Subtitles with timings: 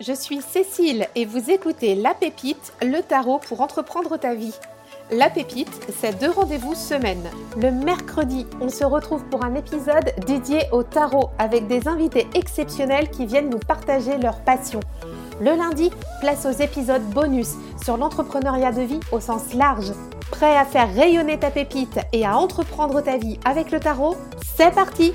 [0.00, 4.54] je suis Cécile et vous écoutez La Pépite, le tarot pour entreprendre ta vie.
[5.10, 7.28] La Pépite, c'est deux rendez-vous semaine.
[7.56, 13.10] Le mercredi, on se retrouve pour un épisode dédié au tarot avec des invités exceptionnels
[13.10, 14.80] qui viennent nous partager leur passion.
[15.40, 15.90] Le lundi,
[16.20, 19.92] place aux épisodes bonus sur l'entrepreneuriat de vie au sens large.
[20.30, 24.16] Prêt à faire rayonner ta pépite et à entreprendre ta vie avec le tarot?
[24.56, 25.14] C'est parti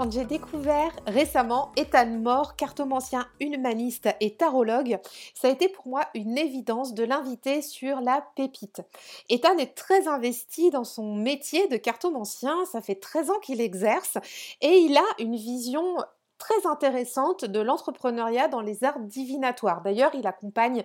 [0.00, 4.98] quand j'ai découvert récemment Ethan Moore, cartomancien humaniste et tarologue,
[5.34, 8.80] ça a été pour moi une évidence de l'inviter sur la pépite.
[9.28, 14.16] Ethan est très investi dans son métier de cartomancien, ça fait 13 ans qu'il exerce
[14.62, 15.98] et il a une vision
[16.38, 19.82] très intéressante de l'entrepreneuriat dans les arts divinatoires.
[19.82, 20.82] D'ailleurs, il accompagne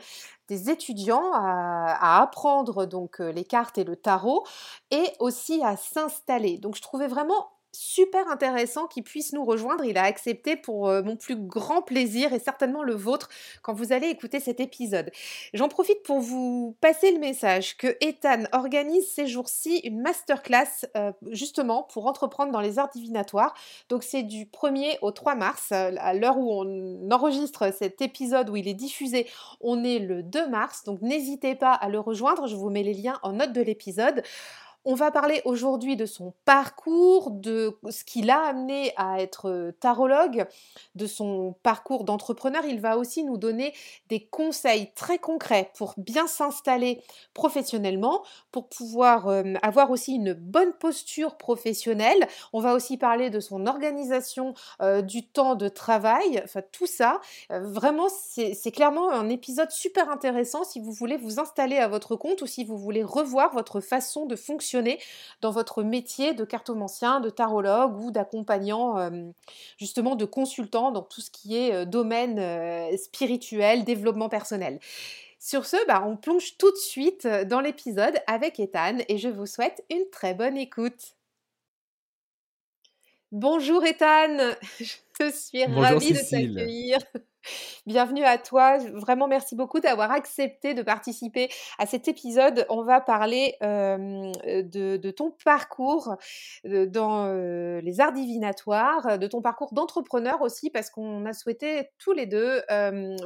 [0.49, 4.45] des étudiants à, apprendre donc euh, les cartes et le tarot
[4.91, 6.57] et aussi à s'installer.
[6.57, 9.83] Donc je trouvais vraiment super intéressant qu'il puisse nous rejoindre.
[9.83, 13.29] Il a accepté pour euh, mon plus grand plaisir et certainement le vôtre
[13.61, 15.11] quand vous allez écouter cet épisode.
[15.53, 21.11] J'en profite pour vous passer le message que Ethan organise ces jours-ci une masterclass euh,
[21.29, 23.53] justement pour entreprendre dans les arts divinatoires.
[23.89, 25.71] Donc c'est du 1er au 3 mars.
[25.71, 29.27] À l'heure où on enregistre cet épisode où il est diffusé,
[29.61, 30.83] on est le 2 mars.
[30.83, 32.47] Donc n'hésitez pas à le rejoindre.
[32.47, 34.23] Je vous mets les liens en note de l'épisode.
[34.87, 39.71] On va parler aujourd'hui de son parcours, de ce qui l'a amené à être euh,
[39.71, 40.45] tarologue,
[40.93, 42.63] de son parcours d'entrepreneur.
[42.65, 43.73] Il va aussi nous donner
[44.09, 47.01] des conseils très concrets pour bien s'installer
[47.33, 52.27] professionnellement, pour pouvoir euh, avoir aussi une bonne posture professionnelle.
[52.53, 57.21] On va aussi parler de son organisation euh, du temps de travail, enfin tout ça.
[57.49, 62.43] vraiment, c'est clairement un épisode super intéressant si vous voulez vous installer à votre compte
[62.43, 64.74] ou si vous voulez revoir votre façon de fonctionner
[65.41, 69.09] dans votre métier de cartomancien, de tarologue ou d'accompagnant, euh,
[69.77, 74.79] justement de consultant dans tout ce qui est euh, domaine euh, spirituel, développement personnel.
[75.39, 79.45] Sur ce, bah, on plonge tout de suite dans l'épisode avec Ethan et je vous
[79.45, 81.15] souhaite une très bonne écoute.
[83.31, 84.55] Bonjour Ethan,
[85.19, 86.99] je suis ravie de t'accueillir.
[87.85, 88.77] Bienvenue à toi.
[88.93, 92.65] Vraiment, merci beaucoup d'avoir accepté de participer à cet épisode.
[92.69, 96.15] On va parler de, ton parcours
[96.63, 102.25] dans les arts divinatoires, de ton parcours d'entrepreneur aussi, parce qu'on a souhaité tous les
[102.25, 102.61] deux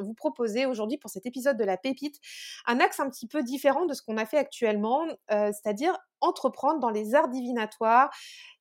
[0.01, 2.19] vous proposer aujourd'hui pour cet épisode de la pépite
[2.65, 6.89] un axe un petit peu différent de ce qu'on a fait actuellement, c'est-à-dire entreprendre dans
[6.89, 8.09] les arts divinatoires,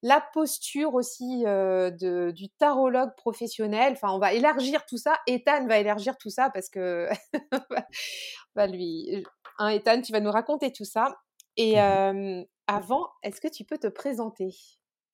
[0.03, 3.93] la posture aussi de, du tarologue professionnel.
[3.93, 5.19] Enfin, on va élargir tout ça.
[5.27, 7.09] Ethan va élargir tout ça parce que
[8.55, 9.25] va lui,
[9.59, 11.15] hein, Ethan, tu vas nous raconter tout ça.
[11.56, 14.55] Et mmh avant, est-ce que tu peux te présenter?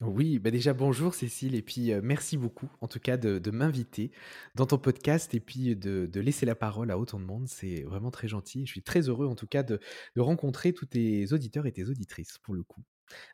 [0.09, 4.11] Oui, bah déjà bonjour Cécile et puis merci beaucoup en tout cas de, m'inviter
[4.55, 7.49] dans ton podcast et puis de, laisser la parole à autant de monde.
[7.49, 8.67] C'est vraiment très gentil.
[8.67, 9.81] Je suis très heureux en tout cas de,
[10.17, 12.83] rencontrer tous tes auditeurs et tes auditrices pour le coup.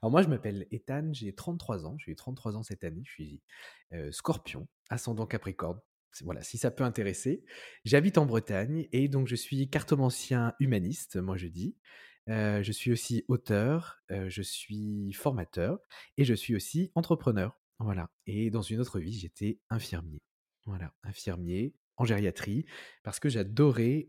[0.03, 3.13] Alors moi je m'appelle Ethan, j'ai 33 ans, j'ai eu 33 ans cette année, je
[3.13, 3.43] suis
[4.11, 5.81] scorpion, ascendant capricorne.
[6.23, 7.45] Voilà, si ça peut intéresser.
[7.85, 11.77] J'habite en Bretagne et donc je suis cartomancien humaniste, moi je dis
[12.31, 15.81] je suis aussi auteur, je suis formateur
[16.17, 17.59] et je suis aussi entrepreneur.
[17.79, 18.11] Voilà.
[18.27, 20.21] Et dans une autre vie, j'étais infirmier.
[20.67, 22.65] Voilà, infirmier en gériatrie
[23.03, 24.09] parce que j'adorais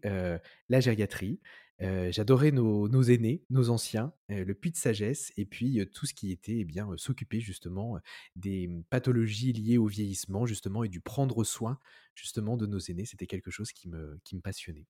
[0.69, 1.41] la gériatrie.
[1.79, 6.59] j'adorais nos, aînés, nos anciens, le puits de sagesse et puis tout ce qui était
[6.59, 7.97] eh bien s'occuper justement
[8.35, 11.79] des mmh, pathologies liées au vieillissement justement et du prendre soin
[12.15, 13.05] justement de nos aînés.
[13.05, 14.85] C'était quelque chose qui me, qui me passionnait.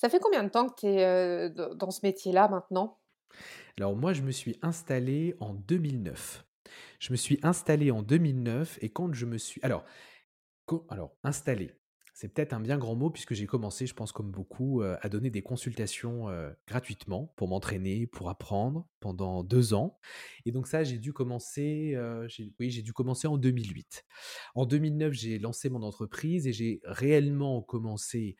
[0.00, 2.98] Ça fait combien de temps que tu es dans ce métier-là maintenant?
[3.76, 6.46] Alors moi, je me suis installé en 2009.
[7.00, 9.60] Je me suis installé en 2009 et quand je me suis...
[9.62, 9.84] Alors,
[10.88, 11.74] alors installé,
[12.14, 15.28] c'est peut-être un bien grand mot puisque j'ai commencé, je pense comme beaucoup, à donner
[15.28, 16.28] des consultations
[16.66, 19.98] gratuitement pour m'entraîner, pour apprendre pendant deux ans.
[20.46, 21.94] Et donc ça, j'ai dû commencer,
[22.58, 24.06] oui, j'ai dû commencer en 2008.
[24.54, 28.36] En 2009, j'ai lancé mon entreprise et j'ai réellement commencé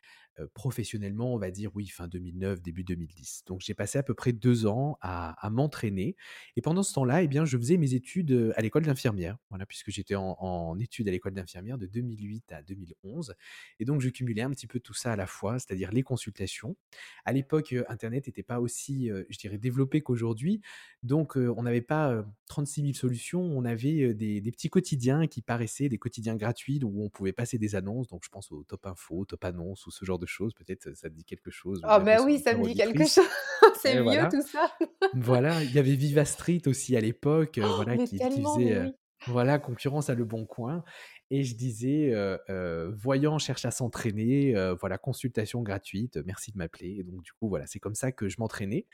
[0.53, 3.43] professionnellement, on va dire, oui, fin 2009, début 2010.
[3.47, 6.15] Donc j'ai passé à peu près deux ans à, m'entraîner.
[6.55, 9.91] Et pendant ce temps-là, eh bien, je faisais mes études à l'école d'infirmière, voilà, puisque
[9.91, 13.35] j'étais en, études à l'école d'infirmière de 2008 à 2011.
[13.79, 16.75] Et donc je cumulais un petit peu tout ça à la fois, c'est-à-dire les consultations.
[17.25, 20.61] À l'époque, Internet n'était pas aussi, je dirais, développé qu'aujourd'hui.
[21.03, 25.97] Donc on n'avait pas 36 000 solutions, on avait des, petits quotidiens qui paraissaient des
[25.97, 28.07] quotidiens gratuits où on pouvait passer des annonces.
[28.07, 30.53] Donc je pense au Top Info, Top Annonce ou ce genre de choses.
[30.53, 31.81] Peut-être ça te dit quelque chose.
[31.83, 33.25] Ah, ben oui, ça me dit quelque chose.
[33.81, 34.71] C'est vieux tout ça.
[35.13, 38.93] voilà, il y avait Viva Street aussi à l'époque, oh, voilà, qui, faisait.
[39.27, 40.83] Voilà, concurrence à Leboncoin
[41.29, 47.03] et je disais, heu: «Voyant cherche à s'entraîner, voilà, consultation gratuite, merci de m'appeler» et
[47.03, 48.87] donc du coup, voilà, c'est comme ça que je m'entraînais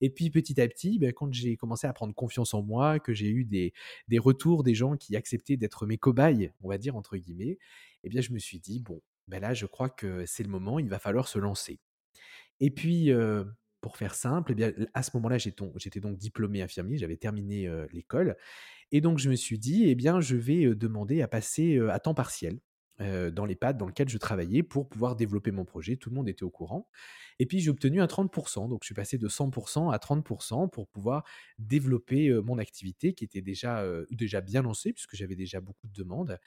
[0.00, 3.12] et puis petit à petit, beh, quand j'ai commencé à prendre confiance en moi, que
[3.12, 3.74] j'ai eu des
[4.08, 7.58] des retours des gens qui acceptaient d'être mes «cobayes», on va dire entre guillemets
[8.04, 10.78] et bien je me suis dit: «Bon, ben là, je crois que c'est le moment,
[10.78, 11.80] il va falloir se lancer»
[12.60, 13.10] et puis,
[13.80, 18.36] pour faire simple et bien, à ce moment-là, j'étais donc diplômé infirmier, j'avais terminé, l'école.
[18.92, 22.14] Et donc je me suis dit: «Eh bien, je vais, demander à passer, à temps
[22.14, 22.60] partiel,
[23.00, 25.96] heu, dans l'EHPAD dans lequel je travaillais pour pouvoir développer mon projet».
[25.96, 26.88] Tout le monde était au courant
[27.38, 29.50] et puis j'ai obtenu un 30% donc je suis passé de 100
[29.90, 31.24] à 30% pour pouvoir
[31.58, 35.86] développer, heu, mon activité qui était déjà, heu, déjà bien lancée puisque j'avais déjà beaucoup
[35.88, 36.38] de demandes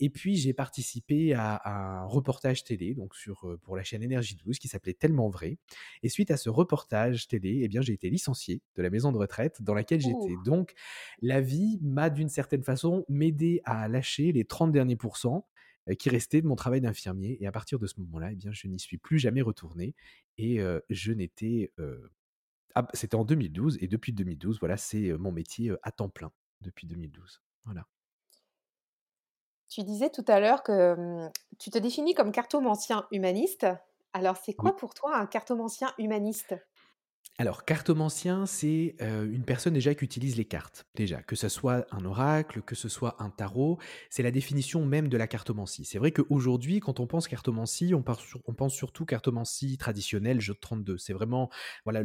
[0.00, 4.36] et puis j'ai participé à à un reportage télé donc sur, pour la chaîne Énergie
[4.36, 5.58] 12 qui s'appelait Tellement vrai
[6.02, 9.18] et suite à ce reportage télé et bien, j'ai été licencié de la maison de
[9.18, 10.28] retraite dans laquelle Ouh!
[10.28, 10.36] j'étais.
[10.36, 10.74] Donc
[11.20, 15.48] la vie m'a d'une certaine façon m'aidé à lâcher les 30 derniers pourcents,
[15.98, 18.68] qui restaient de mon travail d'infirmier et à partir de ce moment-là et bien, je
[18.68, 19.94] n'y suis plus jamais retourné
[20.38, 20.60] et
[20.90, 21.72] je n'étais,
[22.74, 26.32] ah c'était en 2012 et depuis 2012, voilà, c'est, mon métier, à temps plein
[26.62, 27.42] depuis 2012.
[27.64, 27.86] Voilà.
[29.68, 33.66] Tu disais tout à l'heure que, mmh, tu te définis comme cartomancien humaniste.
[34.12, 34.72] Alors, c'est Oui.
[34.72, 36.54] quoi pour toi un cartomancien humaniste?
[37.38, 41.20] Alors, cartomancien, c'est, heu, une personne déjà qui utilise les cartes, déjà.
[41.20, 43.78] Que ça soit un oracle, que ce soit un tarot,
[44.08, 45.84] c'est la définition même de la cartomancie.
[45.84, 48.04] C'est vrai qu'aujourd'hui, quand on pense cartomancie, on
[48.46, 50.96] on pense surtout cartomancie traditionnelle, jeu de 32.
[50.96, 51.50] C'est vraiment,
[51.84, 52.02] voilà,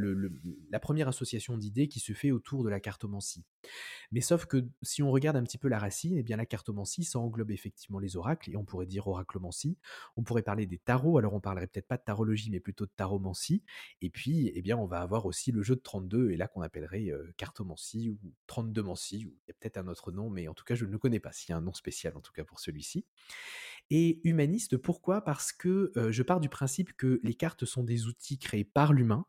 [0.71, 3.43] la 1re association d'idées qui se fait autour de la cartomancie.
[4.11, 7.03] Mais sauf que, si on regarde un petit peu la racine et bien la cartomancie,
[7.03, 9.77] ça englobe effectivement les oracles et on pourrait dire oraclemancie.
[10.17, 12.91] On pourrait parler des tarots, alors on parlerait peut-être pas de tarologie, mais plutôt de
[12.95, 13.63] taromancie
[14.01, 16.61] et puis, eh bien, on va avoir aussi le jeu de 32 et là qu'on
[16.61, 20.53] appellerait, heu, cartomancie ou 32mancie ou il y a peut-être un autre nom, mais en
[20.53, 22.31] tout cas, je ne le connais pas, s'il y a un nom spécial en tout
[22.33, 23.05] cas pour celui-ci
[23.89, 25.23] et humaniste, pourquoi?
[25.23, 29.25] Parce que, je pars du principe que les cartes sont des outils créés par l'humain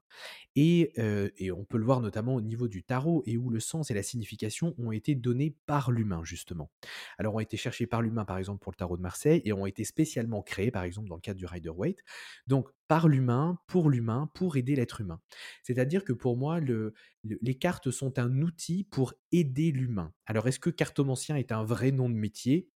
[0.57, 0.93] et
[1.39, 3.95] et on peut le voir notamment au niveau du tarot et où le sens et
[3.95, 6.71] la signification ont été donnés par l'humain, justement.
[7.19, 9.67] Alors, ont été cherchés par l'humain, par exemple, pour le tarot de Marseille et ont
[9.67, 12.01] été spécialement créés, par exemple, dans le cadre du Rider-Waite.
[12.47, 15.21] Donc par l'humain, pour l'humain, pour aider l'être humain.
[15.63, 16.93] C'est-à-dire que pour moi, le
[17.23, 20.13] le les cartes sont un outil pour aider l'humain.
[20.27, 22.69] Alors, est-ce que cartomancien est un vrai nom de métier?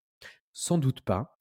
[0.53, 1.37] Sans doute pas.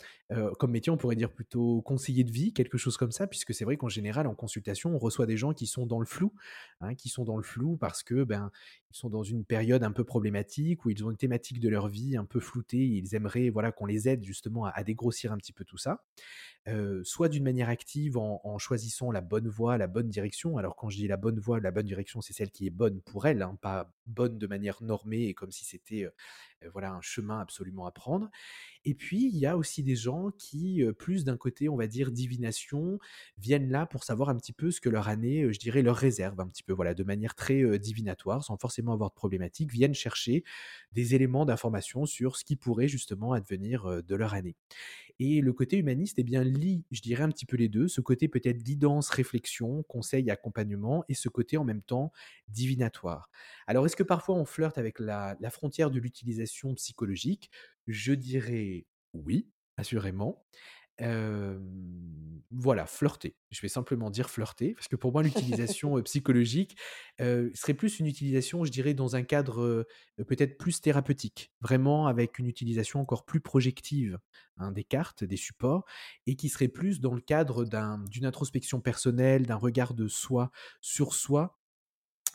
[0.57, 3.65] Comme métier, on pourrait dire plutôt conseiller de vie, quelque chose comme ça, puisque c'est
[3.65, 6.33] vrai qu'en général, en consultation, on reçoit des gens qui sont dans le flou,
[6.81, 8.49] hein, qui sont dans le flou parce que, ben,
[8.91, 11.87] ils sont dans une période un peu problématique, où ils ont une thématique de leur
[11.87, 15.53] vie un peu floutée ils aimeraient, voilà, qu'on les aide justement à dégrossir un petit
[15.53, 16.03] peu tout ça.
[17.03, 20.57] Soit d'une manière active en choisissant la bonne voie, la bonne direction.
[20.57, 23.01] Alors quand je dis la bonne voie, la bonne direction, c'est celle qui est bonne
[23.01, 26.07] pour elles, hein, pas bonne de manière normée et comme si c'était,
[26.71, 28.29] voilà, un chemin absolument à prendre
[28.85, 32.11] et puis, il y a aussi des gens qui, plus d'un côté, on va dire
[32.11, 32.99] divination,
[33.37, 36.39] viennent là pour savoir un petit peu ce que leur année, je dirais, leur réserve
[36.39, 40.43] un petit peu, voilà, de manière très, divinatoire, sans forcément avoir de problématique, viennent chercher
[40.91, 44.55] des éléments d'information sur ce qui pourrait justement advenir, de leur année
[45.19, 47.87] et le côté humaniste, eh bien, lie, je dirais, un petit peu les 2.
[47.87, 52.11] Ce côté peut-être guidance, réflexion, conseil, accompagnement et ce côté en même temps
[52.47, 53.29] divinatoire.
[53.67, 57.51] Alors, est-ce que parfois on flirte avec la frontière de l'utilisation psychologique?
[57.87, 60.45] Je dirais oui, assurément.
[62.55, 63.35] Voilà, flirter.
[63.49, 65.23] Je vais simplement dire flirter, parce que pour moi
[65.57, 66.77] l'utilisation, psychologique,
[67.19, 69.87] serait plus une utilisation, je dirais, dans un cadre,
[70.27, 71.51] peut-être plus thérapeutique.
[71.61, 74.19] Vraiment avec une utilisation encore plus projective,
[74.57, 75.85] hein, des cartes, des supports
[76.27, 80.51] et qui serait plus dans le cadre d'un d'une introspection personnelle, d'un regard de soi
[80.81, 81.57] sur soi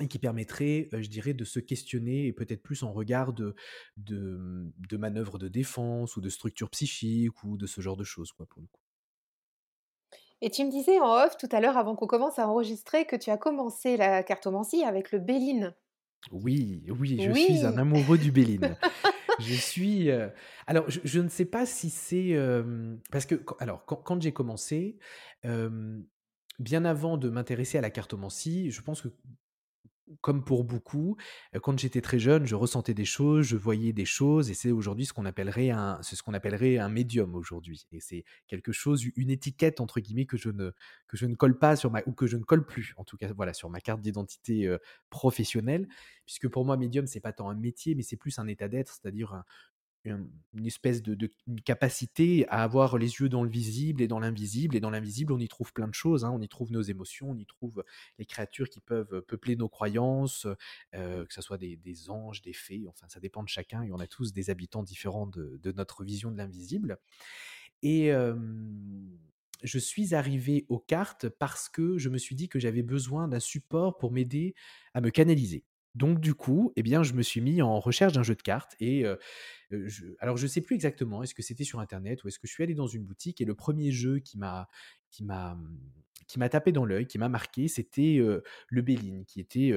[0.00, 3.54] et qui permettrait, je dirais, de se questionner et peut-être plus en regard de
[3.96, 8.04] de, mmh, de manœuvres de défense ou de structure psychique ou de ce genre de
[8.04, 8.80] choses, quoi, pour le coup.
[10.40, 13.16] Et tu me disais en off tout à l'heure avant qu'on commence à enregistrer que
[13.16, 15.74] tu as commencé la cartomancie avec le Béline.
[16.30, 18.76] Oui, oui, je suis un amoureux du Béline.
[19.40, 20.10] Je suis,
[20.66, 22.36] alors je je ne sais pas si c'est,
[23.12, 24.98] parce que alors quand quand j'ai commencé,
[26.58, 29.08] bien avant de m'intéresser à la cartomancie, je pense que
[30.20, 31.16] comme pour beaucoup,
[31.62, 35.06] quand j'étais très jeune, je ressentais des choses, je voyais des choses et c'est aujourd'hui
[35.06, 39.30] ce qu'on appellerait un ce qu'on appellerait un médium aujourd'hui et c'est quelque chose, une
[39.30, 40.72] étiquette entre guillemets que je ne
[41.06, 43.16] que je ne colle pas sur ma ou que je ne colle plus en tout
[43.16, 44.76] cas, voilà, sur ma carte d'identité,
[45.10, 45.88] professionnelle.
[46.26, 48.92] Puisque pour moi médium, c'est pas tant un métier, mais c'est plus un état d'être,
[48.92, 49.42] c'est-à-dire
[50.04, 51.30] une espèce de
[51.64, 55.38] capacité à avoir les yeux dans le visible et dans l'invisible et dans l'invisible, on
[55.38, 56.30] y trouve plein de choses, hein.
[56.32, 57.84] On y trouve nos émotions, on y trouve
[58.18, 60.46] les créatures qui peuvent, peupler nos croyances,
[60.94, 63.98] heu, que ça soit des anges, des fées, enfin ça dépend de chacun et on
[63.98, 66.98] a tous des habitants différents de notre vision de l'invisible
[67.82, 68.12] et
[69.62, 73.40] je suis arrivé aux cartes parce que je me suis dit que j'avais besoin d'un
[73.40, 74.54] support pour m'aider
[74.94, 75.64] à me canaliser.
[75.98, 78.76] Donc du coup, eh bien, je me suis mis en recherche d'un jeu de cartes
[78.78, 79.04] et
[79.70, 82.52] je alors je sais plus exactement, est-ce que c'était sur internet ou est-ce que je
[82.52, 84.68] suis allé dans une boutique et le premier jeu qui m'a
[85.10, 88.20] qui m'a, mmh, tapé dans l'œil, qui m'a marqué, c'était,
[88.68, 89.72] le Béline qui était,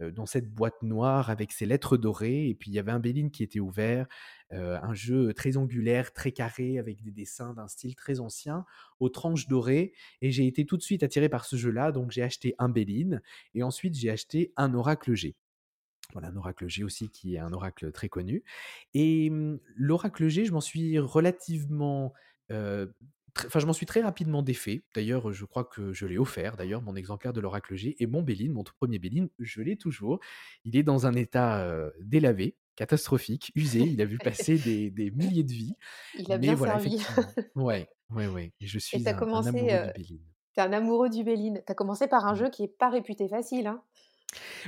[0.00, 3.30] dans cette boîte noire avec ses lettres dorées et puis il y avait un Béline
[3.30, 4.06] qui était ouvert,
[4.50, 8.64] un jeu très angulaire, très carré avec des dessins d'un style très ancien,
[8.98, 9.92] aux tranches dorées
[10.22, 13.20] et j'ai été tout de suite attiré par ce jeu-là, donc j'ai acheté un Béline
[13.52, 15.36] et ensuite j'ai acheté un Oracle G.
[16.16, 18.42] Voilà, un oracle G aussi qui est un oracle très connu
[18.94, 22.12] et mmh, l'oracle G, je m'en suis relativement,
[23.44, 24.82] enfin, je m'en suis très rapidement défait.
[24.94, 28.22] D'ailleurs, je crois que je l'ai offert d'ailleurs, mon exemplaire de l'oracle G et mon
[28.22, 30.20] Béline, mon tout 1er Béline, je l'ai toujours.
[30.64, 31.66] Il est dans un état,
[32.00, 35.76] délavé, catastrophique, usé, il a vu passer des des milliers de vies,
[36.14, 36.98] Il a mais bien voilà, servi.
[37.56, 40.24] Ouais, ouais, ouais, je Et suis as un un commencé, amoureux du Béline.
[40.54, 41.62] tu es un amoureux du Béline.
[41.66, 43.82] Tu as commencé par un jeu qui est pas réputé facile, hein?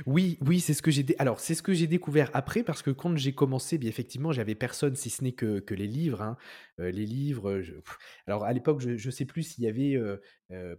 [0.05, 2.91] Oui, oui, c'est ce que j'ai alors c'est ce que j'ai découvert après parce que
[2.91, 6.37] quand j'ai commencé, bien effectivement, j'avais personne si ce n'est que les livres, hein.
[6.79, 7.61] Heu, les livres,
[8.27, 10.77] alors à l'époque, je je sais plus s'il y avait, heu, hem,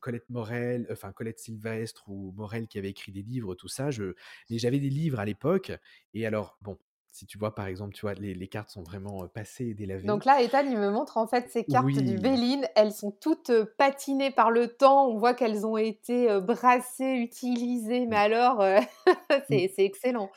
[0.00, 4.14] Colette Morel, enfin Colette Sylvestre ou Morel qui avaient écrit des livres, tout ça, je
[4.50, 5.72] mais j'avais des livres à l'époque
[6.14, 6.78] et alors bon,
[7.18, 10.04] si tu vois, par exemple, tu vois, les les cartes sont vraiment, passées et délavées.
[10.04, 12.18] Donc là, Ethan, il me montre en fait ces cartes du Oui.
[12.18, 12.66] Béline.
[12.76, 15.08] Elles sont toutes, patinées par le temps.
[15.08, 18.18] On voit qu'elles ont été, brassées, utilisées, mais Mmh.
[18.18, 18.76] alors, heu,
[19.48, 19.68] Mmh.
[19.68, 20.30] c'est excellent.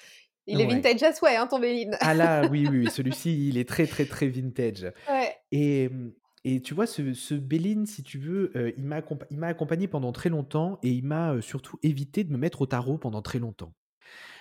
[0.47, 1.97] Il est vintage à souhait, hein, ton Béline.
[2.03, 5.41] Ah là, oui, oui, celui-ci, il est très, très, très vintage Ouais.
[5.51, 6.13] et mmh
[6.45, 10.79] et tu vois, ce ce Béline, si tu veux, il m'a accompagné pendant très longtemps
[10.83, 13.73] et il m'a, surtout évité de me mettre au tarot pendant très longtemps.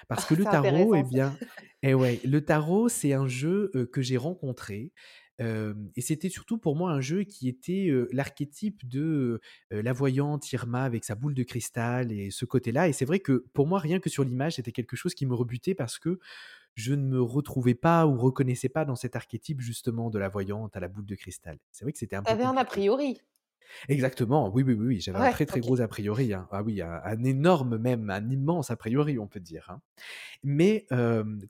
[0.09, 1.37] Parce que le tarot, eh bien
[1.83, 4.93] eh ouais, le tarot, c'est un jeu, que j'ai rencontré,
[5.39, 11.05] et c'était surtout pour moi un jeu qui était, l'archétype de, la voyante Irma avec
[11.05, 14.11] sa boule de cristal et ce côté-là et c'est vrai que pour moi, rien que
[14.11, 16.19] sur l'image, c'était quelque chose qui me rebutait parce que
[16.75, 20.77] je ne me retrouvais pas ou reconnaissais pas dans cet archétype justement de la voyante
[20.77, 21.59] à la boule de cristal.
[21.71, 23.21] C'est vrai que c'était un peu avais un a priori?
[23.88, 25.61] Exactement, oui, oui, oui, oui, j'avais un Ouais, très, très OK.
[25.61, 26.49] gros a priori, hein.
[26.50, 29.81] Ah oui, un un énorme même, un immense a priori, on peut dire, hein.
[30.45, 30.87] Mais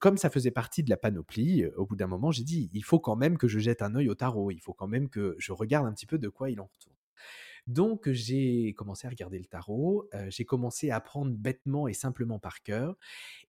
[0.00, 3.00] comme ça faisait partie de la panoplie, au bout d'un moment, j'ai dit: «Il faut
[3.00, 5.52] quand même que je jette un œil au tarot, il faut quand même que je
[5.52, 6.96] regarde un petit peu de quoi il en retourne».
[7.66, 12.62] Donc j'ai commencé à regarder le tarot, j'ai commencé à apprendre bêtement et simplement par
[12.62, 12.96] cœur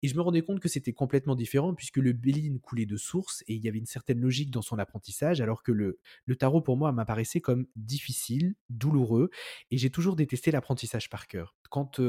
[0.02, 3.44] et je me rendais compte que c'était complètement différent puisque le Béline coulait de source
[3.48, 6.62] et il y avait une certaine logique dans son apprentissage alors que le le tarot
[6.62, 9.30] pour moi m'apparaissait comme difficile, douloureux
[9.72, 11.56] et j'ai toujours détesté l'apprentissage par cœur.
[11.70, 12.02] Quand,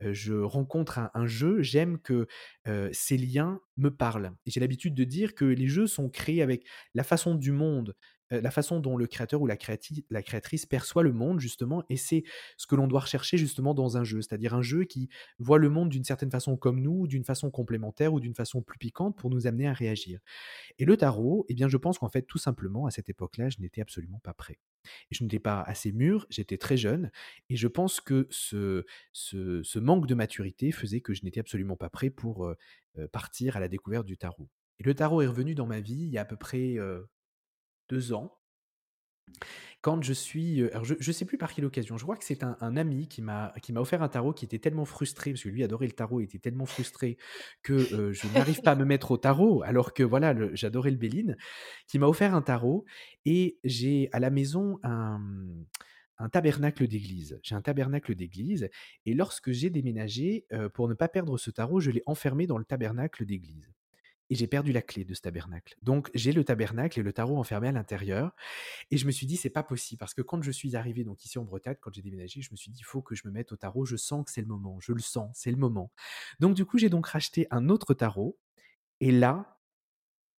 [0.00, 2.26] je rencontre un jeu, j'aime que,
[2.66, 6.66] heu, ces liens me parlent j'ai l'habitude de dire que les jeux sont créés avec
[6.94, 7.94] la façon du monde,
[8.32, 11.84] heu, la façon dont le créateur ou la créati la créatrice perçoit le monde justement
[11.88, 12.24] et c'est
[12.56, 14.22] ce que l'on doit rechercher justement dans un jeu.
[14.22, 18.12] C'est-à-dire un jeu qui voit le monde d'une certaine façon comme nous, d'une façon complémentaire
[18.14, 20.20] ou d'une façon plus piquante pour nous amener à réagir.
[20.78, 23.60] Et le tarot, eh bien, je pense qu'en fait, tout simplement, à cette époque-là, je
[23.60, 24.58] n'étais absolument pas prêt.
[25.10, 27.10] Je n'étais pas assez mûr, j'étais très jeune
[27.48, 31.88] et je pense que ce ce manque de maturité faisait que je n'étais absolument pas
[31.90, 32.56] prêt pour, heu
[32.98, 34.48] heu, partir à la découverte du tarot.
[34.80, 36.76] Et le tarot est revenu dans ma vie il y a à peu près,
[37.88, 38.38] 2 ans
[39.80, 42.42] quand je suis, alors je je sais plus par quelle occasion, je crois que c'est
[42.42, 45.86] un ami qui m'a offert un tarot qui était tellement frustré, parce que lui adorait
[45.86, 47.18] le tarot, il était tellement frustré
[47.62, 50.96] que, heu, je n'arrive pas à me mettre au tarot alors que voilà, j'adorais le
[50.96, 51.36] Béline,
[51.86, 52.84] qui m'a offert un tarot
[53.26, 55.20] et j'ai à la maison un,
[56.18, 57.38] un tabernacle d'église.
[57.42, 58.70] J'ai un tabernacle d'église
[59.04, 62.58] et lorsque j'ai déménagé, heu, pour ne pas perdre ce tarot, je l'ai enfermé dans
[62.58, 63.68] le tabernacle d'église
[64.30, 65.76] et j'ai perdu la clé de ce tabernacle.
[65.82, 68.34] Donc j'ai le tabernacle et le tarot enfermé à l'intérieur
[68.90, 71.24] et je me suis dit: «C'est pas possible» parce que quand je suis arrivé donc
[71.24, 73.32] ici en Bretagne, quand j'ai déménagé, je me suis dit: «Il faut que je me
[73.32, 75.92] mette au tarot, je sens que c'est le moment, je le sens, c'est le moment».
[76.40, 78.38] Donc du coup, j'ai donc racheté un autre tarot
[79.00, 79.60] et là,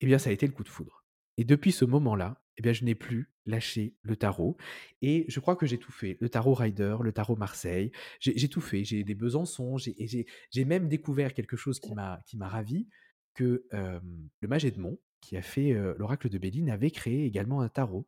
[0.01, 1.05] eh bien, ça a été le coup de foudre
[1.37, 4.57] et depuis ce moment-là, eh bien, je n'ai plus lâché le tarot
[5.01, 6.17] et je crois que j'ai tout fait.
[6.21, 8.83] Le tarot Rider, le tarot Marseille, j'ai tout fait.
[8.85, 12.87] J'ai des Besançon, j'ai et j'ai j'ai même découvert quelque chose qui m'a ravi,
[13.35, 18.07] que, le mage Edmond, qui a fait, l'oracle de Béline, avait créé également un tarot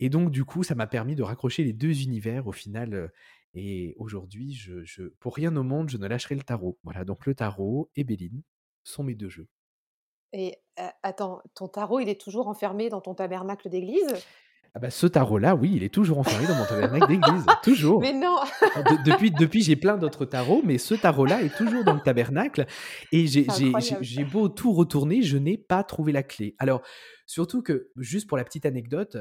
[0.00, 3.10] et donc du coup, ça m'a permis de raccrocher les 2 univers au final,
[3.54, 4.68] et aujourd'hui,
[5.18, 6.78] pour rien au monde, je ne lâcherai le tarot.
[6.84, 8.42] Voilà, donc le tarot et Béline
[8.84, 9.48] sont mes 2 jeux.
[10.32, 10.58] Et
[11.02, 14.14] attends, ton tarot, il est toujours enfermé dans ton tabernacle d'église?
[14.76, 18.02] Ah bah, ce tarot-là, oui, il est toujours enfermé dans mon tabernacle d'église, Mais toujours.
[18.02, 18.36] non!
[18.74, 22.00] Ah de depuis depuis j'ai plein d'autres tarots, mais ce tarot-là est toujours dans le
[22.00, 22.66] tabernacle
[23.10, 26.56] et j'ai beau tout retourner, je n'ai pas trouvé la clé.
[26.58, 26.82] Alors,
[27.24, 29.16] surtout que, juste pour la petite anecdote,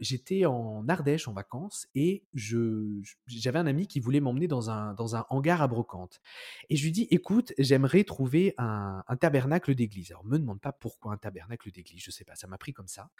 [0.00, 4.94] j'étais en Ardèche en vacances et je j'avais un ami qui voulait m'emmener dans un
[4.94, 6.20] dans un hangar à brocante
[6.68, 10.10] et je lui dis: «Écoute, j'aimerais trouver un tabernacle d'église».
[10.10, 12.88] Alors me demande pas pourquoi un tabernacle d'église, je sais pas, ça m'a pris comme
[12.88, 13.10] ça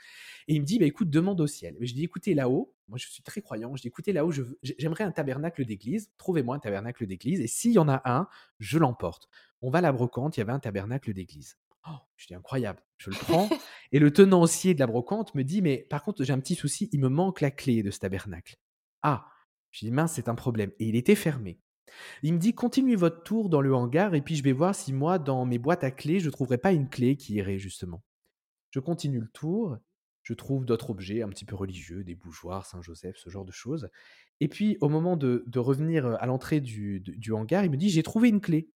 [0.49, 1.77] et il me dit: «Bah, écoute, demande au ciel».
[1.81, 4.43] Et je dis: «Écoutez, là-haut», moi je suis très croyant, je dis: «Écoutez, là-haut, je
[4.63, 8.29] j'aimerais un tabernacle d'église, trouvez-moi un tabernacle d'église et s'il y en a un,
[8.61, 9.29] je l'emporte».
[9.63, 11.57] On va à la brocante, il y avait un tabernacle d'église.
[11.87, 11.97] Oh!
[12.17, 12.83] Je dis: «Incroyable».
[12.99, 13.49] Je le prends
[13.93, 16.89] et le tenancier de la brocante me dit: «Mais par contre, j'ai un petit souci,
[16.93, 18.57] il me manque la clé de ce tabernacle».
[19.03, 19.27] «Ah!»
[19.71, 21.59] je dis: «Mince, c'est un problème» et il était fermé.
[22.23, 24.93] Il me dit: «Continuez votre tour dans le hangar et puis je vais voir si
[24.93, 28.03] moi, dans mes boîtes à clés, je trouverais pas une clé qui irait justement».
[28.71, 29.79] Je continue le tour,
[30.23, 33.89] je trouve d'autres objets un petit peu religieux, des bougeoirs, Saint-Joseph, ce genre de choses
[34.41, 37.91] et puis au moment de de revenir, à l'entrée du du hangar, il me dit:
[37.91, 38.71] «J'ai trouvé une clé».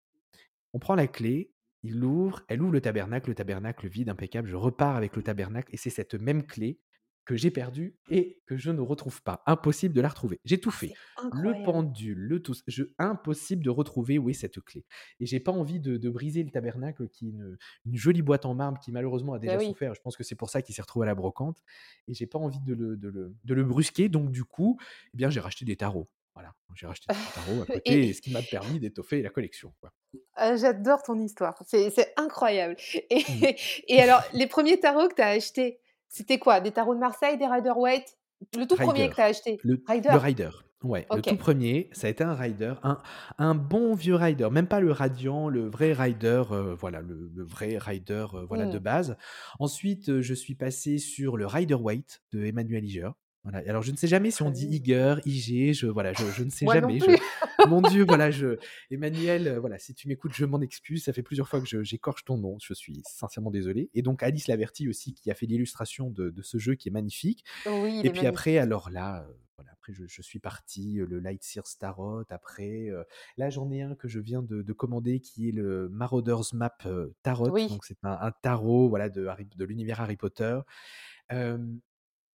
[0.72, 4.48] On prend la clé, il l'ouvre, elle ouvre le tabernacle, le tabernacle vide, impeccable.
[4.48, 6.80] Je repars avec le tabernacle et c'est cette même clé
[7.24, 9.42] que j'ai perdue et que je ne retrouve pas.
[9.46, 10.40] Impossible de la retrouver.
[10.44, 10.98] J'ai tout fait,
[11.30, 14.84] le pendule, le tous, je impossible de retrouver où est cette clé
[15.20, 18.44] et j'ai pas envie de de briser le tabernacle qui est une une jolie boîte
[18.44, 19.74] en marbre qui malheureusement a Bah déjà oui.
[19.74, 19.94] souffert.
[19.94, 21.62] Je pense que c'est pour ça qu'il s'est retrouvé à la brocante
[22.08, 24.78] et j'ai pas envie de le de le de le brusquer donc du coup,
[25.14, 26.10] eh bien, j'ai racheté des tarots.
[26.34, 29.30] Voilà, j'ai racheté des tarots à côté et Et ce qui m'a permis d'étoffer la
[29.30, 29.92] collection, quoi.
[30.38, 32.76] Heu, j'adore ton histoire, c'est c'est incroyable
[33.10, 33.52] et Mmh.
[33.88, 36.60] et alors les 1ers tarots que tu as achetés, c'était quoi?
[36.60, 38.16] Des tarots de Marseille, des Rider-Waite?
[38.56, 39.62] Le tout 1er Rider, que tu as acheté?
[39.62, 40.08] le Rider?
[40.08, 40.50] le Rider,
[40.82, 42.98] ouais, le tout 1er, ça a été un Rider, un
[43.38, 47.44] un bon vieux Rider, même pas le radiant, le vrai Rider, heu, voilà, le le
[47.44, 48.80] vrai Rider, heu, voilà, de Mmh.
[48.80, 49.16] base.
[49.58, 53.10] Ensuite, heu, je suis passé sur le Rider-Waite de Emmanuel Iger.
[53.44, 54.66] Voilà alors je ne sais jamais si on dit.
[54.66, 57.10] Iger, Iger, je voilà, je je ne sais Moi jamais, je
[57.64, 58.58] mon Dieu, voilà, je
[58.90, 62.24] Emmanuel, heu, voilà, si tu m'écoutes, je m'en excuse, ça fait plusieurs fois que j'écorche
[62.24, 66.10] ton nom, je suis sincèrement désolé et donc Alice Laverty aussi qui a fait l'illustration
[66.10, 69.72] de de ce jeu qui est magnifique Oui, et puis après, alors là, heu, voilà,
[69.72, 72.88] après je je suis parti, heu, le Lightseers Tarot après,
[73.36, 76.78] là, j'en ai un que je viens de de commander qui est le Marauders Map,
[77.22, 77.68] Tarot, Oui.
[77.68, 80.60] donc c'est un un tarot, voilà, de de l'univers Harry Potter.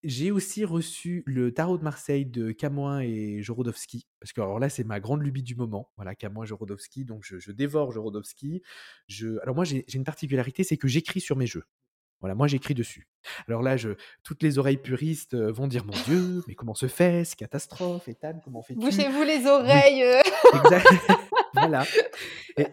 [0.04, 4.70] J'ai aussi reçu le tarot de Marseille de Camoin et Jorodowsky parce que alors là,
[4.70, 8.62] c'est ma grande lubie du moment, voilà, Camoin, Jorodowsky, donc je dévore Jorodowsky.
[9.08, 11.64] Je alors moi, j'ai une particularité, c'est que j'écris sur mes jeux.
[12.22, 13.08] Voilà, moi, j'écris dessus.
[13.48, 13.90] Alors là, je
[14.24, 17.26] toutes les oreilles puristes, heu, vont dire: «Mon Dieu, mais comment se fait?
[17.26, 20.22] C'est catastrophe, Ethan, comment fais-tu?» Bouchez-vous les oreilles, heu
[20.54, 20.88] exact
[21.54, 21.88] voilà,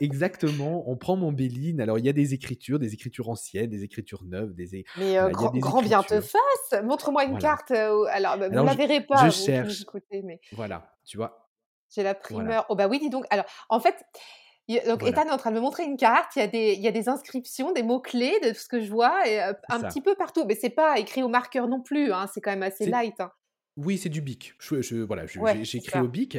[0.01, 3.83] exactement, on prend mon Béline, alors il y a des écritures, des écritures anciennes, des
[3.85, 6.83] écritures neuves, des Mais voilà, a grand des grand bien te fasse!
[6.83, 7.39] Montre-moi une Voilà.
[7.39, 10.23] carte, alors bah, vous Alors la je verrez je pas, vous qui nous cherche, écoutez,
[10.23, 11.51] mais voilà, tu vois?
[11.95, 12.51] j'ai la Voilà.
[12.51, 12.67] primeur.
[12.69, 13.25] Oh bah oui, dis donc.
[13.31, 13.95] Alors en fait,
[14.87, 15.07] donc Voilà.
[15.07, 16.89] Ethan est en train de me montrer une carte, il y a des il y
[16.89, 20.01] a des inscriptions, des mots clés de ce que je vois et C'est un petit
[20.01, 22.87] peu partout, mais c'est pas écrit au marqueur non plus, hein, c'est quand même assez
[22.87, 23.31] light, hein.
[23.77, 24.55] Oui, c'est du bic.
[24.61, 26.39] Je je voilà, Ouais, j'écris au bic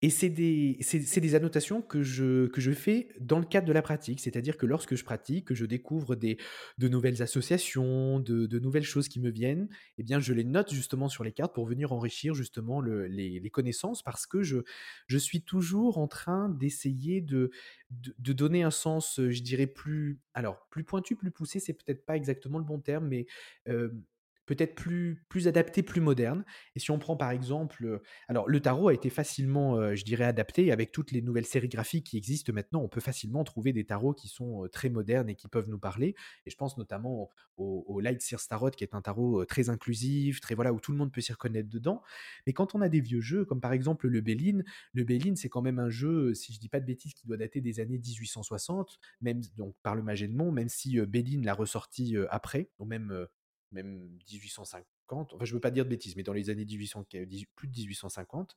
[0.00, 3.72] et c'est des c'est des annotations que je que je fais dans le cadre de
[3.74, 4.18] la pratique.
[4.18, 6.38] C'est-à-dire que lorsque je pratique, que je découvre des
[6.78, 10.72] de nouvelles associations, de de nouvelles choses qui me viennent et bien, je les note
[10.72, 14.58] justement sur les cartes pour venir enrichir justement le les les connaissances parce que je
[15.06, 17.50] je suis toujours en train d'essayer de
[17.90, 22.06] de de donner un sens, je dirais plus alors plus pointu, plus poussé, c'est peut-être
[22.06, 23.26] pas exactement le bon terme, mais
[23.66, 24.02] hem,
[24.50, 28.88] peut-être plus plus adapté, plus moderne et si on prend par exemple, alors le tarot
[28.88, 32.80] a été facilement, je dirais adapté avec toutes les nouvelles sérigraphies qui existent maintenant.
[32.82, 36.14] On peut facilement trouver des tarots qui sont, très modernes et qui peuvent nous parler
[36.46, 40.54] et je pense notamment au au Lightseers Tarot qui est un tarot, très inclusif, très
[40.54, 42.02] voilà, où tout le monde peut s'y reconnaître dedans.
[42.46, 45.48] Mais quand on a des vieux jeux comme par exemple le Béline, le Béline, c'est
[45.48, 47.98] quand même un jeu, si je dis pas de bêtises, qui doit dater des années
[47.98, 53.26] 1860, même donc par le Magedmon, même si, Béline l'a ressorti, après, ou même,
[53.72, 57.26] même 1850, enfin, je veux pas dire de bêtises, mais dans les années 1800 q
[57.26, 58.56] dix-huit plus de 1850.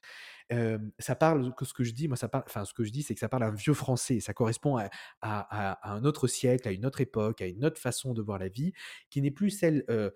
[0.49, 2.91] Hem, ça parle que ce que je dis, moi, ça parle enfin, ce que je
[2.91, 4.19] dis, c'est que ça parle un vieux français.
[4.19, 4.77] Ça correspond
[5.21, 8.49] à un autre siècle, à une autre époque, à une autre façon de voir la
[8.49, 8.73] vie,
[9.09, 10.13] qui n'est plus celle, heu,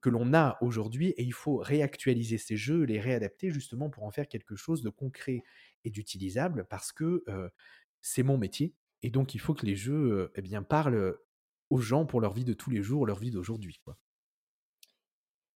[0.00, 4.10] que l'on a aujourd'hui et il faut réactualiser ces jeux, les réadapter justement pour en
[4.10, 5.42] faire quelque chose de concret
[5.84, 7.50] et d'utilisable parce que, heu,
[8.02, 11.16] c'est mon métier et donc il faut que les jeux, et bien, parlent,
[11.70, 13.80] aux gens pour leur vie de tous les jours, leur vie d'aujourd'hui.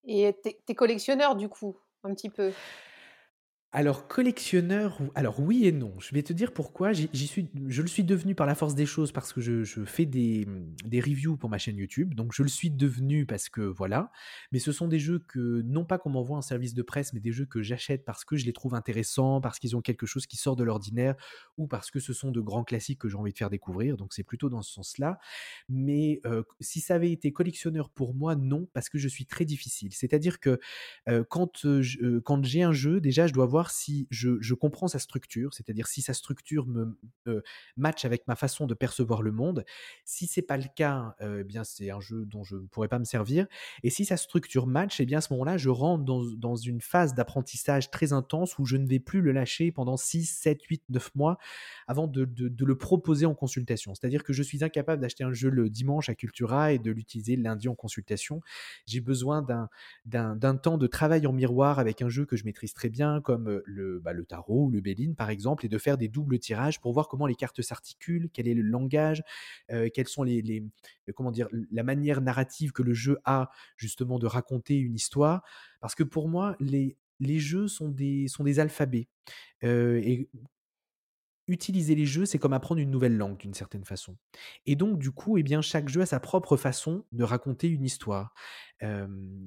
[0.06, 2.52] Et tu es tu es collectionneur du coup, un petit peu?
[3.72, 5.92] Alors collectionneur alors oui et non.
[6.00, 6.92] Je vais te dire pourquoi.
[6.94, 10.06] J'y suis je le suis devenu par la force des choses parce que je fais
[10.06, 10.46] des,
[10.84, 14.10] des reviews pour ma chaîne YouTube, donc je le suis devenu parce que voilà.
[14.50, 17.20] Mais ce sont des jeux que non pas qu'on m'envoie en service de presse, mais
[17.20, 20.26] des jeux que j'achète parce que je les trouve intéressants, parce qu'ils ont quelque chose
[20.26, 21.14] qui sort de l'ordinaire
[21.58, 24.14] ou parce que ce sont de grands classiques que j'ai envie de faire découvrir, donc
[24.14, 25.18] c'est plutôt dans ce sens-là.
[25.68, 29.44] Mais, heu, si ça avait été collectionneur pour moi, non, parce que je suis très
[29.44, 29.92] difficile.
[29.92, 30.58] C'est-à-dire que,
[31.08, 35.52] heu, quand, heu, quand j'ai un jeu, déjà je dois si je, comprends sa structure,
[35.54, 37.40] c'est-à-dire si sa structure me euh,
[37.76, 39.64] match avec ma façon de percevoir le monde.
[40.04, 42.88] Si c'est pas le cas, euh, eh bien c'est un jeu dont je ne pourrais
[42.88, 43.46] pas me servir.
[43.82, 47.14] Et si sa structure match, eh bien à ce moment-là, je rentre dans, une phase
[47.14, 51.14] d'apprentissage très intense où je ne vais plus le lâcher pendant 6, 7, 8, 9
[51.14, 51.38] mois
[51.86, 53.94] avant de, de, le proposer en consultation.
[53.94, 57.36] C'est-à-dire que je suis incapable d'acheter un jeu le dimanche à Cultura et de l'utiliser
[57.36, 58.40] lundi en consultation.
[58.86, 59.46] J'ai besoin
[60.04, 63.45] d'un temps de travail en miroir avec un jeu que je maîtrise très bien, comme
[63.64, 66.80] le, bah, le tarot ou le Béline par exemple, et de faire des doubles tirages
[66.80, 69.22] pour voir comment les cartes s'articulent, quel est le langage,
[69.70, 70.64] euh, quelles sont les,
[71.14, 75.42] comment dire, la manière narrative que le jeu a justement de raconter une histoire.
[75.80, 79.08] Parce que pour moi, les, les jeux sont des, sont des alphabets.
[79.62, 80.28] Et
[81.48, 84.16] utiliser les jeux, c'est comme apprendre une nouvelle langue d'une certaine façon.
[84.66, 87.84] Et donc, du coup, eh bien, chaque jeu a sa propre façon de raconter une
[87.84, 88.34] histoire.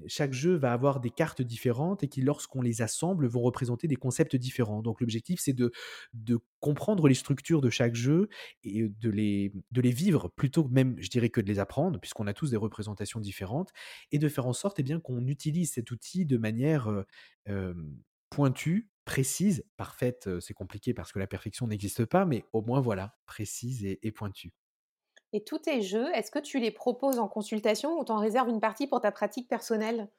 [0.07, 3.95] Chaque jeu va avoir des cartes différentes et qui, lorsqu'on les assemble, vont représenter des
[3.95, 4.81] concepts différents.
[4.81, 5.71] Donc l'objectif, c'est de
[6.13, 8.27] de comprendre les structures de chaque jeu
[8.63, 12.27] et de les de les vivre plutôt même, je dirais, que de les apprendre, puisqu'on
[12.27, 13.71] a tous des représentations différentes
[14.11, 16.89] et de faire en sorte, eh qu'on utilise cet outil de manière,
[18.29, 23.17] pointue, précise, parfaite, c'est compliqué parce que la perfection n'existe pas, mais au moins voilà,
[23.25, 24.53] précise et et pointue.
[25.33, 28.59] Et tous tes jeux, est-ce que tu les proposes en consultation ou t'en réserves une
[28.59, 30.11] partie pour ta pratique personnelle?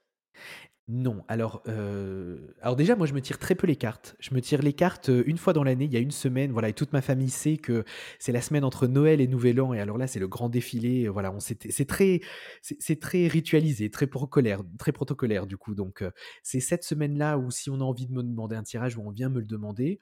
[0.92, 4.16] Non, alors, heu, alors déjà, moi, je me tire très peu les cartes.
[4.18, 6.50] Je me tire les cartes, heu, 1 fois dans l'année, il y a une semaine,
[6.50, 7.84] voilà et toute ma famille sait que
[8.18, 11.04] c'est la semaine entre Noël et Nouvel An et alors là, c'est le grand défilé,
[11.06, 11.54] heu, voilà, on c'est
[11.86, 12.20] très
[12.62, 16.04] c'est très ritualisé, très protocolaire très protocolaire du coup donc
[16.42, 19.10] c'est cette semaine-là où si on a envie de me demander un tirage, où on
[19.10, 20.00] vient me le demander.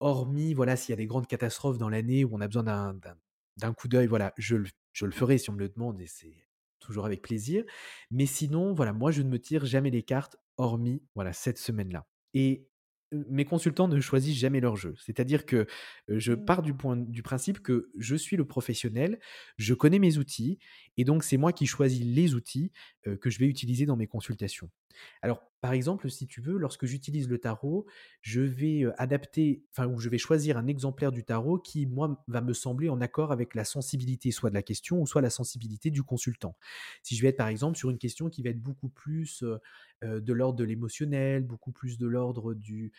[0.00, 3.74] Hormis, voilà, s'il y a des grandes catastrophes dans l'année où on a besoin d'un
[3.74, 6.43] coup d'œil, voilà, je le je le ferai si on me le demande et c'est
[6.84, 7.64] toujours avec plaisir.
[8.10, 12.06] Mais sinon, voilà, moi, je ne me tire jamais les cartes, hormis, voilà, cette semaine-là.
[12.34, 12.68] Et
[13.12, 14.94] mes consultants ne choisissent jamais leur jeu.
[14.98, 15.66] C'est-à-dire que,
[16.08, 16.44] je Mmh.
[16.46, 19.20] pars du point du principe que je suis le professionnel,
[19.56, 20.58] je connais mes outils
[20.96, 22.72] et donc c'est moi qui choisis les outils,
[23.20, 24.70] que je vais utiliser dans mes consultations.
[25.22, 27.86] Alors, par exemple, si tu veux, lorsque j'utilise le tarot,
[28.20, 32.42] je vais, adapter enfin, ou je vais choisir un exemplaire du tarot qui, moi, va
[32.42, 35.90] me sembler en accord avec la sensibilité soit de la question ou soit la sensibilité
[35.90, 36.56] du consultant.
[37.02, 39.42] Si je vais être, par exemple, sur une question qui va être beaucoup plus,
[40.02, 42.90] de l'ordre de l'émotionnel, beaucoup plus de l'ordre de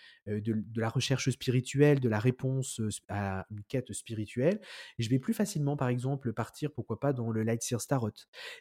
[0.75, 4.59] la recherche spirituelle, de la réponse, à une quête spirituelle,
[4.97, 8.09] je vais plus facilement, par exemple, partir, pourquoi pas, dans le Light Seer's Tarot.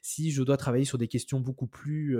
[0.02, 2.18] Si je dois travailler sur des questions beaucoup plus,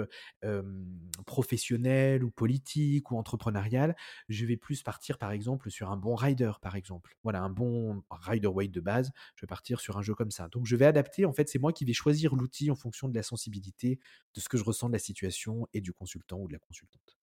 [1.04, 3.96] hem, professionnelles ou politiques ou entrepreneuriales,
[4.28, 7.16] je vais plus partir, par exemple, sur un bon rider, par exemple.
[7.22, 10.48] Voilà, un bon rider Waite de base, je vais partir sur un jeu comme ça.
[10.48, 13.14] Donc je vais adapter, en fait, c'est moi qui vais choisir l'outil en fonction de
[13.14, 13.98] la sensibilité,
[14.34, 17.13] de ce que je ressens de la situation et du consultant ou de la consultante.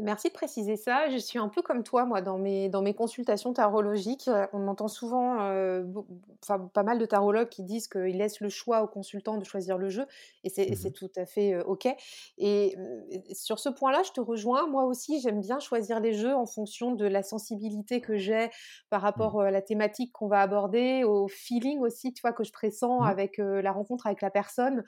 [0.00, 1.08] Merci de préciser ça.
[1.10, 4.68] Je suis un peu comme toi, moi, dans mes dans mes consultations tarologiques, heu, on
[4.68, 5.38] entend souvent,
[6.44, 9.76] enfin, pas mal de tarologues qui disent qu'ils laissent le choix au consultant de choisir
[9.76, 10.06] le jeu
[10.44, 11.88] et c'est Mmh tout à fait, heu, OK
[12.38, 12.76] et
[13.32, 14.68] sur ce point-là, je te rejoins.
[14.68, 18.50] Moi aussi, j'aime bien choisir les jeux en fonction de la sensibilité que j'ai
[18.90, 19.32] par Mmh.
[19.32, 23.00] rapport, à la thématique qu'on va aborder, au feeling aussi, tu vois, que je pressens
[23.00, 23.12] Mmh.
[23.12, 24.84] avec, la rencontre avec la personne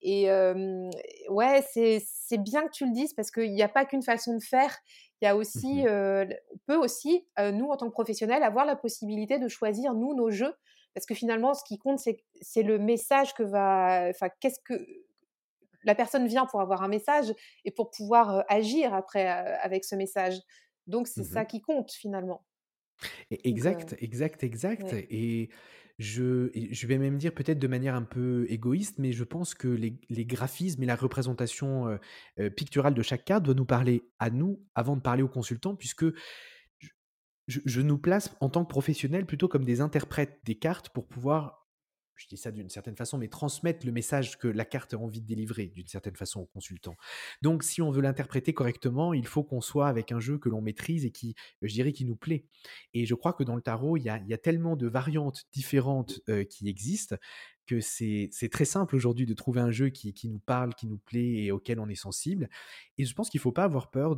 [0.00, 0.28] et
[1.28, 4.42] ouais, c'est bien que tu le dises parce qu'il y a pas qu'une façon de
[4.42, 4.53] faire.
[5.22, 5.88] Il y a Mmh aussi, mh.
[5.88, 9.94] heu, l on peut aussi, nous, en tant que professionnels, avoir la possibilité de choisir,
[9.94, 10.54] nous, nos jeux.
[10.94, 14.86] Parce que finalement, ce qui compte, c'est le message que va enfin, qu'est-ce que
[15.84, 17.32] la personne vient pour avoir un message
[17.64, 20.38] et pour pouvoir, agir après, avec ce message.
[20.88, 22.44] Donc c'est Mmh ça qui compte, finalement.
[23.60, 25.00] Donc exact, exact, exact ouais.
[25.10, 25.48] et
[25.98, 29.68] je je vais même dire peut-être de manière un peu égoïste, mais je pense que
[29.68, 31.98] les graphismes et la représentation, heu
[32.40, 35.76] heu, picturale de chaque carte doit nous parler à nous, avant de parler aux consultants
[35.76, 36.04] puisque
[37.48, 41.06] je je nous place en tant que professionnels plutôt comme des interprètes des cartes pour
[41.06, 41.63] pouvoir
[42.16, 45.20] je dis ça d'une certaine façon, mais transmettre le message que la carte a envie
[45.20, 46.96] de délivrer d'une certaine façon au consultant.
[47.42, 50.62] Donc, si on veut l'interpréter correctement, il faut qu'on soit avec un jeu que l'on
[50.62, 52.44] maîtrise et qui, je dirais, qui nous plaît.
[52.92, 56.44] Et je crois que dans le tarot, il y a, tellement de variantes différentes euh,
[56.44, 57.16] qui existent
[57.66, 61.44] que c'est très simple aujourd'hui de trouver un jeu qui, nous parle, qui nous plaît
[61.44, 62.48] et auquel on est sensible.
[62.98, 64.16] Et je pense qu'il ne faut pas avoir peur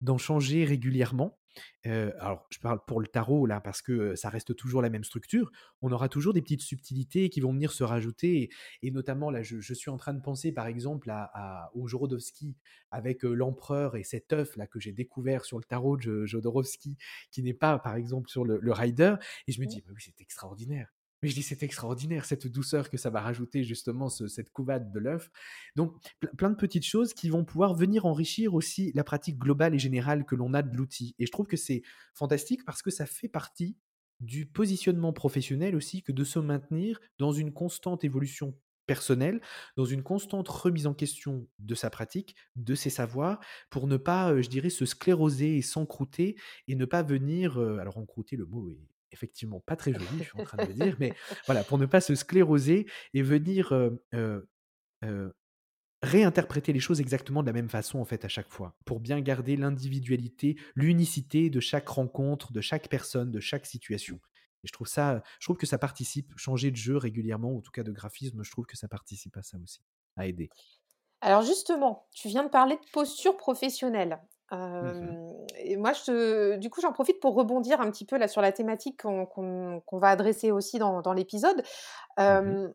[0.00, 1.38] d'en changer régulièrement
[1.84, 5.50] alors, je parle pour le tarot là parce que ça reste toujours la même structure.
[5.82, 8.50] On aura toujours des petites subtilités qui vont venir se rajouter.
[8.82, 12.56] Et, notamment, là, je, suis en train de penser par exemple à, au Jorodowski
[12.90, 16.96] avec l'empereur et cet œuf là que j'ai découvert sur le tarot de Jodorowsky
[17.30, 19.14] qui n'est pas par exemple sur le, le Rider.
[19.46, 20.97] Et je me dis, bah oui, c'est extraordinaire.
[21.22, 24.98] Mais je dis, c'est extraordinaire, cette douceur que ça va rajouter justement cette couvade de
[24.98, 25.30] l'œuf.
[25.76, 25.94] Donc,
[26.36, 30.24] plein de petites choses qui vont pouvoir venir enrichir aussi la pratique globale et générale
[30.24, 31.14] que l'on a de l'outil.
[31.18, 31.82] Et je trouve que c'est
[32.14, 33.76] fantastique parce que ça fait partie
[34.20, 39.40] du positionnement professionnel aussi que de se maintenir dans une constante évolution personnelle,
[39.76, 43.38] dans une constante remise en question de sa pratique, de ses savoirs,
[43.70, 47.78] pour ne pas, euh, je dirais, se scléroser et s'encrouter et ne pas venir, euh,
[47.78, 48.80] alors encrouter, le mot est
[49.12, 51.14] effectivement pas très joli, je suis en train de le dire, mais
[51.46, 53.72] voilà, pour ne pas se scléroser et venir
[56.02, 59.20] réinterpréter les choses exactement de la même façon en fait à chaque fois, pour bien
[59.20, 64.20] garder l'individualité, l'unicité de chaque rencontre, de chaque personne, de chaque situation.
[64.64, 67.60] Et je trouve ça, je trouve que ça participe, changer de jeu régulièrement, ou en
[67.60, 69.80] tout cas de graphisme, je trouve que ça participe à ça aussi,
[70.16, 70.50] à aider.
[71.20, 74.20] Alors justement, tu viens de parler de posture professionnelle.
[74.50, 75.28] Mmh
[75.60, 78.52] et moi, je du coup, j'en profite pour rebondir un petit peu là sur la
[78.52, 81.62] thématique qu'on va adresser aussi dans dans l'épisode.
[82.18, 82.68] Mmh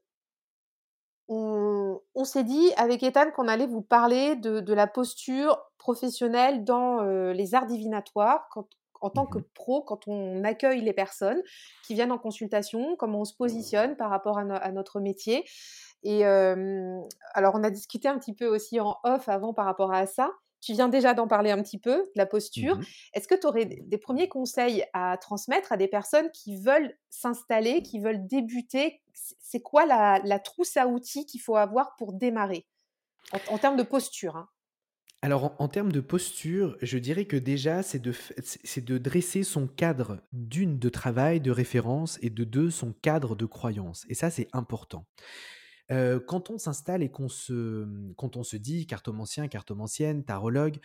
[1.30, 6.66] on on s'est dit avec Ethan qu'on allait vous parler de de la posture professionnelle
[6.66, 8.68] dans, les arts divinatoires quand
[9.02, 11.42] en tant que mmh pro, quand on accueille les personnes
[11.86, 15.46] qui viennent en consultation, comment on se positionne par rapport à à notre métier
[16.04, 20.06] et alors on a discuté un petit peu aussi en off avant par rapport à
[20.06, 20.30] ça.
[20.64, 22.78] Tu viens déjà d'en parler un petit peu, la posture.
[22.78, 26.98] mmh Est-ce que tu aurais des premiers conseils à transmettre à des personnes qui veulent
[27.10, 29.02] s'installer, qui veulent débuter?
[29.14, 32.66] C'est quoi la, trousse à outils qu'il faut avoir pour démarrer?
[33.50, 34.48] En, termes de posture hein?
[35.22, 39.68] Alors, en, termes de posture, je dirais que déjà, c'est de, c'est de dresser son
[39.68, 44.06] cadre d'une de travail, de référence, et de deux, son cadre de croyance.
[44.08, 45.06] Et ça, c'est important
[45.90, 50.80] quand on s'installe et qu'on se, mmh, quand on se dit cartomancien, cartomancienne, tarologue,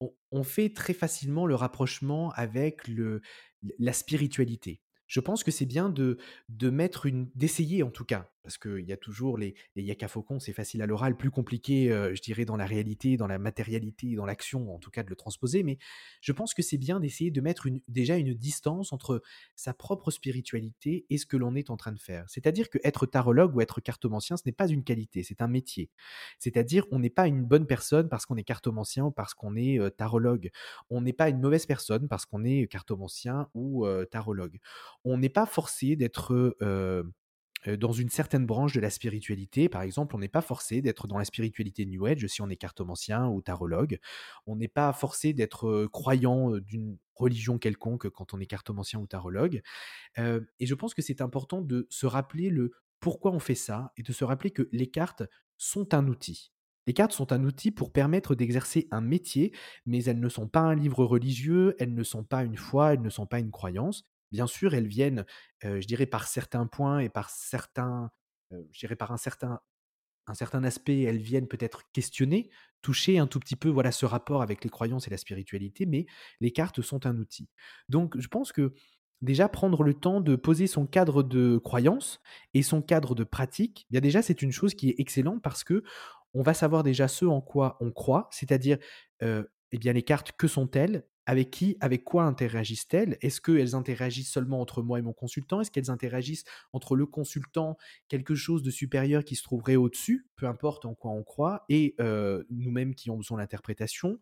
[0.00, 3.22] on, on fait très facilement le rapprochement avec le,
[3.78, 8.30] la spiritualité je pense que c'est bien de, de mettre une, d'essayer en tout cas,
[8.42, 10.06] parce qu'il y a toujours les, les yaka
[10.38, 14.14] c'est facile à l'oral, plus compliqué, euh, je dirais, dans la réalité, dans la matérialité,
[14.14, 15.78] dans l'action, en tout cas de le transposer, mais
[16.20, 19.22] je pense que c'est bien d'essayer de mettre une, déjà une distance entre
[19.56, 22.24] sa propre spiritualité et ce que l'on est en train de faire.
[22.28, 25.90] C'est-à-dire que être tarologue ou être cartomancien, ce n'est pas une qualité, c'est un métier.
[26.38, 29.80] C'est-à-dire, on n'est pas une bonne personne parce qu'on est cartomancien ou parce qu'on est
[29.80, 30.50] euh, tarologue.
[30.88, 34.58] On n'est pas une mauvaise personne parce qu'on est cartomancien ou euh, tarologue
[35.04, 36.56] on n'est pas forcé d'être
[37.66, 39.68] dans une certaine branche de la spiritualité.
[39.68, 42.56] Par exemple, on n'est pas forcé d'être dans la spiritualité New Age si on est
[42.56, 43.98] cartomancien ou tarologue.
[44.46, 49.62] On n'est pas forcé d'être croyant d'une religion quelconque quand on est cartomancien ou tarologue.
[50.16, 54.02] et je pense que c'est important de se rappeler le pourquoi on fait ça et
[54.02, 55.22] de se rappeler que les cartes
[55.58, 56.52] sont un outil.
[56.86, 59.52] Les cartes sont un outil pour permettre d'exercer un métier,
[59.86, 63.02] mais elles ne sont pas un livre religieux, elles ne sont pas une foi, elles
[63.02, 64.04] ne sont pas une croyance.
[64.32, 65.24] Bien sûr, elles viennent,
[65.62, 68.10] je dirais, par certains points et par certains,
[68.50, 69.60] je dirais, par un certain,
[70.64, 72.50] aspect, elles viennent peut-être questionner,
[72.82, 76.06] toucher un tout petit peu, voilà, ce rapport avec les croyances et la spiritualité, mais
[76.40, 77.48] les cartes sont un outil.
[77.88, 78.74] Donc, je pense que
[79.22, 82.20] déjà prendre le temps de poser son cadre de croyance
[82.54, 85.82] et son cadre de pratique, bien déjà c'est une chose qui est excellente parce que
[86.34, 88.78] on va savoir déjà ce en quoi on croit, c'est-à-dire
[89.22, 91.06] eh bien les cartes que sont-elles?
[91.26, 93.18] Avec qui, avec quoi interagissent-elles?
[93.20, 95.60] Est-ce qu'elles interagissent seulement entre moi et mon consultant?
[95.60, 97.76] Est-ce qu'elles interagissent entre le consultant,
[98.08, 101.96] quelque chose de supérieur qui se trouverait au-dessus, peu importe en quoi on croit, et
[102.50, 104.20] nous-mêmes qui en faisons l'interprétation?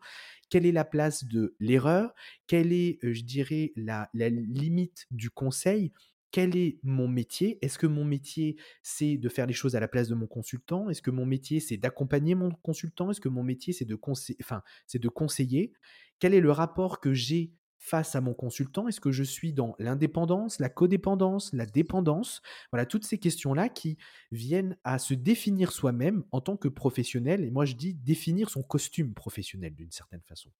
[0.51, 2.15] Quelle est la place de l'erreur?
[2.47, 5.93] Quelle est, je dirais, la, la limite du conseil
[6.35, 7.65] quel est mon métier?
[7.65, 10.91] Est-ce que mon métier, c'est de faire les choses à la place de mon consultant?
[10.91, 13.13] Est-ce que mon métier, c'est d'accompagner mon consultant?
[13.13, 15.73] Est-ce que mon métier, c'est de, conseiller?
[16.19, 18.89] Quel est le rapport que j'ai face à mon consultant?
[18.89, 22.43] Est-ce que je suis dans l'indépendance, la codépendance, la dépendance?
[22.73, 23.97] Voilà, toutes ces questions-là qui
[24.33, 27.45] viennent à se définir soi-même en tant que professionnel.
[27.45, 30.51] Et moi, je dis définir son costume professionnel d'une certaine façon.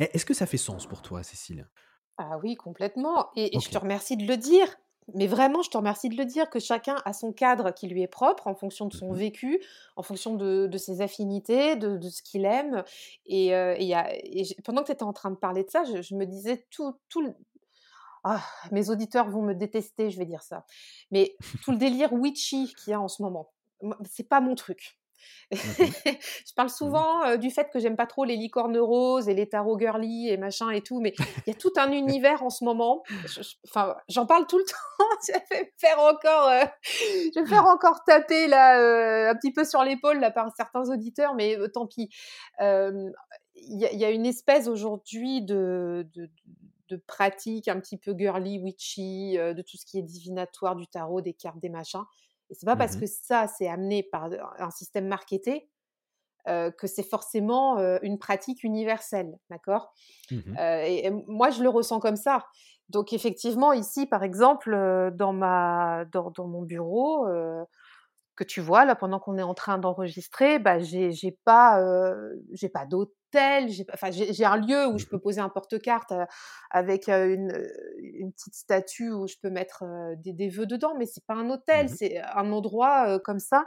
[0.00, 1.68] Est-ce que ça fait sens pour toi, Cécile?
[2.18, 3.28] Ah oui, complètement.
[3.36, 4.74] Et, je te remercie de le dire
[5.14, 8.02] Mais vraiment, je te remercie de le dire, que chacun a son cadre qui lui
[8.02, 9.60] est propre en fonction de son Mmh vécu,
[9.96, 12.82] en fonction de, de ses affinités, de, de ce qu'il aime.
[13.26, 15.36] Et, euh, et il y a- et j'ai- pendant que tu étais en train de
[15.36, 17.34] parler de ça, je, je me disais tout, tout le-
[18.24, 20.66] Ah, mes auditeurs vont me détester, je vais dire ça.
[21.12, 23.52] Mais tout le délire witchy qu'il y a en ce moment,
[23.82, 24.98] moi, c'est pas mon truc.
[25.52, 26.70] Je parle Mmh.
[26.70, 30.28] souvent euh, du fait que j'aime pas trop les licornes roses et les tarots girly
[30.28, 31.14] et machin et tout, mais
[31.46, 33.02] il y a tout un univers en ce moment.
[33.26, 34.64] Je- je- Enfin, j'en parle tout le
[34.98, 35.04] temps.
[35.28, 39.34] je vais me faire encore, euh, je vais me faire encore taper là euh, un
[39.36, 42.08] petit peu sur l'épaule là par certains auditeurs, mais tant pis.
[42.60, 46.28] Il y, a- il y a une espèce aujourd'hui de, de,
[46.88, 50.86] de pratique un petit peu girly, witchy, euh, de tout ce qui est divinatoire, du
[50.86, 52.04] tarot, des cartes, des machins.
[52.50, 55.68] Et c'est pas parce Mmh que ça, c'est amené par un système marketé
[56.48, 59.92] euh, que c'est forcément euh, une pratique universelle, d'accord?
[60.30, 62.46] Mmh Euh, et, et moi, je le ressens comme ça.
[62.88, 64.76] Donc, effectivement, ici, par exemple,
[65.14, 67.26] dans, ma, dans, dans mon bureau,
[68.36, 72.34] que tu vois, là, pendant qu'on est en train d'enregistrer, bah, j'ai j'ai pas, euh,
[72.52, 76.12] j'ai pas d'hôtel, j'ai enfin, j'ai un lieu où je peux Mmh poser un porte-carte
[76.12, 76.24] euh,
[76.70, 77.52] avec euh, une,
[77.98, 79.84] une petite statue où je peux mettre
[80.18, 83.64] des, des vœux dedans, mais c'est pas un hôtel, Mmh c'est un endroit comme ça.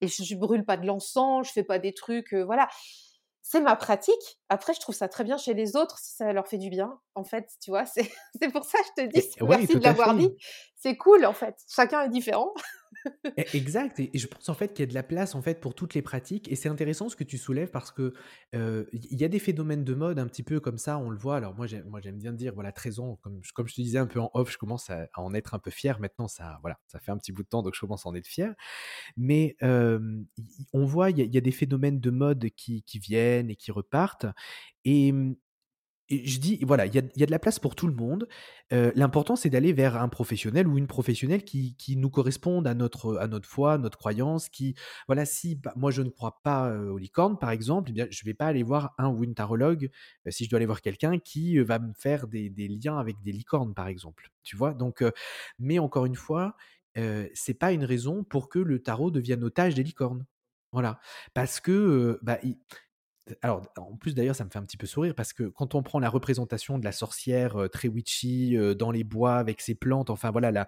[0.00, 2.68] Et je, je brûle pas de l'encens, je fais pas des trucs, voilà.
[3.48, 4.40] C'est ma pratique.
[4.48, 6.98] Après, je trouve ça très bien chez les autres si ça leur fait du bien.
[7.14, 8.10] En fait, tu vois, c'est
[8.52, 10.36] pour ça que je te dis, et merci de l'avoir dit.
[10.74, 11.56] C'est cool, en fait.
[11.68, 12.52] Chacun est différent.
[13.38, 15.60] E exact et je pense en fait qu'il y a de la place en fait
[15.60, 18.14] pour toutes les pratiques et c'est intéressant ce que tu soulèves parce que,
[18.52, 21.36] il y a des phénomènes de mode un petit peu comme ça, on le voit.
[21.36, 23.98] Alors moi moi j'aime bien dire voilà 13 ans comme je comme je te disais
[23.98, 26.78] un peu en off, je commence à en être un peu fier maintenant ça voilà,
[26.86, 28.54] ça fait un petit bout de temps donc je commence à en être fier.
[29.16, 29.56] Mais,
[30.72, 34.26] on voit il y a des phénomènes de mode qui qui viennent et qui repartent
[34.84, 35.12] et
[36.10, 38.28] je dis, voilà, il y a y a de la place pour tout le monde.
[38.72, 42.74] Heu, l'important, c'est d'aller vers un professionnel ou une professionnelle qui qui nous corresponde à
[42.74, 44.74] notre, à notre foi, notre croyance, qui
[45.08, 48.06] voilà, si bah, moi je ne crois pas, heu, aux licornes, par exemple, eh bien,
[48.10, 49.90] je vais pas aller voir un ou une tarologue,
[50.26, 53.20] heu, si je dois aller voir quelqu'un qui, va me faire des des liens avec
[53.22, 54.74] des licornes, par exemple, tu vois?
[54.74, 55.02] Donc,
[55.58, 56.56] mais encore une fois,
[57.34, 60.26] c'est pas une raison pour que le tarot devienne otage des licornes.
[60.72, 60.98] Voilà.
[61.34, 62.38] Parce que, bah,
[63.42, 65.82] alors, en plus d'ailleurs, ça me fait un petit peu sourire parce que quand on
[65.82, 69.74] prend la représentation de la sorcière, heu, très witchy, heu, dans les bois avec ses
[69.74, 70.66] plantes, enfin voilà la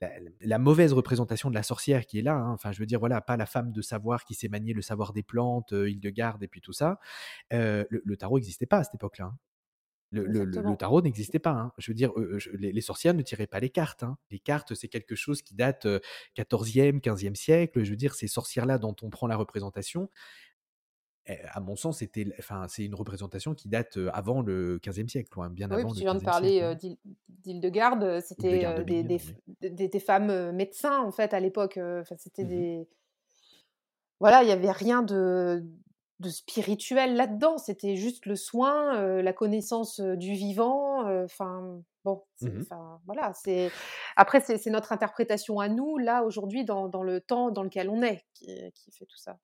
[0.00, 2.52] la la mauvaise représentation de la sorcière qui est là, hein.
[2.52, 5.12] Enfin, je veux dire, voilà, pas la femme de savoir qui sait manier le savoir
[5.14, 7.00] des plantes, heu, Hildegarde et puis tout ça.
[7.54, 9.38] Heu, le le tarot n'existait pas à cette époque-là, hein.
[10.12, 11.72] Le tarot n'existait pas, hein.
[11.76, 14.16] Je veux dire, je les les sorcières ne tiraient pas les cartes, hein.
[14.30, 16.00] Les cartes, c'est quelque chose qui date, heu,
[16.34, 17.84] 14e, 15 siècle.
[17.84, 20.08] Je veux dire, ces sorcières-là dont on prend la représentation,
[21.50, 25.30] à mon sens, c'était enfin, c'est une représentation qui date, heu, avant le XVe siècle,
[25.40, 26.74] hein, bien Oui, avant tu viens de parler euh, hein.
[26.74, 29.36] d'Hil- d'Hildegarde, euh, c'était euh, de des, Bingen, des, f- oui.
[29.60, 31.76] des- des femmes euh, médecins, en fait, à l'époque.
[31.76, 32.88] euh, Enfin, c'était Mmh des...
[34.20, 35.64] Voilà, il n'y avait rien de,
[36.20, 37.58] de spirituel là-dedans.
[37.58, 41.06] C'était juste le soin, euh, la connaissance euh, du vivant.
[41.06, 42.64] euh, Enfin, bon, Mmh
[43.06, 43.32] voilà.
[43.34, 43.70] C'est...
[44.16, 47.88] Après, c'est, c'est notre interprétation à nous, là, aujourd'hui, dans, dans le temps dans lequel
[47.90, 49.38] on est, qui, qui fait tout ça.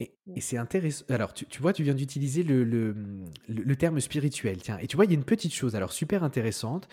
[0.00, 0.36] Et Mm.
[0.36, 2.92] et c'est intéressant alors tu tu vois, tu viens d'utiliser le le,
[3.48, 5.92] le le terme spirituel, tiens et tu vois, il y a une petite chose alors
[5.92, 6.88] super intéressante,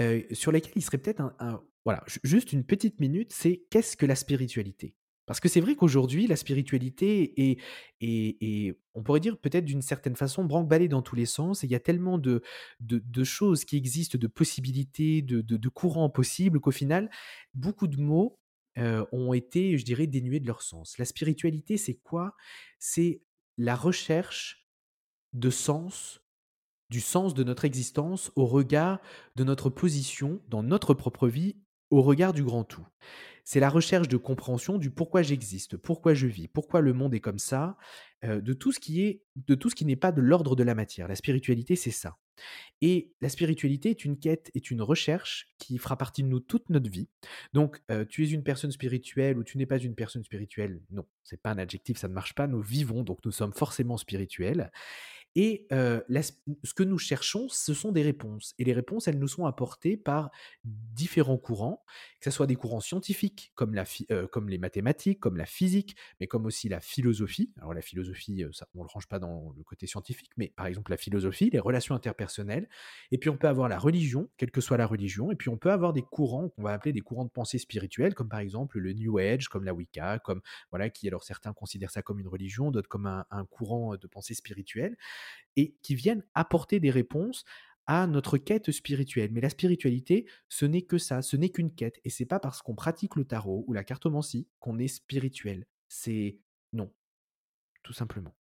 [0.00, 3.64] heu, sur laquelle il serait peut-être un un voilà, ju juste une petite minute, c'est
[3.70, 4.94] qu'est-ce que la spiritualité?
[5.26, 7.58] Parce que c'est vrai qu'aujourd'hui, la spiritualité est
[8.00, 11.66] est est on pourrait dire peut-être d'une certaine façon branle-ballée dans tous les sens et
[11.66, 12.42] il y a tellement de
[12.80, 17.10] de de choses qui existent, de possibilités, de courants possibles qu'au final,
[17.54, 18.37] beaucoup de mots,
[18.78, 20.98] heu, ont été, je dirais, dénués de leur sens.
[20.98, 22.34] La spiritualité, c'est quoi?
[22.78, 23.22] C'est
[23.56, 24.68] la recherche
[25.32, 26.20] de sens
[26.90, 29.00] du sens de notre existence au regard
[29.36, 31.56] de notre position dans notre propre vie,
[31.90, 32.86] au regard du grand tout.
[33.50, 37.20] C'est la recherche de compréhension du pourquoi j'existe, pourquoi je vis, pourquoi le monde est
[37.20, 37.78] comme ça,
[38.22, 40.62] heu, de tout ce qui est de tout ce qui n'est pas de l'ordre de
[40.62, 41.08] la matière.
[41.08, 42.18] La spiritualité, c'est ça.
[42.82, 46.68] Et la spiritualité est une quête, est une recherche qui fera partie de nous toute
[46.68, 47.08] notre vie.
[47.54, 51.06] Donc, heu, tu es une personne spirituelle ou tu n'es pas une personne spirituelle, non,
[51.22, 52.48] c'est pas un adjectif, ça ne marche pas.
[52.48, 54.70] Nous vivons, donc nous sommes forcément spirituels.
[55.40, 58.56] Et ce que nous cherchons, ce sont des réponses.
[58.58, 60.32] Et les réponses, elles nous sont apportées par
[60.64, 61.84] différents courants,
[62.18, 63.72] que ça soit des courants scientifiques comme
[64.48, 67.52] les mathématiques, comme la physique, mais comme aussi la philosophie.
[67.58, 70.96] Alors la philosophie, on le range pas dans le côté scientifique, mais par exemple la
[70.96, 72.68] philosophie, les relations interpersonnelles.
[73.12, 75.30] Et puis on peut avoir la religion, quelle que soit la religion.
[75.30, 78.16] Et puis on peut avoir des courants qu'on va appeler des courants de pensée spirituels
[78.16, 80.40] comme par exemple le New Age, comme la Wicca, comme
[80.72, 84.34] voilà, qui alors certains considèrent ça comme une religion, d'autres comme un courant, de pensée
[84.34, 84.96] spirituelle
[85.56, 87.44] et qui viennent apporter des réponses
[87.86, 89.30] à notre quête spirituelle.
[89.32, 92.00] Mais la spiritualité, ce n'est que ça, ce n'est qu'une quête.
[92.04, 95.66] Et c'est pas parce qu'on pratique le tarot ou la cartomancie qu'on est spirituel.
[95.88, 96.38] C'est
[96.72, 96.92] non,
[97.82, 98.36] tout simplement.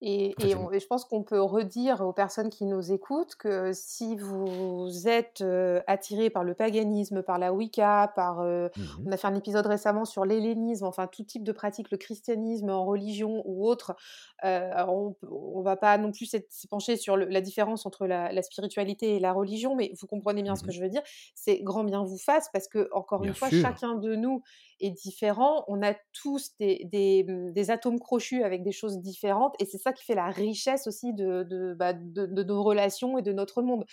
[0.00, 5.08] Et, et, je pense qu'on peut redire aux personnes qui nous écoutent que si vous
[5.08, 9.26] êtes euh, attiré par le paganisme, par la Wicca, par, euh, mmh on a fait
[9.26, 13.66] un épisode récemment sur l'hellénisme, enfin tout type de pratique, le christianisme en religion ou
[13.66, 13.96] autre,
[14.44, 19.18] euh, on ne va pas non plus s'épancher sur la différence entre la, spiritualité et
[19.18, 21.02] la religion, mais vous comprenez bien ce que mmh je veux dire.
[21.34, 24.42] C'est grand bien vous fasse parce que encore une fois, chacun de nous
[24.80, 25.64] est différent.
[25.68, 29.92] On a tous des, mmh, des, atomes crochus avec des choses différentes et c'est ça
[29.92, 33.84] qui fait la richesse aussi de, de, bah, de, nos relations et de notre monde.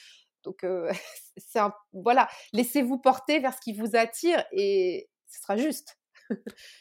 [0.44, 0.66] Donc,
[1.38, 1.60] c'est
[1.94, 5.98] voilà, laissez-vous porter vers ce qui vous attire et ce sera juste.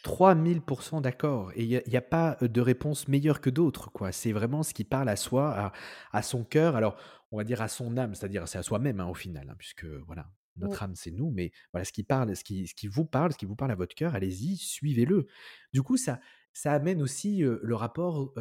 [0.04, 1.52] 3000% d'accord.
[1.54, 3.90] Et il n'y a, pas de réponse meilleure que d'autres.
[3.90, 4.12] quoi.
[4.12, 5.72] C'est vraiment ce qui parle à soi, à,
[6.12, 6.76] à son cœur.
[6.76, 6.96] Alors,
[7.30, 9.84] on va dire à son âme, c'est-à-dire c'est à soi-même hein, au final, hein, puisque
[9.84, 10.26] voilà,
[10.56, 13.32] notre âme, c'est nous, mais voilà, ce qui parle, ce qui, ce qui vous parle,
[13.32, 15.26] ce qui vous parle à votre cœur, allez-y, suivez-le.
[15.72, 16.20] Du coup, ça,
[16.52, 18.32] ça amène aussi le rapport,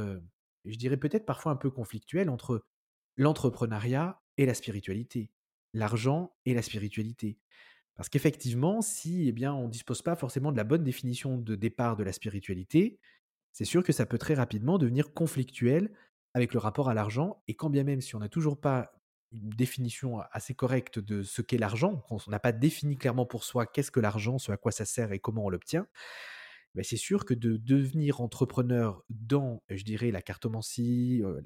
[0.65, 2.65] je dirais peut-être parfois un peu conflictuel entre
[3.17, 5.31] l'entrepreneuriat et la spiritualité,
[5.73, 7.37] l'argent et la spiritualité.
[7.95, 11.55] Parce qu'effectivement, si eh bien, on ne dispose pas forcément de la bonne définition de
[11.55, 12.99] départ de la spiritualité,
[13.51, 15.93] c'est sûr que ça peut très rapidement devenir conflictuel
[16.33, 17.43] avec le rapport à l'argent.
[17.47, 18.93] Et quand bien même si on n'a toujours pas
[19.33, 23.65] une définition assez correcte de ce qu'est l'argent, qu'on n'a pas défini clairement pour soi
[23.65, 25.87] qu'est-ce que l'argent, ce à quoi ça sert et comment on l'obtient,
[26.75, 31.41] ben c'est sûr que de devenir entrepreneur dans, je dirais, la cartomancie euh,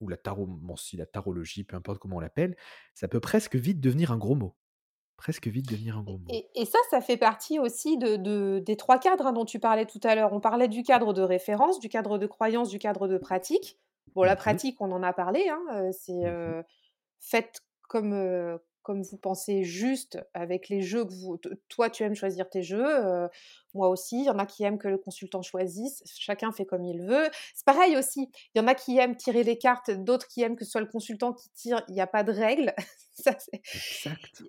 [0.00, 2.56] ou la taromancie, la tarologie, peu importe comment on l'appelle,
[2.94, 4.56] ça peut presque vite devenir un gros mot.
[5.16, 6.26] Presque vite devenir un gros mot.
[6.28, 10.00] Et, ça, ça fait partie aussi de, des trois cadres hein, dont tu parlais tout
[10.02, 10.32] à l'heure.
[10.32, 13.78] On parlait du cadre de référence, du cadre de croyance, du cadre de pratique.
[14.16, 16.64] Bon, la mmh pratique, on en a parlé, hein, c'est mmh
[17.22, 21.38] faites comme, comme vous pensez juste avec les jeux que vous.
[21.68, 23.28] Toi, tu aimes choisir tes jeux,
[23.74, 24.20] moi aussi.
[24.20, 26.02] Il y en a qui aiment que le consultant choisisse.
[26.06, 27.28] Chacun fait comme il veut.
[27.54, 28.30] C'est pareil aussi.
[28.54, 30.80] Il y en a qui aiment tirer les cartes, d'autres qui aiment que ce soit
[30.80, 31.82] le consultant qui tire.
[31.88, 32.74] Il n'y a pas de règle.
[33.14, 34.42] Ça, exact.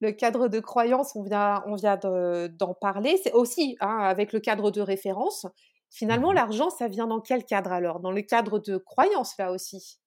[0.00, 3.18] Le cadre de croyance, on vient, on vient d'en parler.
[3.22, 5.46] C'est aussi hein, avec le cadre de référence.
[5.90, 8.00] Finalement, mmh l'argent, ça vient dans quel cadre alors?
[8.00, 9.98] Dans le cadre de croyance, là aussi?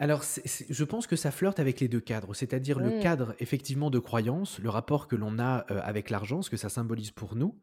[0.00, 3.02] Alors, je pense que ça flirte avec les deux cadres, c'est-à-dire le mmh.
[3.02, 7.10] cadre effectivement de croyance, le rapport que l'on a avec l'argent, ce que ça symbolise
[7.10, 7.60] pour nous,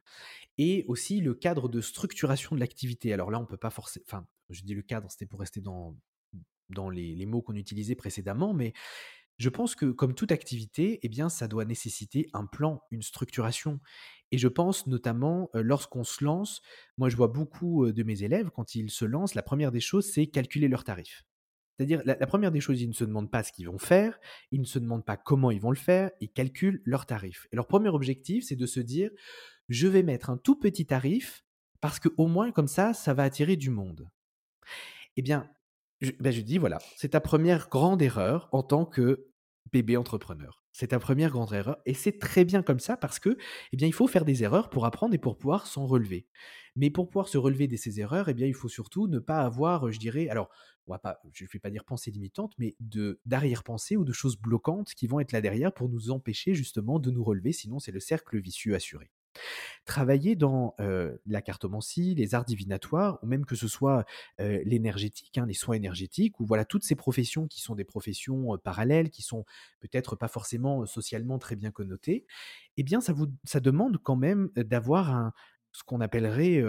[0.60, 3.12] et aussi le cadre de structuration de l'activité.
[3.12, 5.98] Alors là, on peut pas forcer, enfin, je dis le cadre, c'était pour rester dans,
[6.70, 8.74] dans les, mots qu'on utilisait précédemment, mais
[9.40, 13.80] je pense que comme toute activité, eh bien, ça doit nécessiter un plan, une structuration.
[14.32, 16.62] Et je pense notamment lorsqu'on se lance,
[17.00, 20.06] moi je vois beaucoup de mes élèves, quand ils se lancent, la première des choses,
[20.06, 21.27] c'est calculer leurs tarifs.
[21.78, 24.20] C'est-à-dire, la, première des choses, ils ne se demandent pas ce qu'ils vont faire,
[24.52, 27.48] ils ne se demandent pas comment ils vont le faire, ils calculent leurs tarifs.
[27.52, 29.12] Et leur premier objectif, c'est de se dire,
[29.70, 31.44] je vais mettre un tout petit tarif
[31.80, 34.10] parce que au moins comme ça, ça va attirer du monde.
[35.18, 35.50] Eh bien,
[36.02, 39.28] je, ben dis, voilà, c'est ta première grande erreur en tant que
[39.72, 40.64] bébé entrepreneur.
[40.72, 43.36] C'est ta première grande erreur et c'est très bien comme ça parce que
[43.74, 46.28] eh bien il faut faire des erreurs pour apprendre et pour pouvoir s'en relever.
[46.76, 49.40] Mais pour pouvoir se relever de ces erreurs, eh bien il faut surtout ne pas
[49.40, 50.50] avoir, je dirais, alors
[50.88, 54.94] pas, je ne vais pas dire pensée limitante, mais de d'arrière-pensée ou de choses bloquantes
[54.94, 57.52] qui vont être là derrière pour nous empêcher justement de nous relever.
[57.52, 59.12] Sinon c'est le cercle vicieux assuré.
[59.86, 64.06] Travailler dans la cartomancie, les arts divinatoires, ou même que ce soit
[64.40, 69.12] l'énergétique, hein, les soins énergétiques, ou voilà toutes ces professions qui sont des professions parallèles,
[69.12, 69.46] qui sont
[69.80, 72.26] peut-être pas forcément socialement très bien connotées,
[72.78, 75.34] eh bien ça, vous, ça demande quand même d'avoir
[75.72, 76.64] ce qu'on appellerait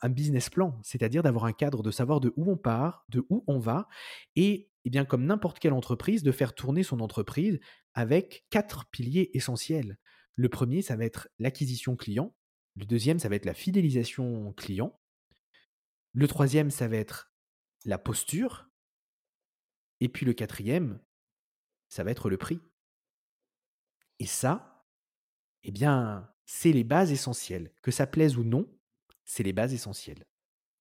[0.00, 3.44] un, business plan, c'est-à-dire d'avoir un cadre, de savoir de où on part, de où
[3.46, 3.88] on va,
[4.36, 7.60] et eh bien comme n'importe quelle entreprise, de faire tourner son entreprise
[7.94, 9.98] avec quatre piliers essentiels.
[10.34, 12.34] Le premier, ça va être l'acquisition client.
[12.74, 14.98] Le deuxième, ça va être la fidélisation client.
[16.14, 17.32] Le troisième, ça va être
[17.84, 18.68] la posture.
[20.00, 21.00] Et puis le quatrième,
[21.88, 22.60] ça va être le prix.
[24.18, 24.86] Et ça,
[25.62, 27.72] eh bien, c'est les bases essentielles.
[27.82, 28.68] Que ça plaise ou non,
[29.32, 30.24] c'est les bases essentielles.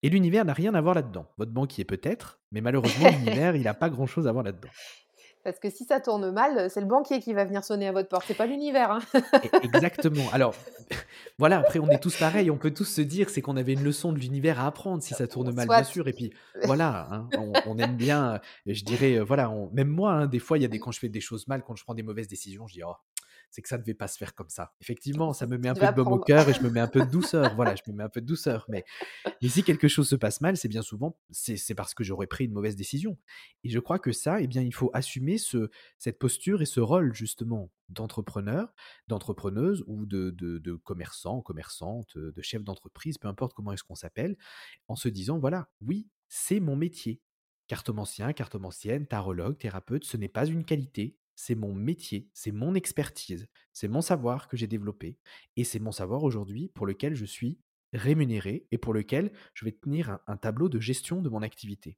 [0.04, 1.26] Et l'univers n'a rien à voir là-dedans.
[1.38, 4.70] Votre banquier peut-être, mais malheureusement, l'univers, il n'a pas grand-chose à voir là-dedans.
[5.44, 8.10] Parce que si ça tourne mal, c'est le banquier qui va venir sonner à votre
[8.10, 8.92] porte, c'est pas l'univers.
[8.92, 9.00] Hein.
[9.64, 10.26] Exactement.
[10.34, 10.54] Alors,
[11.40, 13.84] voilà, après, on est tous pareils, on peut tous se dire, c'est qu'on avait une
[13.84, 16.08] leçon de l'univers à apprendre si ça tourne mal, bien sûr.
[16.08, 16.32] Et puis,
[16.66, 17.30] voilà, hein,
[17.66, 20.68] on, aime bien, je dirais, euh, voilà, même moi, hein, des fois, il y a
[20.68, 22.84] des, quand je fais des choses mal, quand je prends des mauvaises décisions, je dis,
[22.84, 22.94] oh,
[23.52, 24.74] c'est que ça ne devait pas se faire comme ça.
[24.82, 26.88] Effectivement, ça me met un peu de baume au cœur et je me mets un
[26.88, 27.54] peu de douceur.
[27.56, 28.66] Voilà, je me mets un peu de douceur.
[28.70, 28.86] Mais,
[29.42, 32.28] mais si quelque chose se passe mal, c'est bien souvent, c'est c'est parce que j'aurais
[32.28, 33.18] pris une mauvaise décision.
[33.66, 36.80] Et je crois que ça, eh bien, il faut assumer ce, cette posture et ce
[36.80, 38.74] rôle justement d'entrepreneur,
[39.08, 43.96] d'entrepreneuse ou de, de, de commerçant, commerçante, de chef d'entreprise, peu importe comment est-ce qu'on
[43.96, 44.38] s'appelle,
[44.88, 47.22] en se disant, voilà, oui, c'est mon métier.
[47.68, 53.48] Cartomancien, cartomancienne, tarologue, thérapeute, ce n'est pas une qualité, c'est mon métier, c'est mon expertise,
[53.74, 55.18] c'est mon savoir que j'ai développé
[55.56, 57.60] et c'est mon savoir aujourd'hui pour lequel je suis
[57.94, 61.98] rémunéré et pour lequel je vais tenir un, un tableau de gestion de mon activité.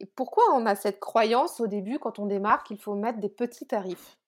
[0.00, 3.28] Et pourquoi on a cette croyance au début, quand on démarre, qu'il faut mettre des
[3.28, 4.18] petits tarifs?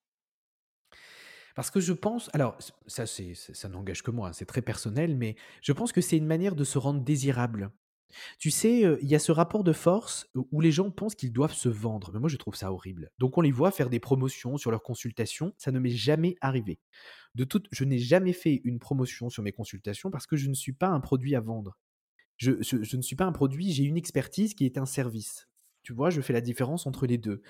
[1.54, 4.62] Parce que je pense, alors ça, c'est, ça ça n'engage que moi, hein, c'est très
[4.62, 7.70] personnel, mais je pense que c'est une manière de se rendre désirable.
[8.38, 11.14] Tu sais, heu, il y a ce rapport de force où où les gens pensent
[11.14, 13.10] qu'ils doivent se vendre, mais moi je trouve ça horrible.
[13.18, 16.80] Donc on les voit faire des promotions sur leurs consultations, ça ne m'est jamais arrivé.
[17.36, 20.54] De toute je n'ai jamais fait une promotion sur mes consultations parce que je ne
[20.54, 21.78] suis pas un produit à vendre.
[22.38, 22.52] Je
[22.96, 25.49] ne suis pas un produit, j'ai une expertise qui est un service.
[25.84, 26.10] Tu vois?
[26.10, 27.40] Je fais la différence entre les 2.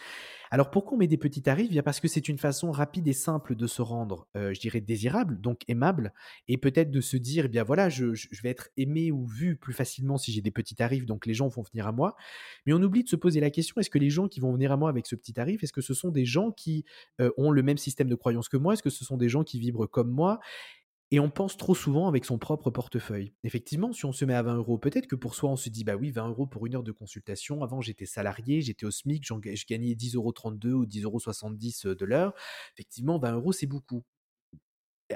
[0.51, 1.71] Alors pourquoi on met des petits tarifs?
[1.83, 5.41] Parce que c'est une façon rapide et simple de se rendre, heu, je dirais désirable,
[5.41, 6.13] donc aimable
[6.49, 8.07] et peut-être de se dire: «Eh bien voilà, je
[8.43, 11.49] vais être aimé ou vu plus facilement si j'ai des petits tarifs, donc les gens
[11.49, 12.17] vont venir à moi».
[12.67, 14.73] Mais on oublie de se poser la question: «Est-ce que les gens qui vont venir
[14.73, 16.85] à moi avec ce petit tarif, est-ce que ce sont des gens qui,
[17.21, 18.75] heu, ont le même système de croyance que moi?
[18.75, 20.41] Est-ce que ce sont des gens qui vibrent comme moi?»
[21.13, 23.33] Et on pense trop souvent avec son propre portefeuille.
[23.43, 25.83] Effectivement, si on se met à 20 euros, peut-être que pour soi, on se dit,
[25.83, 27.65] bah oui, 20 euros pour une heure de consultation.
[27.65, 30.33] Avant, j'étais salarié, j'étais au SMIC, je gagnais 10,32 euros
[30.83, 32.33] ou 10,70 euros soixante-dix de l'heure.
[32.75, 34.05] Effectivement, 20 euros, c'est beaucoup.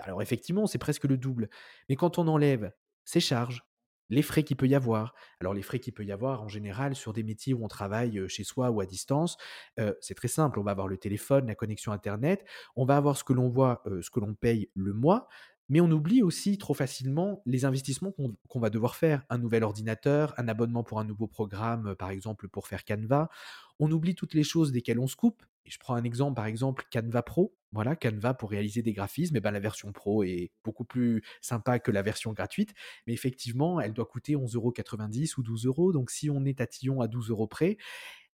[0.03, 1.49] Alors effectivement, c'est presque le double.
[1.89, 2.73] Mais quand on enlève
[3.05, 3.65] ses charges,
[4.11, 6.95] les frais qu'il peut y avoir, alors les frais qu'il peut y avoir en général
[6.95, 9.37] sur des métiers où on travaille euh, chez soi ou à distance,
[9.81, 10.59] euh, c'est très simple.
[10.59, 12.45] On va avoir le téléphone, la connexion Internet,
[12.77, 15.29] on va avoir ce que l'on voit, euh, ce que l'on paye le mois,
[15.69, 18.13] mais on oublie aussi trop facilement les investissements
[18.49, 19.25] qu'on va devoir faire.
[19.31, 23.31] Un nouvel ordinateur, un abonnement pour un nouveau programme, par exemple pour faire Canva.
[23.79, 25.43] On oublie toutes les choses desquelles on se coupe.
[25.67, 27.57] Je prends un exemple, par exemple, Canva Pro.
[27.73, 31.81] Voilà, Canva pour réaliser des graphismes, et ben la version pro est beaucoup plus sympa
[31.81, 32.73] que la version gratuite,
[33.07, 35.93] mais effectivement, elle doit coûter 11,90 euros quatre-vingt-dix ou 12 euros.
[35.93, 37.79] Donc, si on est tatillon à 12 euros près,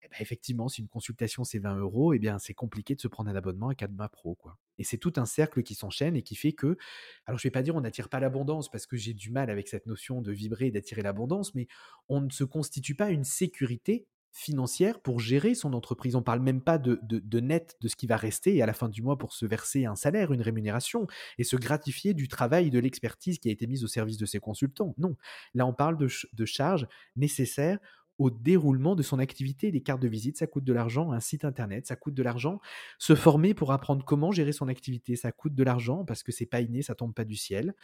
[0.02, 3.08] eh ben, effectivement, si une consultation c'est 20 euros, eh bien, c'est compliqué de se
[3.08, 4.58] prendre un abonnement à Canva Pro, quoi.
[4.78, 6.78] Et c'est tout un cercle qui s'enchaîne et qui fait que,
[7.26, 9.68] alors je vais pas dire on n'attire pas l'abondance parce que j'ai du mal avec
[9.68, 11.68] cette notion de vibrer et d'attirer l'abondance, mais
[12.08, 16.14] on ne se constitue pas une sécurité financière pour gérer son entreprise.
[16.14, 18.88] On parle même pas de, de, net de ce qui va rester à la fin
[18.88, 22.78] du mois pour se verser un salaire, une rémunération et se gratifier du travail de
[22.78, 24.94] l'expertise qui a été mise au service de ses consultants.
[24.98, 25.16] Non,
[25.54, 26.86] là on parle de charges
[27.16, 27.78] nécessaires
[28.20, 29.70] au déroulement de son activité.
[29.70, 31.10] Les cartes de visite, ça coûte de l'argent.
[31.10, 32.60] Un site internet, ça coûte de l'argent.
[32.98, 36.44] Se former pour apprendre comment gérer son activité, ça coûte de l'argent parce que c'est
[36.44, 37.74] pas inné, ça tombe pas du ciel.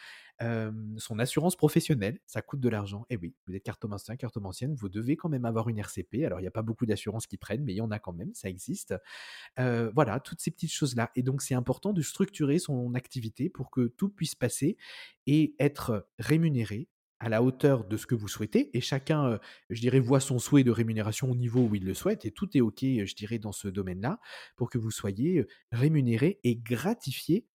[0.98, 3.06] Son assurance professionnelle, ça coûte de l'argent.
[3.08, 6.26] Et oui, vous êtes cartomancien, cartomancienne, vous devez quand même avoir une RCP.
[6.26, 8.12] Alors, il n'y a pas beaucoup d'assurances qui prennent, mais il y en a quand
[8.12, 8.94] même, ça existe.
[9.56, 11.12] Voilà, toutes ces petites choses-là.
[11.16, 14.76] Et donc, c'est important de structurer son activité pour que tout puisse passer
[15.26, 16.88] et être rémunéré
[17.18, 18.76] à la hauteur de ce que vous souhaitez.
[18.76, 19.38] Et chacun,
[19.70, 22.24] je dirais, voit son souhait de rémunération au niveau où il le souhaite.
[22.24, 24.20] Et tout est OK, je dirais, dans ce domaine-là,
[24.56, 27.46] pour que vous soyez rémunéré et gratifié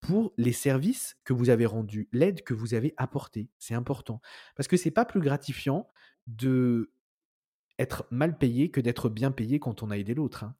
[0.00, 3.48] pour les services que vous avez rendus, l'aide que vous avez apportée.
[3.58, 4.20] C'est important.
[4.56, 5.88] Parce que c'est pas plus gratifiant
[6.26, 6.92] de
[7.78, 10.44] être mal payé que d'être bien payé quand on a aidé l'autre.
[10.44, 10.56] hein.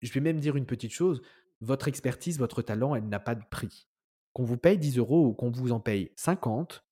[0.00, 1.20] Je vais même dire une petite chose,
[1.60, 3.88] votre expertise, votre talent, elle n'a pas de prix.
[4.32, 6.84] Qu'on vous paye 10 euros ou qu'on vous en paye 50,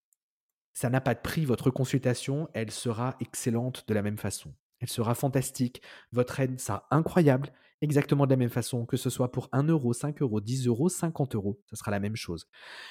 [0.76, 1.46] ça n'a pas de prix.
[1.46, 4.54] Votre consultation, elle sera excellente de la même façon.
[4.78, 5.80] Elle sera fantastique.
[6.12, 7.50] Votre aide sera incroyable,
[7.80, 10.90] exactement de la même façon, que ce soit pour 1 euro, 5 euros, 10 euros,
[10.90, 11.58] 50 euros.
[11.70, 12.46] Ça sera la même chose.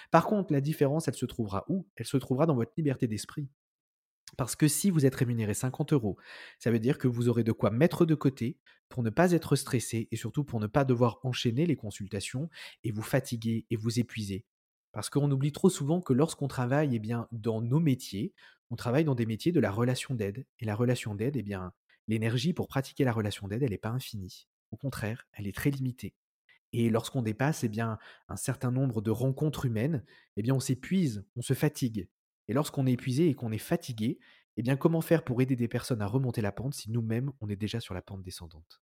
[0.09, 1.88] Par contre, la différence, elle se trouvera où?
[1.95, 3.47] Elle se trouvera dans votre liberté d'esprit.
[4.36, 6.17] Parce que si vous êtes rémunéré 50 euros,
[6.57, 8.57] ça veut dire que vous aurez de quoi mettre de côté
[8.89, 12.49] pour ne pas être stressé et surtout pour ne pas devoir enchaîner les consultations
[12.83, 14.43] et vous fatiguer et vous épuiser.
[14.95, 18.33] Parce qu'on oublie trop souvent que lorsqu'on travaille eh bien, dans nos métiers,
[18.69, 20.45] on travaille dans des métiers de la relation d'aide.
[20.59, 21.73] Et la relation d'aide, eh bien,
[22.07, 24.47] l'énergie pour pratiquer la relation d'aide, elle n'est pas infinie.
[24.71, 26.15] Au contraire, elle est très limitée.
[26.71, 27.97] Et lorsqu'on dépasse eh bien,
[28.29, 30.05] un certain nombre de rencontres humaines,
[30.37, 32.07] eh bien, on s'épuise, on se fatigue.
[32.47, 34.17] Et lorsqu'on est épuisé et qu'on est fatigué,
[34.55, 37.49] eh bien, comment faire pour aider des personnes à remonter la pente si nous-mêmes, on
[37.49, 38.81] est déjà sur la pente descendante?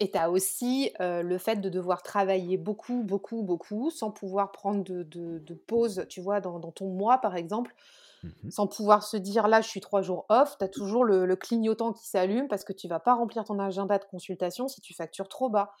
[0.00, 4.82] Et tu as aussi, le fait de devoir travailler beaucoup, beaucoup, beaucoup, sans pouvoir prendre
[4.84, 6.40] de de de pause, tu vois?
[6.40, 7.74] Dans dans ton mois, par exemple,
[8.22, 8.50] Mhm.
[8.50, 10.56] sans pouvoir se dire: «Là, je suis 3 jours off».
[10.58, 13.58] Tu as toujours le le clignotant qui s'allume parce que tu vas pas remplir ton
[13.58, 15.72] agenda de consultation si tu factures trop bas.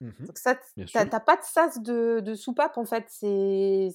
[0.00, 1.10] Mmh Donc ça, Bien tu as sûr.
[1.20, 3.90] pas de sas de de soupape en fait, c'est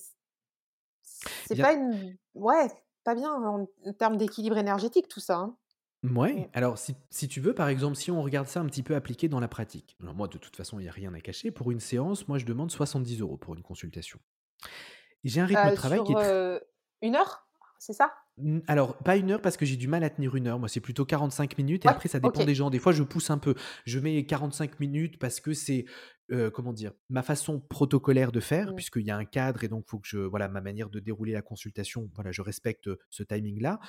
[1.43, 2.67] c'est bien pas une ouais,
[3.03, 5.57] pas bien en en termes d'équilibre énergétique tout ça, hein.
[6.03, 8.95] Mouais, alors si si tu veux, par exemple, si on regarde ça un petit peu
[8.95, 9.97] appliqué dans la pratique.
[10.01, 11.51] Alors moi, de toute façon, il y a rien à cacher.
[11.51, 14.19] Pour une séance, moi, je demande 70 euros pour une consultation.
[15.23, 16.61] J'ai un rythme de Heu, travail qui sur, est tr heu,
[17.01, 17.47] 1 heure?
[17.79, 18.13] C'est ça?
[18.67, 20.59] Alors pas 1 heure parce que j'ai du mal à tenir 1 heure.
[20.59, 22.69] Moi, c'est plutôt 45 minutes et Ouais, après ça dépend des gens.
[22.69, 23.53] Des fois, je pousse un peu.
[23.85, 25.83] Je mets 45 minutes parce que c'est,
[26.31, 26.93] heu, comment dire?
[27.09, 28.75] Ma façon protocolaire de faire Mmh.
[28.75, 31.33] puisqu'il y a un cadre et donc faut que je voilà, ma manière de dérouler
[31.33, 33.79] la consultation, voilà, je respecte, ce timing-là.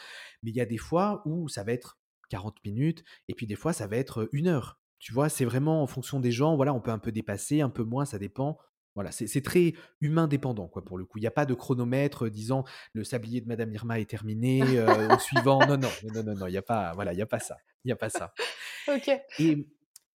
[0.42, 1.99] Mais il y a des fois où ça va être
[2.30, 4.80] 40 minutes et puis des fois ça va être, 1 heure.
[4.98, 5.28] Tu vois?
[5.28, 6.56] C'est vraiment en fonction des gens.
[6.56, 8.58] Voilà, on peut un peu dépasser, un peu moins, ça dépend.
[8.94, 11.18] Voilà, c'est très humain dépendant, quoi, pour le coup.
[11.18, 14.86] Il y a pas de chronomètre, disant: «Le sablier de madame Irma est terminé, heu,
[15.10, 15.60] au suivant».
[15.66, 17.56] Non, non, non, non, non, il y a pas voilà, il y a pas ça,
[17.84, 18.34] il y a pas ça.
[18.88, 19.08] OK.
[19.38, 19.64] Et mmh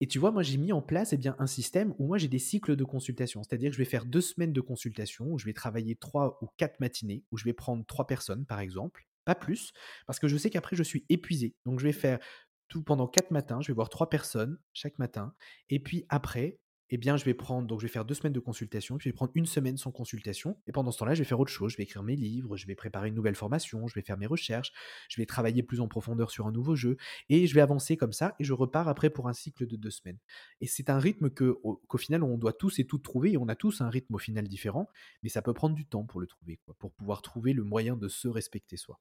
[0.01, 2.27] et tu vois, moi, j'ai mis en place, eh bien, un système où moi j'ai
[2.27, 3.43] des cycles de consultation.
[3.43, 6.47] C'est-à-dire que je vais faire 2 semaines de consultation où je vais travailler 3 ou
[6.57, 9.73] 4 matinées, où je vais prendre 3 personnes, par exemple, pas plus,
[10.07, 11.55] parce que je sais qu'après je suis épuisé.
[11.65, 12.19] Donc je vais faire
[12.67, 15.33] tout pendant 4 matins, je vais voir 3 personnes chaque matin
[15.69, 16.59] et puis après,
[16.91, 19.09] eh bien, je vais prendre donc je vais faire 2 semaines de consultation, puis je
[19.09, 21.71] vais prendre 1 semaine sans consultation et pendant ce temps-là, je vais faire autre chose.
[21.71, 24.27] Je vais écrire mes livres, je vais préparer une nouvelle formation, je vais faire mes
[24.27, 24.71] recherches,
[25.09, 26.97] je vais travailler plus en profondeur sur un nouveau jeu
[27.29, 29.89] et je vais avancer comme ça et je repars après pour un cycle de 2
[29.89, 30.19] semaines.
[30.61, 33.37] Et c'est un rythme que au qu'au final, on doit tous et toutes trouver et
[33.37, 34.87] on a tous un rythme au final différent,
[35.23, 37.95] mais ça peut prendre du temps pour le trouver, quoi, pour pouvoir trouver le moyen
[37.97, 38.99] de se respecter soi.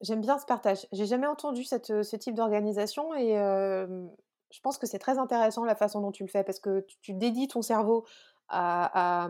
[0.00, 0.86] J'aime bien ce partage.
[0.92, 3.34] J'ai jamais entendu cette, heu, ce type d'organisation et
[4.50, 6.96] je pense que c'est très intéressant la façon dont tu le fais parce que tu
[7.00, 8.06] tu dédies ton cerveau
[8.48, 9.28] à à,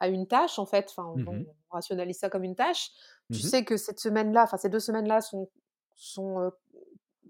[0.00, 2.90] à une tâche en fait, enfin Mmh on rationalise ça comme une tâche.
[3.30, 3.50] Tu Mmh mh.
[3.50, 5.50] sais que cette semaine-là, enfin ces 2 semaines-là sont
[5.94, 6.50] sont, heu,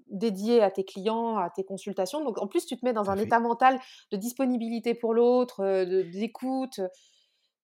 [0.08, 2.24] dédiées à tes clients, à tes consultations.
[2.24, 3.80] Donc en plus, tu te mets dans un état mental
[4.12, 5.64] de disponibilité pour l'autre,
[6.02, 6.80] d'écoute,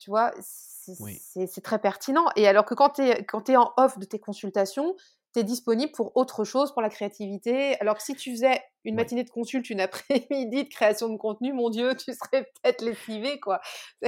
[0.04, 0.32] tu vois?
[0.40, 1.22] C'est Oui.
[1.62, 4.18] très pertinent et alors que quand tu es quand tu es en off de tes
[4.20, 4.94] consultations,
[5.34, 7.78] tu es disponible pour autre chose, pour la créativité.
[7.80, 11.52] Alors que si tu faisais une matinée de consulte, une après-midi de création de contenu,
[11.52, 13.60] mon Dieu, tu serais peut-être lessivé, quoi.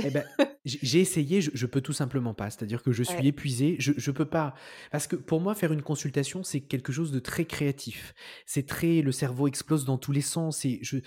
[0.02, 0.24] Et bah,
[0.66, 2.50] j'ai essayé, je je peux tout simplement pas.
[2.50, 3.26] C'est-à-dire que je suis Ouais.
[3.26, 4.54] épuisé, je je peux pas
[4.92, 8.12] parce que pour moi, faire une consultation, c'est quelque chose de très créatif.
[8.44, 11.02] C'est très le cerveau explose dans tous les sens et je, heu,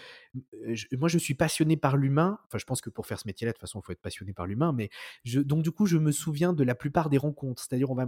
[0.74, 2.39] je moi, je suis passionné par l'humain.
[2.47, 4.34] Enfin, je pense que pour faire ce métier-là, de toute façon, il faut être passionné
[4.34, 4.89] par l'humain, mais
[5.24, 7.63] je donc du coup, je me souviens de la plupart des rencontres.
[7.63, 8.07] C'est-à-dire, on va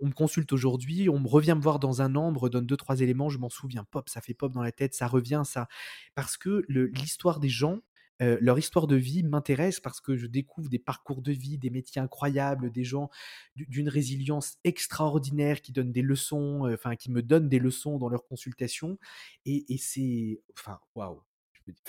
[0.00, 2.66] on me consulte aujourd'hui, on me revient me voir dans un an, on me redonne
[2.66, 5.68] 2-3 éléments, je m'en souviens, pop, ça fait pop dans la tête, ça revient, ça
[6.14, 7.80] parce que l'histoire des gens,
[8.22, 11.70] heu, leur histoire de vie m'intéresse parce que je découvre des parcours de vie, des
[11.70, 13.10] métiers incroyables, des gens
[13.56, 18.08] d'u d'une résilience extraordinaire qui donnent des leçons, enfin qui me donnent des leçons dans
[18.08, 18.98] leurs consultations
[19.46, 21.22] et et c'est enfin, waouh!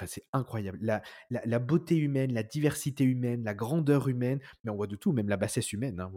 [0.06, 0.80] C'est incroyable.
[1.30, 5.30] La beauté humaine, la diversité humaine, la grandeur humaine, mais on voit de tout, même
[5.30, 6.12] la bassesse humaine, hein,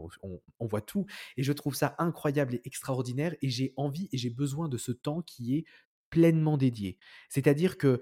[0.59, 1.07] on voit tout
[1.37, 4.93] et je trouve ça incroyable et extraordinaire et j'ai envie et j'ai besoin de ce
[4.93, 5.65] temps qui est
[6.11, 6.99] pleinement dédié.
[7.29, 8.01] C'est-à-dire que,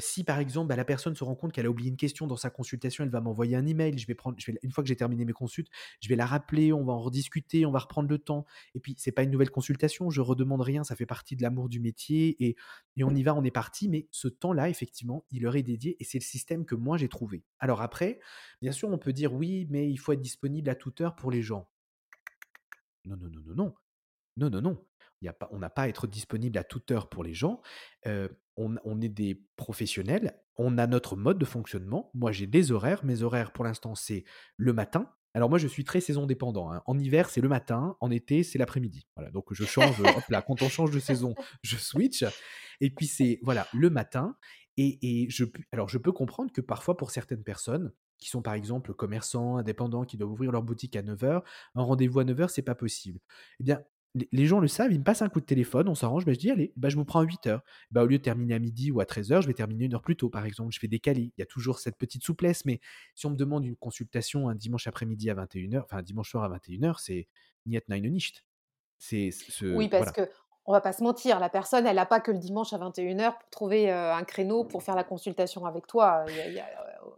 [0.00, 2.36] si par exemple, bah, la personne se rend compte qu'elle a oublié une question dans
[2.36, 5.24] sa consultation, elle va m'envoyer un email, je vais prendre une fois que j'ai terminé
[5.24, 5.68] mes consultes,
[6.00, 8.44] je vais la rappeler, on va en rediscuter, on va reprendre le temps
[8.74, 11.68] et puis c'est pas une nouvelle consultation, je redemande rien, ça fait partie de l'amour
[11.68, 12.56] du métier et
[12.96, 15.96] et on y va, on est parti, mais ce temps-là, effectivement, il leur est dédié
[16.00, 17.44] et c'est le système que moi j'ai trouvé.
[17.60, 18.18] Alors après,
[18.60, 21.30] bien sûr, on peut dire: «Oui, mais il faut être disponible à toute heure pour
[21.30, 21.68] les gens».
[23.04, 23.74] Non, non, non, non, non.
[24.36, 24.87] Non, non, non.
[25.50, 27.60] On n'a pas à être disponible à toute heure pour les gens.
[28.06, 32.10] Heu, on est des professionnels, on a notre mode de fonctionnement.
[32.14, 33.04] Moi, j'ai des horaires.
[33.04, 34.24] Mes horaires, pour l'instant, c'est
[34.56, 35.12] le matin.
[35.34, 36.82] Alors moi, je suis très saison dépendant, hein.
[36.86, 39.06] En hiver, c'est le matin, en été, c'est l'après-midi.
[39.14, 42.24] Voilà, donc je change, hop là, quand on change de saison, je switch
[42.80, 44.36] et puis c'est voilà, le matin
[44.78, 48.94] et je alors je peux comprendre que parfois, pour certaines personnes qui sont, par exemple,
[48.94, 51.44] commerçants, indépendants, qui doivent ouvrir leur boutique à neuf heures,
[51.74, 53.20] un rendez-vous à neuf heures, c'est pas possible.
[53.60, 53.82] Eh bien,
[54.14, 56.38] les gens le savent, ils me passent un coup de téléphone, on s'arrange, bah, je
[56.38, 57.62] dis: «Allez, bah, je vous prends à huit heures.
[57.90, 59.94] Bah, au lieu de terminer à midi ou à treize heures, je vais terminer une
[59.94, 60.72] heure plus tôt, par exemple.
[60.72, 61.32] Je vais décaler.
[61.36, 62.80] Il y a toujours cette petite souplesse, mais
[63.14, 65.98] si on me demande une consultation un dimanche après-midi à vingt et une heures, enfin,
[65.98, 67.28] un dimanche soir à vingt et une heures, c'est
[67.66, 68.44] niet nein nicht.
[68.98, 70.12] C'est ce Oui, parce voilà.
[70.12, 73.38] qu'on va pas se mentir, la personne, elle a pas que le dimanche à 21:00
[73.38, 76.24] pour trouver, un créneau pour faire la consultation avec toi.
[76.28, 76.66] Il y a il y a,
[77.04, 77.17] heu,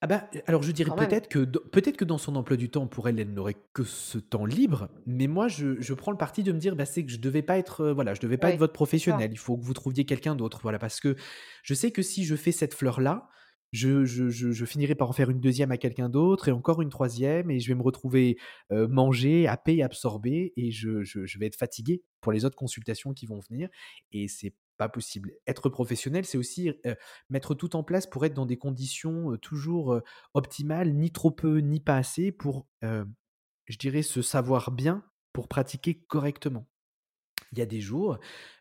[0.00, 1.16] Ah bah, alors je dirais quand même.
[1.16, 3.82] peut-être que d peut-être que dans son emploi du temps, pour elle, elle n'aurait que
[3.82, 7.04] ce temps libre, mais moi je je prends le parti de me dire: «Bah, c'est
[7.04, 9.22] que je devais pas être, heu, voilà, je devais pas être Oui, votre c'est ça.
[9.22, 10.60] professionnel, il faut que vous trouviez quelqu'un d'autre».
[10.62, 11.16] Voilà, parce que
[11.64, 13.28] je sais que si je fais cette fleur-là,
[13.72, 16.80] je je je je finirai par en faire une deuxième à quelqu'un d'autre et encore
[16.80, 18.36] une troisième et je vais me retrouver,
[18.72, 23.12] heu, mangé, happé, absorbé et je je je vais être fatigué pour les autres consultations
[23.14, 23.68] qui vont venir
[24.12, 25.34] et c'est pas possible.
[25.46, 26.72] Être professionnel, c'est aussi
[27.28, 30.00] mettre tout en place pour être dans des conditions toujours
[30.32, 35.04] optimales, ni trop peu, ni pas assez, pour, je dirais, se savoir bien
[35.34, 36.66] pour pratiquer correctement.
[37.52, 38.18] Il y a des jours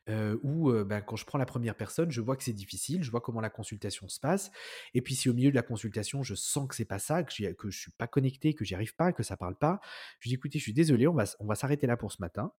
[0.09, 3.03] euh, où, euh, bah, quand je prends la première personne, je vois que c'est difficile,
[3.03, 4.51] je vois comment la consultation se passe.
[4.93, 7.53] Et puis, si au milieu de la consultation, je sens que c'est pas ça, que,
[7.53, 9.81] que je suis pas connecté, que j'y arrive pas, que ça parle pas,
[10.19, 12.53] je dis écoutez, je suis désolé, on va, s'arrêter là pour ce matin.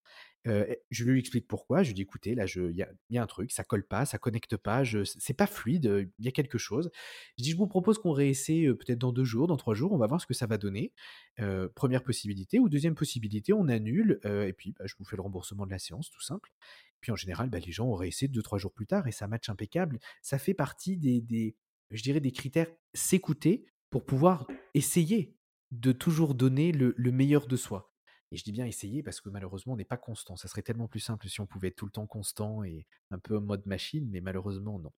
[0.47, 1.83] Euh, je lui explique pourquoi.
[1.83, 4.57] Je lui dis écoutez, là, il y a, un truc, ça colle pas, ça connecte
[4.57, 6.91] pas, c'est pas fluide, euh, il y a quelque chose.
[7.39, 9.99] Je dis je vous propose qu'on réessaie peut-être dans deux jours, dans trois jours, on
[9.99, 10.93] va voir ce que ça va donner.
[11.75, 12.59] Première possibilité.
[12.59, 15.79] Ou deuxième possibilité, on annule et puis bah, je vous fais le remboursement de la
[15.79, 16.51] séance, tout simple.
[17.01, 19.27] Puis en général, bah, les gens auraient essayé deux, trois jours plus tard et ça
[19.29, 19.99] match impeccable.
[20.23, 21.57] Ça fait partie des, des,
[21.91, 25.37] je dirais, des critères s'écouter pour pouvoir essayer
[25.71, 27.93] de toujours donner le, le meilleur de soi.
[28.31, 30.37] Et je dis bien essayer parce que malheureusement, on n'est pas constant.
[30.37, 33.19] Ça serait tellement plus simple si on pouvait être tout le temps constant et un
[33.19, 34.93] peu en mode machine, mais malheureusement, non.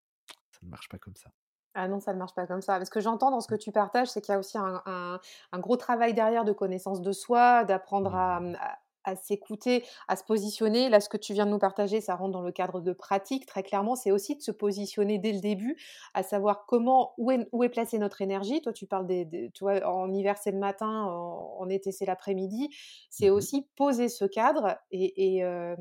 [0.50, 1.30] Ça ne marche pas comme ça.
[1.74, 2.78] Ah non, ça ne marche pas comme ça.
[2.78, 5.20] Parce que j'entends dans ce que tu partages, c'est qu'il y a aussi un, un-
[5.52, 8.56] un gros travail derrière de connaissance de soi, d'apprendre à, Mmh.
[8.58, 10.88] à- à s'écouter, à se positionner.
[10.88, 13.46] Là, ce que tu viens de nous partager, ça rentre dans le cadre de pratique.
[13.46, 15.76] Très clairement, c'est aussi de se positionner dès le début,
[16.14, 18.60] à savoir comment, où est, où est placée notre énergie.
[18.62, 21.92] Toi, tu parles des, des- tu vois, en hiver, c'est le matin, en, en été,
[21.92, 22.68] c'est l'après-midi.
[23.10, 25.74] C'est Mmh aussi poser ce cadre et, et, euh,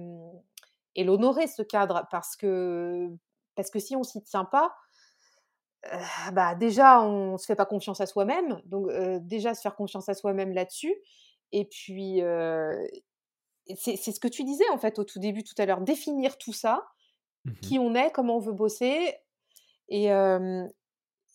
[0.95, 3.09] et l'honorer, ce cadre, parce que,
[3.55, 4.73] parce que si on s'y tient pas,
[5.85, 9.75] Heu, bah, déjà, on se fait pas confiance à soi-même, donc heu, déjà se faire
[9.75, 10.93] confiance à soi-même là-dessus
[11.51, 12.21] et puis,
[13.75, 16.53] c'est ce que tu disais, en fait, au tout début, tout à l'heure, définir tout
[16.53, 16.85] ça,
[17.45, 19.15] Mmh qui on est, comment on veut bosser
[19.87, 20.09] et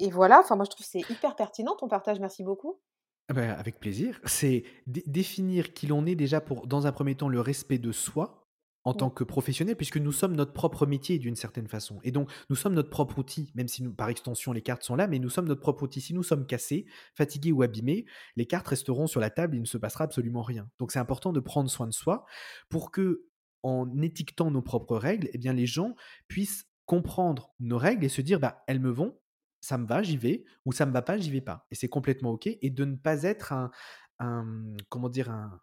[0.01, 2.81] et voilà, enfin, moi, je trouve que c'est hyper pertinent ton partage, merci beaucoup.
[3.29, 4.21] Ah bah, avec plaisir.
[4.25, 7.93] C'est dé définir qui l'on est déjà pour, dans un premier temps, le respect de
[7.93, 8.44] soi
[8.85, 12.01] en tant que professionnel, puisque nous sommes notre propre métier d'une certaine façon.
[12.05, 14.95] Et donc, nous sommes notre propre outil, même si nous, par extension, les cartes sont
[14.95, 16.03] là, mais nous sommes notre propre outil.
[16.03, 18.05] Si nous sommes cassés, fatigués ou abîmés,
[18.37, 20.69] les cartes resteront sur la table, il ne se passera absolument rien.
[20.79, 22.27] Donc, c'est important de prendre soin de soi
[22.69, 23.25] pour que,
[23.63, 25.97] en étiquetant nos propres règles, eh bien, les gens
[26.29, 29.19] puissent comprendre nos règles et se dire, bah, elles me vont,
[29.63, 31.67] ça me va, j'y vais, ou ça me va pas, j'y vais pas.
[31.71, 32.47] Et c'est complètement OK.
[32.47, 33.71] Et de ne pas être un,
[34.19, 35.59] un comment dire, un,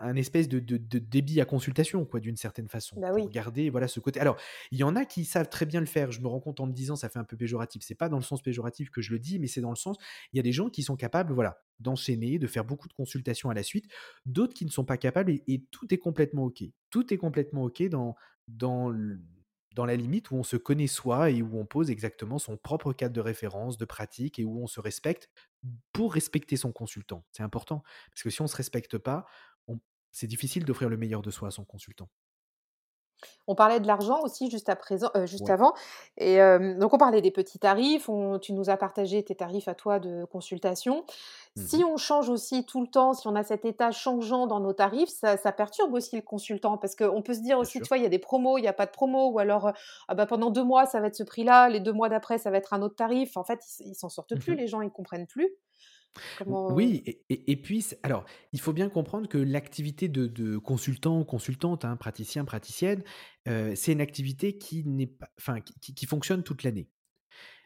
[0.00, 3.70] un espèce de, de- de débit à consultation, quoi, d'une certaine façon, Bah, pour garder
[3.70, 4.20] voilà ce côté.
[4.20, 4.36] Alors,
[4.70, 6.12] il y en a qui savent très bien le faire.
[6.12, 7.82] Je me rends compte en le disant, ça fait un peu péjoratif.
[7.84, 9.96] C'est pas dans le sens péjoratif que je le dis, mais c'est dans le sens,
[10.32, 13.50] il y a des gens qui sont capables, voilà, d'enchaîner, de faire beaucoup de consultations
[13.50, 13.86] à la suite,
[14.26, 16.62] d'autres qui ne sont pas capables, et, et tout est complètement OK.
[16.90, 18.16] Tout est complètement OK dans,
[18.48, 19.20] dans le-
[19.76, 22.92] dans la limite où on se connaît soi et où on pose exactement son propre
[22.92, 25.28] cadre de référence, de pratique et où on se respecte
[25.92, 27.24] pour respecter son consultant.
[27.30, 29.26] C'est important parce que si on ne se respecte pas,
[30.12, 32.10] c'est difficile d'offrir le meilleur de soi à son consultant.
[33.46, 35.50] On parlait de l'argent aussi juste à présent, heu, juste Ouais.
[35.50, 35.72] avant
[36.16, 36.38] et
[36.78, 39.98] donc on parlait des petits tarifs, on tu nous as partagé tes tarifs à toi
[39.98, 41.04] de consultation.
[41.54, 41.84] Si Mhm.
[41.84, 45.08] on change aussi tout le temps, si on a cet état changeant dans nos tarifs,
[45.10, 47.98] ça ça perturbe aussi le consultant parce qu'on peut se dire Bien aussi, tu vois,
[47.98, 49.72] il y a des promos, il y a pas de promo ou alors,
[50.08, 52.50] ah bah, pendant 2 mois, ça va être ce prix-là, les 2 mois d'après, ça
[52.50, 53.36] va être un autre tarif.
[53.36, 54.56] En fait, ils ils s'en sortent plus, Mhm.
[54.56, 55.50] les gens, ils comprennent plus.
[56.38, 61.84] Comment Oui, et, puis, alors, il faut bien comprendre que l'activité de, de consultant, consultante,
[61.84, 63.02] hein, praticien, praticienne,
[63.48, 66.88] euh, c'est une activité qui pas, qui fonctionne toute l'année.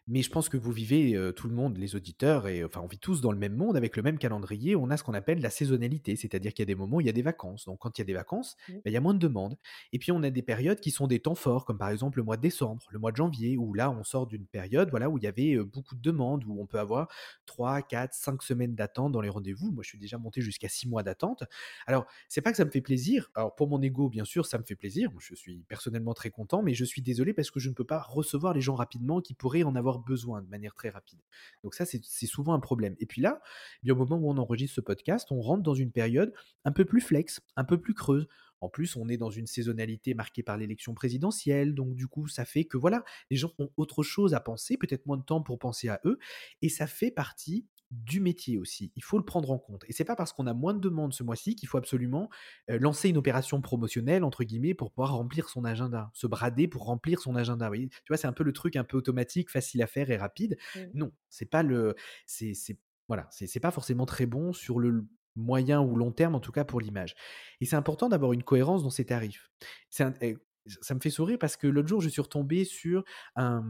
[0.06, 2.98] Mais je pense que vous vivez, tout le monde, les auditeurs et enfin, on vit
[2.98, 4.76] tous dans le même monde avec le même calendrier.
[4.76, 7.06] On a ce qu'on appelle la saisonnalité, c'est-à-dire qu'il y a des moments où il
[7.06, 7.64] y a des vacances.
[7.64, 8.72] Donc quand il y a des vacances, Mmh.
[8.74, 9.56] bah, il y a moins de demandes.
[9.92, 12.24] Et puis on a des périodes qui sont des temps forts, comme par exemple le
[12.24, 15.18] mois de décembre, le mois de janvier, où là, on sort d'une période, voilà, où
[15.18, 17.08] il y avait, beaucoup de demandes, où on peut avoir
[17.46, 19.70] 3, 4, 5 semaines d'attente dans les rendez-vous.
[19.72, 21.44] Moi, je suis déjà monté jusqu'à 6 mois d'attente.
[21.86, 23.30] Alors, c'est pas que ça me fait plaisir.
[23.34, 25.10] Alors pour mon ego, bien sûr, ça me fait plaisir.
[25.18, 28.00] Je suis personnellement très content, mais je suis désolé parce que je ne peux pas
[28.00, 31.20] recevoir les gens rapidement qui pourraient en avoir besoin de manière très rapide.
[31.62, 32.94] Donc ça, c'est souvent un problème.
[32.98, 33.40] Et puis là,
[33.82, 36.32] eh bien, au moment où on enregistre ce podcast, on rentre dans une période
[36.64, 38.28] un peu plus flex, un peu plus creuse.
[38.60, 42.46] En plus, on est dans une saisonnalité marquée par l'élection présidentielle, donc du coup, ça
[42.46, 45.58] fait que voilà, les gens ont autre chose à penser, peut-être moins de temps pour
[45.58, 46.18] penser à eux,
[46.62, 47.66] et ça fait partie
[48.04, 48.92] du métier aussi.
[48.96, 49.84] Il faut le prendre en compte.
[49.88, 52.28] Et c'est pas parce qu'on a moins de demandes ce mois-ci qu'il faut absolument
[52.70, 56.84] euh, lancer une opération promotionnelle entre guillemets pour pouvoir remplir son agenda, se brader pour
[56.84, 57.66] remplir son agenda.
[57.66, 60.10] Vous voyez tu vois, c'est un peu le truc un peu automatique, facile à faire
[60.10, 60.56] et rapide.
[60.74, 60.80] Mmh.
[60.94, 61.94] Non, c'est pas le,
[62.26, 62.78] c'est, c'est
[63.08, 66.52] voilà, c'est c'est pas forcément très bon sur le moyen ou long terme, en tout
[66.52, 67.14] cas pour l'image.
[67.60, 69.50] Et c'est important d'avoir une cohérence dans ses tarifs.
[69.90, 70.36] C'est un- eh,
[70.66, 73.04] ça me fait sourire parce que l'autre jour, je suis retombé sur
[73.36, 73.64] un,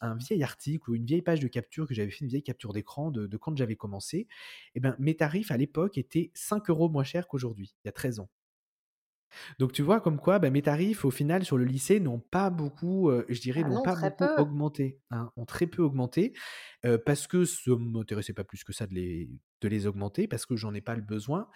[0.00, 2.72] un vieil article ou une vieille page de capture que j'avais fait, une vieille capture
[2.72, 4.26] d'écran de, de quand j'avais commencé.
[4.74, 7.92] Et ben, mes tarifs à l'époque étaient 5 euros moins chers qu'aujourd'hui, il y a
[7.92, 8.30] 13 ans.
[9.58, 12.50] Donc tu vois comme quoi, bah, mes tarifs au final sur le lycée n'ont pas
[12.50, 14.34] beaucoup, je dirais, Ah n'ont non, pas beaucoup peu.
[14.36, 16.32] augmenté, hein, ont très peu augmenté,
[17.06, 19.30] parce que ça m'intéressait pas plus que ça de les
[19.60, 21.48] de les augmenter, parce que j'en ai pas le besoin,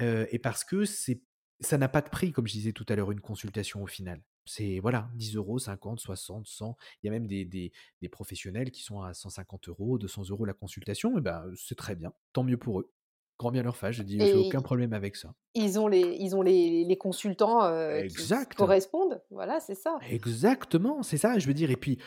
[0.00, 1.22] et parce que c'est
[1.60, 4.22] ça n'a pas de prix, comme je disais tout à l'heure, une consultation au final.
[4.44, 6.76] C'est voilà, 10 €, 50, 60, 100.
[7.02, 10.54] Il y a même des des professionnels qui sont à 150 €, 200 € la
[10.54, 12.92] consultation et bah, c'est très bien, tant mieux pour eux.
[13.38, 15.32] Grand bien leur fasse, je dis j'ai aucun problème avec ça.
[15.54, 19.22] ils ont les ils ont les les consultants, heu, qui correspondent.
[19.30, 19.96] Voilà, c'est ça.
[20.10, 21.98] Exactement, c'est ça, je veux dire et puis,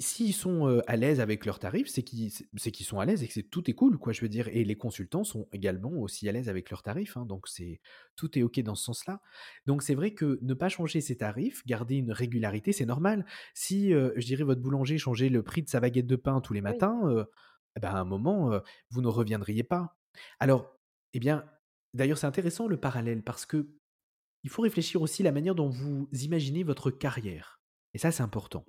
[0.00, 3.28] s'ils sont, à l'aise avec leurs tarifs, c'est qu'ils c'est qu'ils sont à l'aise et
[3.28, 6.28] que c'est tout est cool, quoi, je veux dire et les consultants sont également aussi
[6.28, 7.80] à l'aise avec leurs tarifs, hein, donc c'est
[8.16, 9.20] tout est OK dans ce sens-là.
[9.66, 13.24] Donc c'est vrai que ne pas changer ses tarifs, garder une régularité, c'est normal.
[13.54, 16.60] Si, je dirais votre boulanger changeait le prix de sa baguette de pain tous les
[16.60, 17.00] matins,
[17.76, 18.50] et bah, à un moment,
[18.90, 19.96] vous ne reviendriez pas.
[20.40, 20.79] Alors,
[21.14, 21.44] eh bien,
[21.94, 23.68] d'ailleurs, c'est intéressant le parallèle parce que
[24.42, 27.60] il faut réfléchir aussi à la manière dont vous imaginez votre carrière
[27.94, 28.64] et ça, c'est important.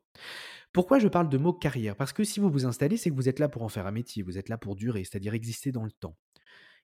[0.73, 1.95] Pourquoi je parle de mot carrière?
[1.95, 3.91] Parce que si vous vous installez, c'est que vous êtes là pour en faire un
[3.91, 6.17] métier, vous êtes là pour durer, c'est-à-dire exister dans le temps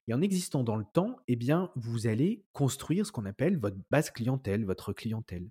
[0.06, 3.76] et en existant dans le temps, eh bien, vous allez construire ce qu'on appelle votre
[3.90, 5.50] base clientèle, votre clientèle.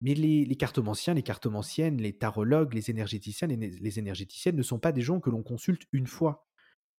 [0.00, 4.92] Mais les cartomanciens, les cartomanciennes, les tarologues, les énergéticiens, les les énergéticiennes ne sont pas
[4.92, 6.48] des gens que l'on consulte une fois.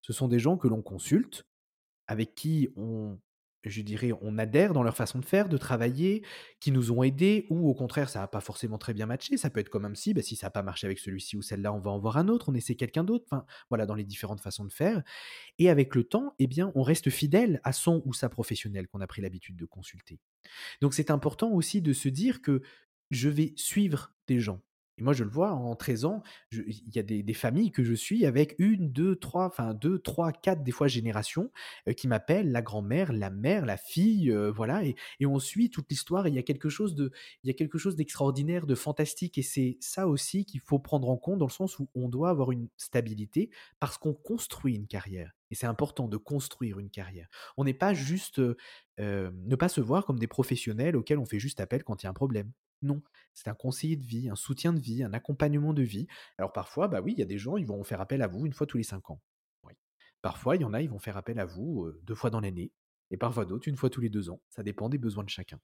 [0.02, 1.48] Ce sont des gens que l'on consulte
[2.10, 3.20] avec qui on
[3.64, 6.24] je dirais, on adhère dans leur façon de faire, de travailler,
[6.60, 9.38] qui nous ont aidés ou au contraire, ça a pas forcément très bien matché.
[9.38, 11.42] Ça peut être comme un psy, bah, si ça a pas marché avec celui-ci ou
[11.42, 14.06] celle-là, on va en voir un autre, on essaie quelqu'un d'autre, enfin, voilà, dans les
[14.06, 15.04] différentes façons de faire
[15.58, 19.02] et avec le temps, eh bien, on reste fidèle à son ou sa professionnelle qu'on
[19.02, 20.20] a pris l'habitude de consulter.
[20.82, 22.62] Donc c'est important aussi de se dire que
[23.12, 24.62] je vais suivre des gens.
[25.00, 26.22] Et moi, je le vois en 13 ans,
[26.52, 30.00] il y a des des familles que je suis avec une, deux, trois, enfin 2,
[30.00, 31.52] 3, 4 des fois générations,
[31.88, 35.70] heu, qui m'appellent la grand-mère, la mère, la fille, heu, voilà et et on suit
[35.70, 37.12] toute l'histoire et il y a quelque chose de
[37.44, 41.10] il y a quelque chose d'extraordinaire, de fantastique et c'est ça aussi qu'il faut prendre
[41.10, 44.88] en compte dans le sens où on doit avoir une stabilité parce qu'on construit une
[44.88, 47.28] carrière et c'est important de construire une carrière.
[47.58, 48.56] On n'est pas juste, heu,
[48.98, 52.06] hem, ne pas se voir comme des professionnels auxquels on fait juste appel quand il
[52.06, 52.52] y a un problème.
[52.82, 53.02] Non,
[53.34, 56.08] c'est un conseiller de vie, un soutien de vie, un accompagnement de vie.
[56.38, 58.46] Alors parfois, bah oui, il y a des gens, ils vont faire appel à vous
[58.46, 59.22] une fois tous les 5 ans.
[60.22, 62.40] Parfois, il y en a, ils vont faire appel à vous, heu, 2 fois dans
[62.42, 62.72] l'année
[63.12, 64.42] et parfois d'autres, une fois tous les 2 ans.
[64.50, 65.60] Ça dépend des besoins de chacun.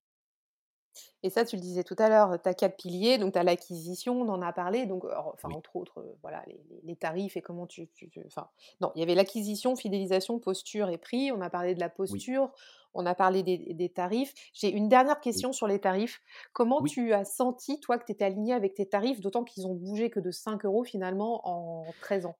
[1.24, 3.44] Et ça, tu le disais tout à l'heure, tu as 4 piliers, donc tu as
[3.44, 6.44] l'acquisition, on en a parlé, donc enfin, Oui, entre autres, heu, voilà,
[6.84, 7.90] les tarifs et comment tu
[8.26, 8.50] enfin,
[8.82, 11.32] non, il y avait l'acquisition, fidélisation, posture et prix.
[11.32, 12.52] On a parlé de la oui, posture,
[12.94, 14.34] on a parlé des des tarifs.
[14.54, 16.22] J'ai une dernière oui, question sur les tarifs.
[16.54, 19.74] Comment tu as senti, toi, que tu étais aligné avec tes tarifs, d'autant qu'ils ont
[19.76, 22.38] bougé que de 5 euros finalement en 13 ans?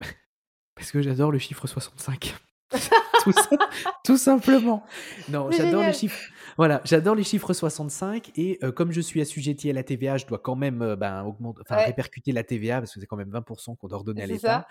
[0.74, 2.34] Parce que j'adore le chiffre 65.
[3.16, 3.56] Tout sim
[4.04, 4.84] tout simplement.
[5.28, 6.20] Non, j'adore les chiffres
[6.56, 10.26] voilà, j'adore les chiffres 65 et heu, comme je suis assujetti à la TVA, je
[10.26, 13.30] dois quand même, heu, ben, augmente Ouais, répercuter la TVA parce que c'est quand même
[13.30, 14.66] 20% qu'on doit redonner à l'État.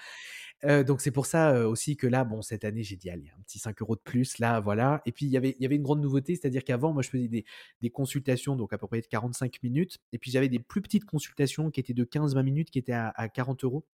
[0.65, 3.41] Heu, donc c'est pour ça, aussi que là, bon, cette année, j'ai dit: «Allez, un
[3.43, 5.75] petit 5 euros de plus là, voilà» et puis il y avait il y avait
[5.75, 7.45] une grande nouveauté, c'est-à-dire qu'avant, moi, je faisais des
[7.81, 11.05] des consultations, donc à peu près de 45 minutes et puis j'avais des plus petites
[11.05, 13.85] consultations qui étaient de 15-20 minutes qui étaient à à 40 euros.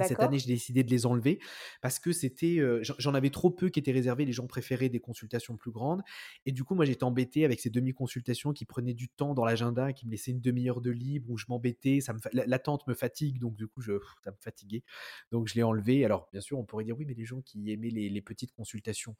[0.00, 1.38] Et cette année, j'ai décidé de les enlever
[1.80, 2.58] parce que c'était,
[2.98, 4.24] j'en avais trop peu qui étaient réservés.
[4.24, 6.02] Les gens préféraient des consultations plus grandes
[6.44, 9.92] et du coup, moi, j'étais embêté avec ces demi-consultations qui prenaient du temps dans l'agenda,
[9.92, 12.94] qui me laissaient une demi heure de libre où je m'embêtais, ça me l'attente me
[12.94, 13.92] fatigue donc du coup, je
[14.24, 14.82] ça me fatiguait
[15.32, 16.04] donc je l'ai enlevé.
[16.04, 18.52] Alors bien sûr, on pourrait dire: «Oui, mais les gens qui aimaient les les petites
[18.52, 19.16] consultations».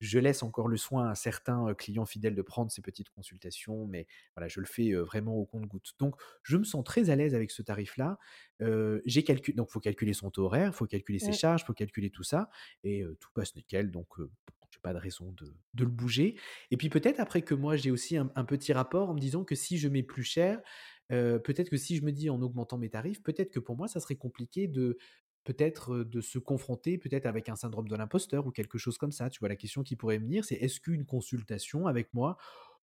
[0.00, 4.06] Je laisse encore le soin à certains, clients fidèles de prendre ces petites consultations, mais
[4.36, 5.92] voilà, je le fais, vraiment au compte-gouttes.
[5.98, 8.18] Donc je me sens très à l'aise avec ce tarif-là.
[8.62, 9.22] Heu, j'ai
[9.54, 12.48] donc faut calculer son taux horaire, faut calculer ses mmh, charges, faut calculer tout ça
[12.84, 14.30] et tout passe nickel donc heu,
[14.70, 16.38] j'ai pas de raison de de le bouger
[16.70, 19.44] et puis peut-être après que moi j'ai aussi un un petit rapport en me disant
[19.44, 20.60] que si je mets plus cher,
[21.08, 24.00] peut-être que si je me dis en augmentant mes tarifs, peut-être que pour moi ça
[24.00, 24.98] serait compliqué de
[25.46, 29.30] peut-être, de se confronter peut-être avec un syndrome de l'imposteur ou quelque chose comme ça.
[29.30, 29.48] Tu vois?
[29.48, 32.36] La question qui pourrait venir, c'est est-ce qu'une consultation avec moi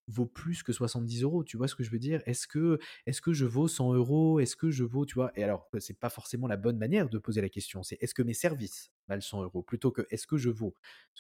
[0.07, 1.43] vaut plus que 70 euros?
[1.43, 2.21] Tu vois ce que je veux dire?
[2.25, 4.39] Est-ce que est-ce que je vaux 100 euros?
[4.39, 5.19] Est-ce que je vaux tu?
[5.35, 8.23] Et alors, c'est pas forcément la bonne manière de poser la question, c'est est-ce que
[8.23, 10.73] mes services valent 100 euros Plutôt que est-ce que je vaux?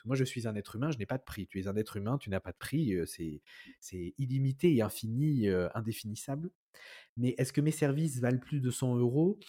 [0.05, 1.47] Moi, je suis un être humain, je n'ai pas de prix.
[1.47, 6.49] Tu es un être humain, tu n'as pas de prix, c'est illimité et infini, indéfinissable.
[7.15, 9.39] Mais est-ce que mes services valent plus de 100 euros?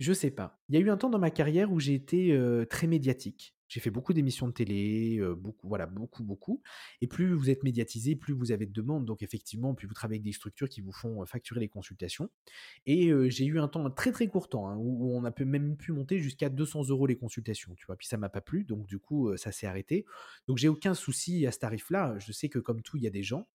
[0.00, 0.62] Je sais pas.
[0.68, 2.36] Il y a eu un temps dans ma carrière où j'ai été,
[2.70, 3.54] très médiatique.
[3.68, 6.60] J'ai fait beaucoup d'émissions de télé, beaucoup voilà, beaucoup, beaucoup
[7.02, 10.16] et plus vous êtes médiatisé, plus vous avez de demandes donc effectivement, plus vous travaillez
[10.16, 12.30] avec des structures qui vous font, facturer les consultations
[12.86, 15.76] et j'ai eu un temps, un très, très court temps, hein, où on a même
[15.76, 17.96] pu monter jusqu'à 200 euros les consultations, tu vois?
[17.96, 20.04] Puis ça m'a pas plu donc du coup, ça s'est arrêté.
[20.48, 22.18] Donc j'ai aucun souci à ce tarif-là.
[22.18, 23.46] Je sais que comme tout, il y a des gens,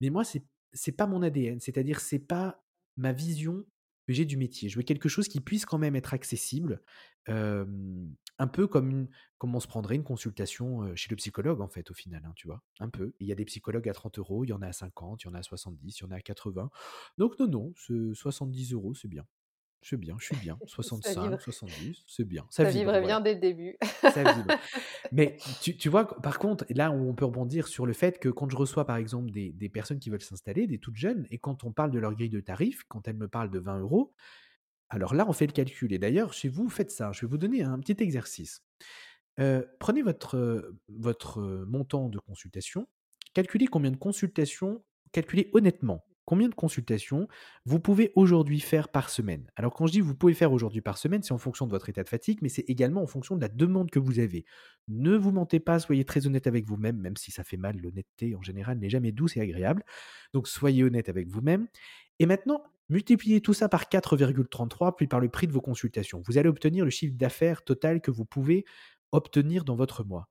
[0.00, 0.44] mais moi c'est
[0.74, 2.62] c'est pas mon ADN, c'est-à-dire c'est pas
[2.96, 3.64] ma vision
[4.08, 4.68] j'ai du métier.
[4.68, 6.82] Je veux quelque chose qui puisse quand même être accessible,
[7.28, 9.08] un peu comme
[9.42, 12.62] on se prendrait une consultation, chez le psychologue en fait au final, hein, tu vois?
[12.80, 13.14] Un peu.
[13.20, 15.26] Il y a des psychologues à 30 euros, il y en a à 50, il
[15.26, 16.70] y en a à 70, il y en a à 80.
[17.18, 19.26] Donc non, non, ce 70 euros, c'est bien.
[19.82, 20.60] C'est bien, je suis bien.
[21.02, 22.48] Ça vibre 65-70, c'est bien.
[22.50, 23.16] Ça ça vibre, vibrait voilà.
[23.16, 23.76] bien dès le début.
[24.06, 24.54] Ça vibre.
[25.12, 28.28] Mais tu tu vois, par contre, là où on peut rebondir sur le fait que
[28.30, 31.38] quand je reçois par exemple des des personnes qui veulent s'installer, des toutes jeunes et
[31.38, 34.14] quand on parle de leur grille de tarifs, quand elles me parlent de 20 euros,
[34.90, 37.12] alors là, on fait le calcul et d'ailleurs chez vous, faites ça.
[37.12, 38.62] Je vais vous donner un petit exercice.
[39.40, 42.88] Heu, prenez votre, heu, votre, heu, montant de consultation,
[43.34, 47.26] calculez combien de consultations calculez honnêtement, combien de consultations
[47.64, 49.46] vous pouvez aujourd'hui faire par semaine?
[49.56, 51.88] Alors quand je dis: «Vous pouvez faire aujourd'hui par semaine», c'est en fonction de votre
[51.88, 54.44] état de fatigue, mais c'est également en fonction de la demande que vous avez.
[54.88, 58.34] Ne vous mentez pas, soyez très honnête avec vous-même, même si ça fait mal, l'honnêteté
[58.34, 59.82] en général n'est jamais douce et agréable.
[60.34, 61.66] Donc soyez honnête avec vous-même
[62.18, 66.22] et maintenant, multipliez tout ça par 4,33 puis par le prix de vos consultations.
[66.26, 68.64] Vous allez obtenir le chiffre d'affaires total que vous pouvez
[69.12, 70.28] obtenir dans votre mois.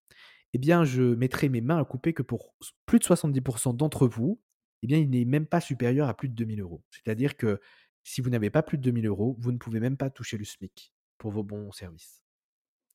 [0.54, 4.40] Eh bien, je mettrai mes mains à couper que pour plus de 70% d'entre vous,
[4.86, 6.82] eh bien, il n'est même pas supérieur à plus de 2 000 €.
[6.92, 7.60] C'est-à-dire que
[8.04, 10.38] si vous n'avez pas plus de 2 000 €, vous ne pouvez même pas toucher
[10.38, 12.22] le SMIC pour vos bons services.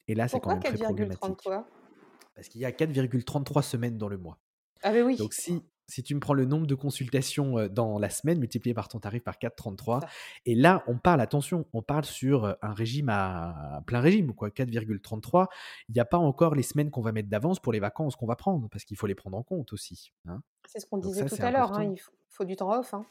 [0.06, 1.20] Et là, c'est quand même très problématique.
[1.20, 1.64] 4,33?
[2.36, 4.38] Parce qu'il y a 4,33 semaines dans le mois.
[4.82, 5.16] Ah beh, oui.
[5.16, 8.74] Donc si si tu me prends le nombre de consultations, heu, dans la semaine multiplié
[8.74, 9.36] par ton tarif par
[9.82, 10.14] C'est 4,33 ça.
[10.46, 14.50] et là, on parle attention, on parle sur, heu, un régime à plein régime quoi,
[14.50, 15.48] 4,33.
[15.88, 18.26] Il y a pas encore les semaines qu'on va mettre d'avance pour les vacances qu'on
[18.26, 20.42] va prendre, parce qu'il faut les prendre en compte aussi, hein.
[20.66, 22.94] C'est ce qu'on disait ça, tout à l'heure, hein, il faut faut du temps off,
[22.94, 23.04] hein.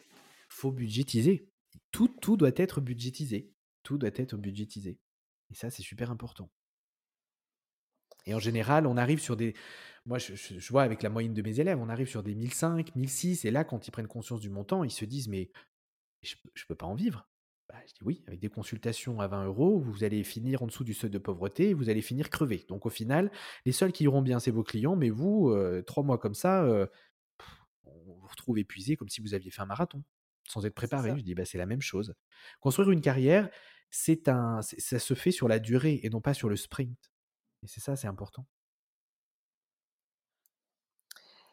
[0.48, 1.50] Faut budgétiser.
[1.92, 3.52] Tout tout doit être budgétisé.
[3.84, 5.00] Tout doit être budgétisé
[5.50, 6.50] et ça, c'est super important.
[8.26, 9.56] Et en général, on arrive sur des
[10.10, 12.34] moi, je je je vois avec la moyenne de mes élèves, on arrive sur des
[12.36, 15.52] 1 500-1 600 et là, quand ils prennent conscience du montant, ils se disent: «Mais
[16.24, 17.30] je je peux pas en vivre».
[17.70, 20.84] Bah, je dis: «Oui, avec des consultations à 20 euros, vous allez finir en dessous
[20.86, 22.66] du seuil de pauvreté et vous allez finir crevé».
[22.70, 23.32] Donc au final,
[23.66, 26.64] les seuls qui iront bien, c'est vos clients, mais vous, heu, 3 mois comme ça,
[26.66, 26.90] heu,
[27.86, 30.04] on vous retrouve épuisé comme si vous aviez fait un marathon,
[30.48, 31.18] sans être préparé.
[31.18, 32.16] Je dis: «Bah, c'est la même chose».
[32.60, 33.50] Construire une carrière,
[33.92, 37.12] c'est un ça se fait sur la durée et non pas sur le sprint
[37.64, 38.48] et c'est ça, c'est important.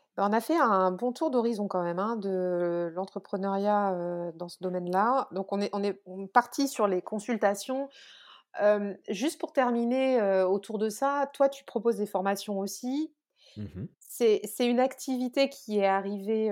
[0.00, 4.58] Bah, on a fait un bon tour d'horizon quand même, hein, de l'entrepreneuriat, dans ce
[4.62, 5.28] domaine-là.
[5.32, 7.88] Donc on est on est on parti sur les consultations.
[9.08, 13.12] Juste pour terminer, autour de ça, toi, tu proposes des formations aussi.
[13.56, 13.86] Mmh mh.
[14.00, 16.50] C'est une activité qui est arrivée,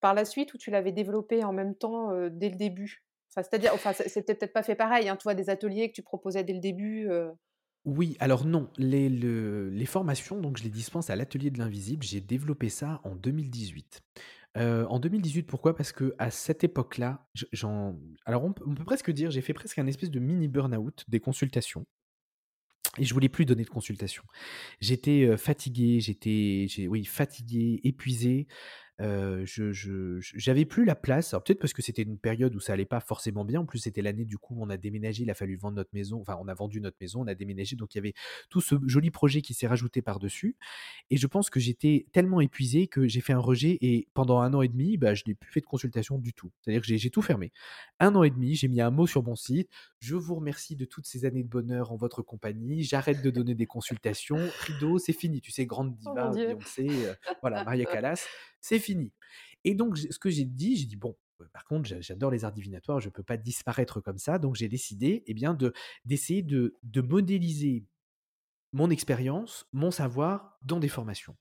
[0.00, 3.04] par la suite ou tu l'avais développée en même temps, dès le début?
[3.30, 6.02] Enfin, c'est-à-dire enfin, c'était peut-être pas fait pareil, hein, tu vois, des ateliers que tu
[6.02, 7.08] proposais dès le début?
[7.84, 12.04] Oui, alors non, les le les formations, donc je les dispense à l'atelier de l'invisible.
[12.04, 14.02] J'ai développé ça en 2018.
[14.58, 15.74] Heu, en 2018, pourquoi?
[15.76, 19.86] Parce qu'à cette époque-là, je j'en alors on peut presque dire, j'ai fait presque un
[19.86, 21.86] espèce de mini burn-out des consultations
[22.98, 24.24] et je voulais plus donner de consultations.
[24.80, 28.46] J'étais, heu, fatigué, j'étais j'ai oui, fatigué, épuisé,
[29.00, 31.32] je j'avais plus la place.
[31.34, 33.60] Alors peut-être parce que c'était une période où ça allait pas forcément bien.
[33.60, 35.90] En plus, c'était l'année du coup où on a déménagé, il a fallu vendre notre
[35.92, 38.14] maison, enfin on a vendu notre maison, on a déménagé, donc il y avait
[38.50, 40.56] tout ce joli projet qui s'est rajouté par-dessus
[41.10, 44.52] et je pense que j'étais tellement épuisé que j'ai fait un rejet et pendant un
[44.54, 46.50] an et demi, bah, je n'ai plus fait de consultation du tout.
[46.60, 47.52] C'est-à-dire que j'ai j'ai tout fermé.
[48.00, 49.70] Un an et demi, j'ai mis un mot sur mon site:
[50.00, 53.54] «Je vous remercie de toutes ces années de bonheur en votre compagnie, j'arrête de donner
[53.54, 55.40] des consultations, rideau, c'est fini».
[55.40, 56.46] Tu sais, grande Oh diva, Dieu!
[56.46, 56.88] Beyoncé,
[57.40, 58.30] voilà, Maria Callas,
[58.60, 59.12] c'est fini
[59.64, 61.16] et donc ce que j'ai dit, j'ai dit: «Bon,
[61.52, 64.68] par contre, j'a j'adore les arts divinatoires, je peux pas disparaître comme ça», donc j'ai
[64.68, 65.72] décidé, eh bien, de
[66.04, 67.84] d'essayer de de modéliser
[68.72, 71.36] mon expérience, mon savoir dans des formations.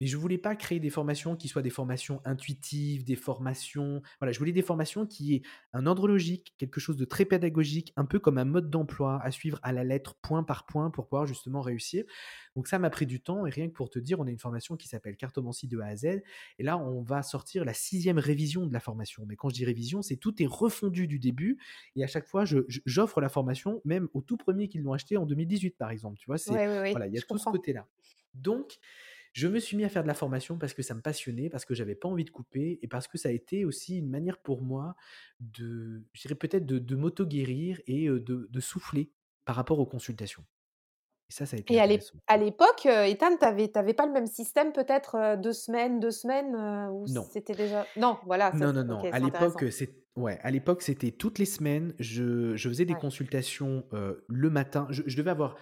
[0.00, 4.32] Mais je voulais pas créer des formations qui soient des formations intuitives, des formations voilà,
[4.32, 5.42] je voulais des formations qui aient
[5.72, 9.30] un ordre logique, quelque chose de très pédagogique, un peu comme un mode d'emploi à
[9.30, 12.04] suivre à la lettre, point par point, pour pouvoir justement réussir.
[12.56, 14.38] Donc ça m'a pris du temps et rien que pour te dire, on a une
[14.38, 16.04] formation qui s'appelle Cartomancie de A à Z
[16.58, 19.24] et là, on va sortir la 6e révision de la formation.
[19.26, 21.58] Mais quand je dis révision, c'est tout est refondu du début
[21.96, 25.26] et à chaque fois, j'offre la formation même aux tout premiers qui l'ont acheté en
[25.26, 26.38] 2018, par exemple, tu vois?
[26.38, 27.86] C'est Ouais, voilà, il y a tout ce côté-là.
[28.34, 28.78] Donc
[29.34, 31.66] je me suis mis à faire de la formation parce que ça me passionnait, parce
[31.66, 34.38] que j'avais pas envie de couper et parce que ça a été aussi une manière
[34.42, 34.96] pour moi
[35.40, 39.12] de je dirais peut-être de de m'auto-guérir et de de souffler
[39.46, 40.46] par rapport aux consultations.
[41.30, 44.72] Et ça, ça a été Et à l'époque, Ethan, tu avais pas le même système
[44.72, 46.54] peut-être, heu, 2 semaines, 2 semaines,
[47.06, 47.30] Non.
[47.32, 49.06] c'était déjà non, voilà, ça Non, non, non.
[49.10, 51.94] À l'époque, c'est ouais, à l'époque, c'était toutes les semaines.
[51.98, 52.96] Je je faisais des Ouais.
[52.96, 53.86] consultations,
[54.28, 54.86] le matin.
[54.90, 55.56] Je je devais avoir,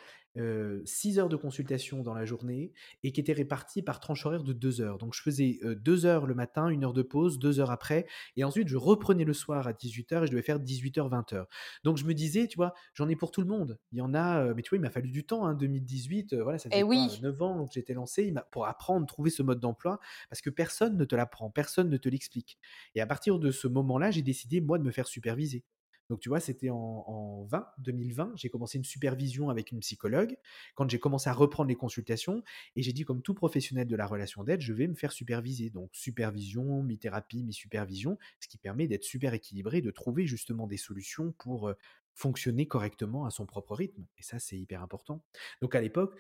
[0.85, 2.73] 6 heures de consultation dans la journée
[3.03, 4.99] et qui étaient réparties par tranche horaire de 2 heures.
[4.99, 8.07] Donc je faisais, heu, 2 heures le matin, une heure de pause, 2 heures après
[8.37, 11.47] et ensuite je reprenais le soir à 18:00 et je devais faire 18:00-20:00.
[11.85, 13.79] Donc je me disais, tu vois, j'en ai pour tout le monde.
[13.93, 16.33] Il y en a, heu, mais tu vois, il m'a fallu du temps, hein, 2018,
[16.33, 17.23] heu, voilà, ça Et faisait oui!
[17.23, 18.33] 9 ans que j'étais lancé.
[18.51, 19.99] Pour apprendre, trouver ce mode d'emploi
[20.31, 22.59] parce que personne ne te l'apprend, personne ne te l'explique.
[22.95, 25.65] Et à partir de ce moment-là, j'ai décidé, moi, de me faire superviser.
[26.13, 30.37] Donc, tu vois, c'était en, en 20, 2020, j'ai commencé une supervision avec une psychologue.
[30.75, 32.43] Quand j'ai commencé à reprendre les consultations,
[32.77, 35.71] et j'ai dit, comme tout professionnel de la relation d'aide, je vais me faire superviser.
[35.71, 41.33] Donc, supervision, mi-thérapie, mi-supervision, ce qui permet d'être super équilibré, de trouver justement des solutions
[41.39, 41.75] pour euh,
[42.13, 44.05] fonctionner correctement à son propre rythme.
[44.19, 45.25] Et ça, c'est hyper important.
[45.63, 46.15] Donc, à l'époque,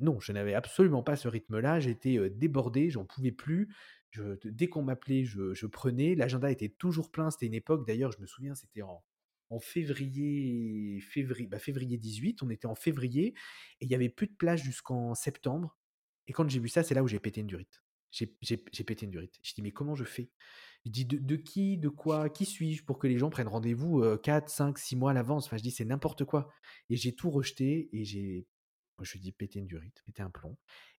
[0.00, 1.80] non, je n'avais absolument pas ce rythme-là.
[1.80, 3.74] J'étais euh, débordé, j'en pouvais plus.
[4.44, 6.14] Dès qu'on m'appelait, je prenais.
[6.14, 7.30] L'agenda était toujours plein.
[7.30, 9.02] C'était une époque, d'ailleurs, je me souviens, c'était en,
[9.50, 12.42] en février, février, bah, février 18.
[12.42, 13.34] On était en février
[13.80, 15.76] et il y avait plus de place jusqu'en septembre.
[16.26, 17.82] Et quand j'ai vu ça, c'est là où j'ai pété une durite.
[18.10, 18.26] J'ai
[18.84, 19.38] pété une durite.
[19.42, 20.30] Je dis, mais comment je fais?
[20.86, 24.02] Je dis, de, de qui, de quoi, qui suis-je pour que les gens prennent rendez-vous
[24.02, 25.46] euh, 4, 5, 6 mois à l'avance?
[25.46, 26.48] Enfin, je dis, c'est n'importe quoi.
[26.90, 28.46] Et j'ai tout rejeté et j'ai
[29.02, 30.56] je dit: «Pétez une durite, pétez un plomb»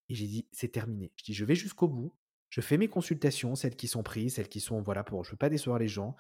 [0.09, 1.13] et j'ai dit: «C'est terminé».
[1.15, 2.13] Je dis: «Je vais jusqu'au bout,
[2.49, 5.37] je fais mes consultations, celles qui sont prises, celles qui sont voilà, pour je veux
[5.37, 6.15] pas décevoir les gens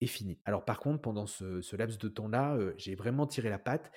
[0.00, 0.40] et fini».
[0.44, 3.90] Alors par contre, pendant ce ce laps de temps-là, j'ai vraiment tiré la patte.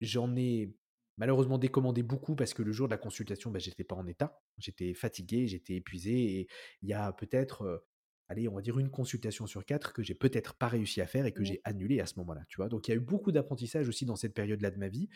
[0.00, 0.74] J'en ai
[1.16, 4.42] malheureusement décommandé beaucoup parce que le jour de la consultation, bah, j'étais pas en état.
[4.58, 6.48] J'étais fatigué, j'étais épuisé et
[6.82, 7.86] il y a peut-être,
[8.28, 11.26] allez, on va dire une consultation sur 4 que j'ai peut-être pas réussi à faire
[11.26, 11.44] et que Mmh.
[11.44, 12.68] j'ai annulé à ce moment-là, tu vois?
[12.68, 15.08] Donc il y a eu beaucoup d'apprentissage aussi dans cette période-là de ma vie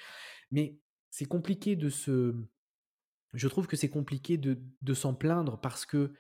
[0.53, 0.79] mais
[1.11, 2.35] c'est compliqué de se
[3.35, 6.13] je trouve que c'est compliqué de de s'en plaindre parce que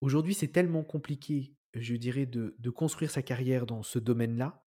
[0.00, 4.64] aujourd'hui c'est tellement compliqué, je dirais, de construire sa carrière dans ce domaine-là,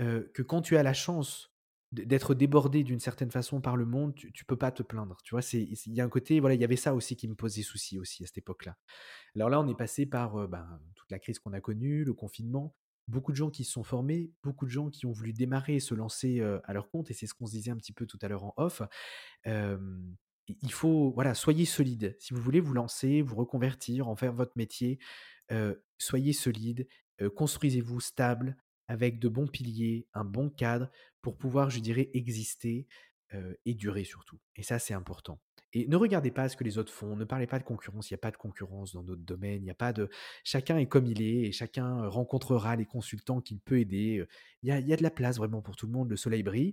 [0.00, 1.52] heu, que quand tu as la chance
[1.92, 5.34] d'être débordé d'une certaine façon par le monde, tu tu peux pas te plaindre, tu
[5.34, 5.40] vois?
[5.54, 7.98] Il y a un côté voilà, il y avait ça aussi qui me posait souci
[7.98, 8.76] aussi à cette époque-là.
[9.36, 12.14] Alors là, on est passé par, heu, ben, toute la crise qu'on a connue, le
[12.14, 12.76] confinement,
[13.08, 15.80] beaucoup de gens qui se sont formés, beaucoup de gens qui ont voulu démarrer et
[15.80, 18.06] se lancer, heu, à leur compte et c'est ce qu'on se disait un petit peu
[18.06, 18.82] tout à l'heure en off.
[20.62, 22.16] Il faut voilà, soyez solide.
[22.20, 24.98] Si vous voulez vous lancer, vous reconvertir, en faire votre métier,
[25.98, 26.86] soyez solide,
[27.36, 28.56] construisez-vous stable,
[28.88, 30.90] avec de bons piliers, un bon cadre
[31.20, 32.86] pour pouvoir, je dirais, exister,
[33.66, 34.38] et durer surtout.
[34.56, 35.38] Et ça, c'est important.
[35.74, 38.14] Et ne regardez pas ce que les autres font, ne parlez pas de concurrence, il
[38.14, 40.08] y a pas de concurrence dans notre domaine, il y a pas de
[40.44, 44.24] chacun est comme il est et chacun, rencontrera les consultants qu'il peut aider,
[44.62, 46.72] il y a de la place vraiment pour tout le monde, le soleil brille.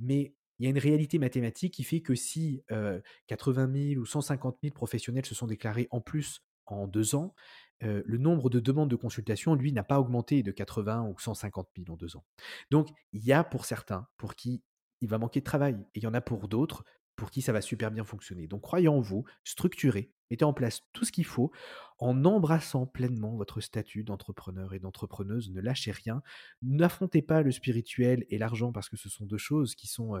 [0.00, 4.06] Mais il y a une réalité mathématique qui fait que si, heu, 80 000 ou
[4.06, 7.34] 150 000 professionnels se sont déclarés en plus en 2 ans,
[7.80, 11.90] le nombre de demandes de consultation, lui, n'a pas augmenté de 80 ou 150 000
[11.90, 12.24] en 2 ans.
[12.70, 14.62] Donc il y a pour certains, pour qui
[15.00, 16.84] il va manquer de travail et il y en a pour d'autres,
[17.16, 18.46] pour qui ça va super bien fonctionner.
[18.46, 21.50] Donc croyez en vous, structurez, mettez en place tout ce qu'il faut
[21.98, 25.50] en embrassant pleinement votre statut d'entrepreneur et d'entrepreneuse.
[25.50, 26.22] Ne lâchez rien,
[26.62, 30.20] N'affrontez pas le spirituel et l'argent parce que ce sont 2 choses qui sont,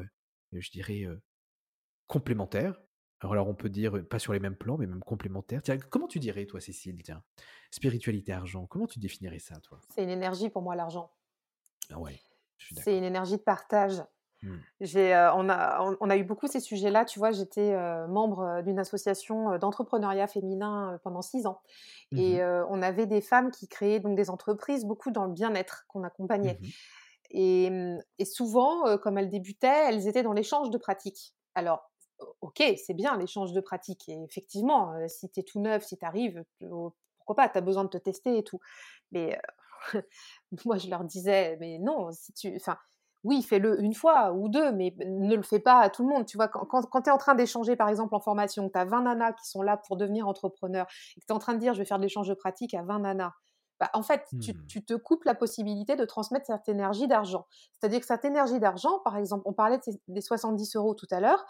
[0.52, 1.06] je dirais,
[2.06, 2.78] complémentaires.
[3.20, 5.62] Alors on peut dire, pas sur les mêmes plans, mais même complémentaires.
[5.62, 7.22] Tiens, comment tu dirais toi, Cécile, tiens?
[7.70, 9.78] Spiritualité, argent, comment tu définirais ça toi?
[9.94, 11.10] C'est une énergie pour moi l'argent.
[11.90, 12.18] Ah ouais,
[12.58, 14.02] C'est une énergie de partage.
[14.42, 14.56] Mmh.
[14.82, 17.30] J'ai, on a on on a eu beaucoup ces sujets-là, tu vois?
[17.32, 17.74] J'étais,
[18.08, 21.62] membre, d'une association, d'entrepreneuriat féminin, pendant 6 ans
[22.12, 25.86] Mmh et on avait des femmes qui créaient donc des entreprises, beaucoup dans le bien-être
[25.88, 26.68] qu'on accompagnait Mmh
[27.30, 31.34] et mmh et souvent, comme elles débutaient, elles étaient dans l'échange de pratiques.
[31.54, 31.90] Alors,
[32.40, 36.04] OK, c'est bien l'échange de pratiques et effectivement, si tu es tout neuf, si tu
[36.04, 36.44] arrives,
[37.18, 37.48] pourquoi pas?
[37.48, 38.60] Tu as besoin de te tester et tout.
[39.12, 39.38] Mais
[40.64, 42.78] moi je leur disais: «Mais non, si tu enfin,
[43.24, 46.26] oui, fais-le une fois ou 2, mais ne le fais pas à tout le monde».
[46.26, 46.48] Tu vois?
[46.48, 49.32] Quand quand tu es en train d'échanger, par exemple, en formation, tu as 20 nanas
[49.34, 50.86] qui sont là pour devenir entrepreneur
[51.16, 52.74] et que tu es en train de dire: «Je vais faire de l'échange de pratiques
[52.74, 53.32] à 20 nanas»,
[53.80, 54.68] bah, en fait, tu Mmh.
[54.68, 57.46] tu te coupes la possibilité de transmettre cette énergie d'argent.
[57.72, 61.44] C'est-à-dire que cette énergie d'argent, par exemple, on parlait des 70 € tout à l'heure,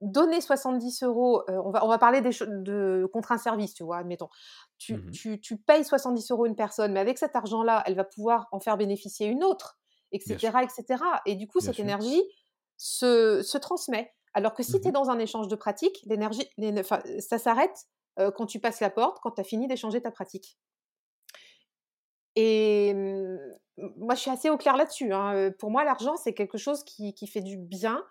[0.00, 3.84] donner 70 €, heu, on va on va parler des de contre un service, tu
[3.84, 3.98] vois?
[3.98, 4.28] Admettons.
[4.78, 8.04] Tu Mmh tu tu payes 70 € une personne, mais avec cet argent-là, elle va
[8.04, 9.78] pouvoir en faire bénéficier une autre
[10.12, 10.62] et Bien cetera sûr,
[11.26, 11.80] et du coup, bien cette sûr.
[11.80, 12.22] énergie
[12.76, 14.12] se se transmet.
[14.34, 16.48] Alors que si tu es Mmh dans un échange de pratiques, l'énergie
[17.20, 17.84] ça s'arrête,
[18.16, 20.58] quand tu passes la porte, quand tu as fini d'échanger ta pratique
[22.36, 23.38] et mmh
[23.76, 25.12] moi, je suis assez au clair là-dessus.
[25.12, 25.50] Hein.
[25.58, 28.04] Pour moi, l'argent, c'est quelque chose qui, qui, fait du bien.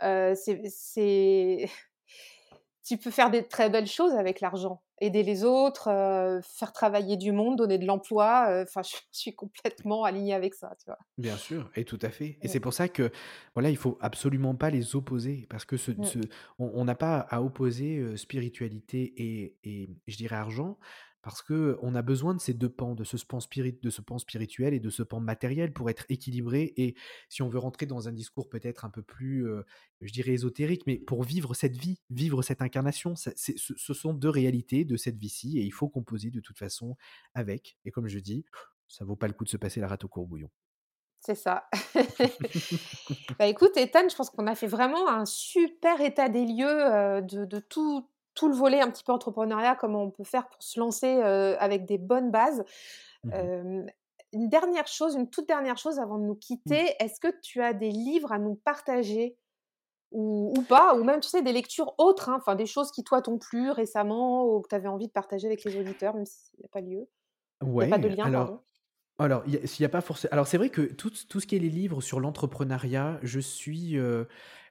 [0.00, 1.70] c'est
[2.86, 4.80] tu peux faire des très belles choses avec l'argent.
[5.00, 5.90] Aider les autres,
[6.42, 8.62] faire travailler du monde, donner de l'emploi.
[8.62, 10.98] Enfin, je, suis complètement alignée avec ça, tu vois.
[11.18, 12.38] Bien sûr, et tout à fait.
[12.42, 13.10] Et c'est pour ça que
[13.54, 15.90] voilà, il faut absolument pas les opposer, parce que ce,
[16.58, 20.78] on n'a pas à opposer spiritualité et, et, je dirais argent,
[21.26, 24.00] parce que on a besoin de ces deux pans, de ce pan, spirit, de ce
[24.00, 26.72] pan spirituel et de ce pan matériel pour être équilibré.
[26.76, 26.94] Et
[27.28, 29.44] si on veut rentrer dans un discours peut-être un peu plus,
[30.00, 34.28] je dirais ésotérique, mais pour vivre cette vie, vivre cette incarnation, ce, ce, sont deux
[34.28, 36.94] réalités de cette vie-ci et il faut composer de toute façon
[37.34, 37.76] avec.
[37.84, 38.44] Et comme je dis,
[38.86, 40.50] ça vaut pas le coup de se passer la rate au courbouillon.
[41.18, 41.68] C'est ça.
[43.40, 47.44] bah écoute, Ethan, je pense qu'on a fait vraiment un super état des lieux de,
[47.44, 50.78] de tout, tout le volet un petit peu entrepreneuriat, comment on peut faire pour se
[50.78, 51.20] lancer
[51.58, 52.64] avec des bonnes bases.
[53.24, 53.86] Mmh
[54.32, 56.38] une dernière chose, une toute dernière chose avant de nous mmh.
[56.38, 59.36] quitter, est-ce que tu as des livres à nous partager
[60.12, 63.20] ou, pas, ou même tu sais des lectures autres, hein, enfin des choses qui toi
[63.20, 66.58] t'ont plu récemment ou que tu avais envie de partager avec les auditeurs, même s'il
[66.58, 67.06] n'y a pas lieu?
[67.62, 68.62] Ouais, pas de lien, alors,
[69.18, 70.32] Alors, il y a pas forcément.
[70.32, 73.98] Alors, c'est vrai que tout, tout, ce qui est les livres sur l'entrepreneuriat, je suis,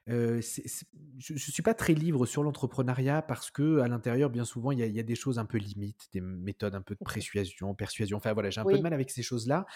[0.08, 4.78] je ne suis pas très libre sur l'entrepreneuriat parce que à l'intérieur, bien souvent, il
[4.78, 8.16] y, a, des choses un peu limites, des méthodes un peu de persuasion, persuasion.
[8.18, 9.66] Enfin voilà, j'ai un peu de mal avec ces choses-là.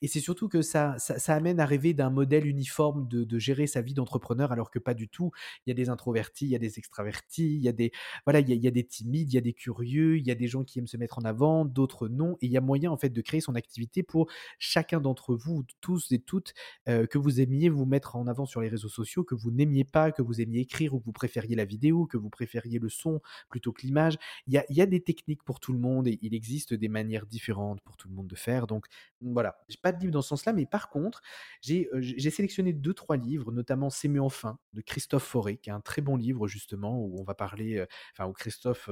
[0.00, 3.80] Et c'est surtout que ça, ça, amène à rêver d'un modèle uniforme de, gérer sa
[3.80, 5.32] vie d'entrepreneur, alors que pas du tout.
[5.66, 7.90] Il y a des introvertis, il y a des extravertis, il y a des
[8.26, 10.46] voilà, il y a, des timides, il y a des curieux, il y a des
[10.46, 12.36] gens qui aiment se mettre en avant, d'autres non.
[12.42, 15.64] Et il y a moyen en fait de créer son activité pour chacun d'entre vous,
[15.80, 16.54] tous et toutes,
[16.86, 20.12] que vous aimiez vous mettre en avant sur les réseaux sociaux, que vous n'aimiez pas,
[20.12, 23.20] que vous aimiez écrire ou que vous préfériez la vidéo, que vous préfériez le son
[23.48, 24.16] plutôt que l'image.
[24.46, 27.80] Il y a, des techniques pour tout le monde et il existe des manières différentes
[27.82, 28.66] pour tout le monde de faire.
[28.66, 28.86] Donc
[29.20, 31.22] voilà, j'ai pas de livre dans ce sens-là, mais par contre,
[31.60, 31.86] j'ai
[32.30, 36.02] sélectionné deux, trois livres, notamment C'est mieux enfin de Christophe Forêt, qui est un très
[36.02, 38.90] bon livre justement où on va parler, enfin où Christophe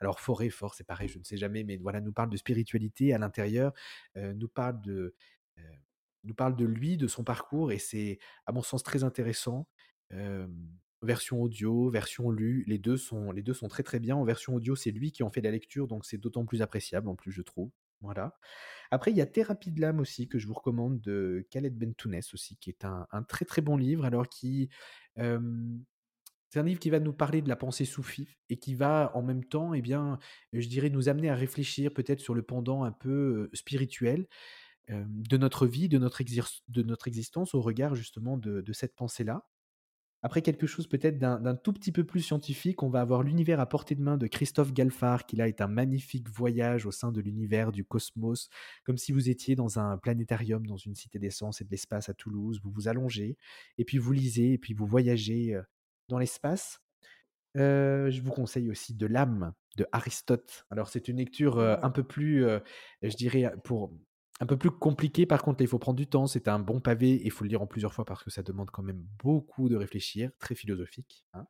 [0.00, 3.12] alors Forêt, fort, c'est pareil, je ne sais jamais, mais voilà, nous parle de spiritualité
[3.14, 3.72] à l'intérieur,
[4.16, 5.14] nous parle de,
[6.24, 9.66] nous parle de lui, de son parcours, et c'est à mon sens très intéressant
[11.02, 14.16] version audio, version lue, les deux, sont, les deux sont très très bien.
[14.16, 17.08] En version audio, c'est lui qui en fait la lecture, donc c'est d'autant plus appréciable
[17.08, 17.70] en plus, je trouve.
[18.00, 18.36] Voilà.
[18.90, 22.34] Après, il y a Thérapie de l'âme aussi, que je vous recommande, de Khaled Bentounès
[22.34, 24.68] aussi, qui est un, très très bon livre, alors qui...
[25.16, 29.22] c'est un livre qui va nous parler de la pensée soufie et qui va en
[29.22, 30.18] même temps, eh bien,
[30.52, 34.26] je dirais, nous amener à réfléchir peut-être sur le pendant un peu spirituel
[34.88, 36.22] de notre vie, de notre,
[36.68, 39.46] de notre existence au regard justement de cette pensée-là.
[40.24, 43.68] Après, quelque chose peut-être d'un tout petit peu plus scientifique, on va avoir l'univers à
[43.68, 47.20] portée de main de Christophe Galfard, qui là est un magnifique voyage au sein de
[47.20, 48.48] l'univers, du cosmos,
[48.84, 52.14] comme si vous étiez dans un planétarium, dans une cité d'essence et de l'espace à
[52.14, 52.60] Toulouse.
[52.62, 53.36] Vous vous allongez,
[53.78, 55.62] et puis vous lisez, et puis vous voyagez euh,
[56.08, 56.78] dans l'espace.
[57.56, 60.66] Euh, je vous conseille aussi de l'âme de Aristote.
[60.70, 62.46] Alors c'est une lecture euh, un peu plus,
[63.02, 63.92] je dirais, pour
[64.40, 66.26] un peu plus compliqué, par contre, il faut prendre du temps.
[66.26, 68.70] C'est un bon pavé il faut le lire en plusieurs fois parce que ça demande
[68.70, 71.24] quand même beaucoup de réfléchir, très philosophique.
[71.34, 71.46] Hein.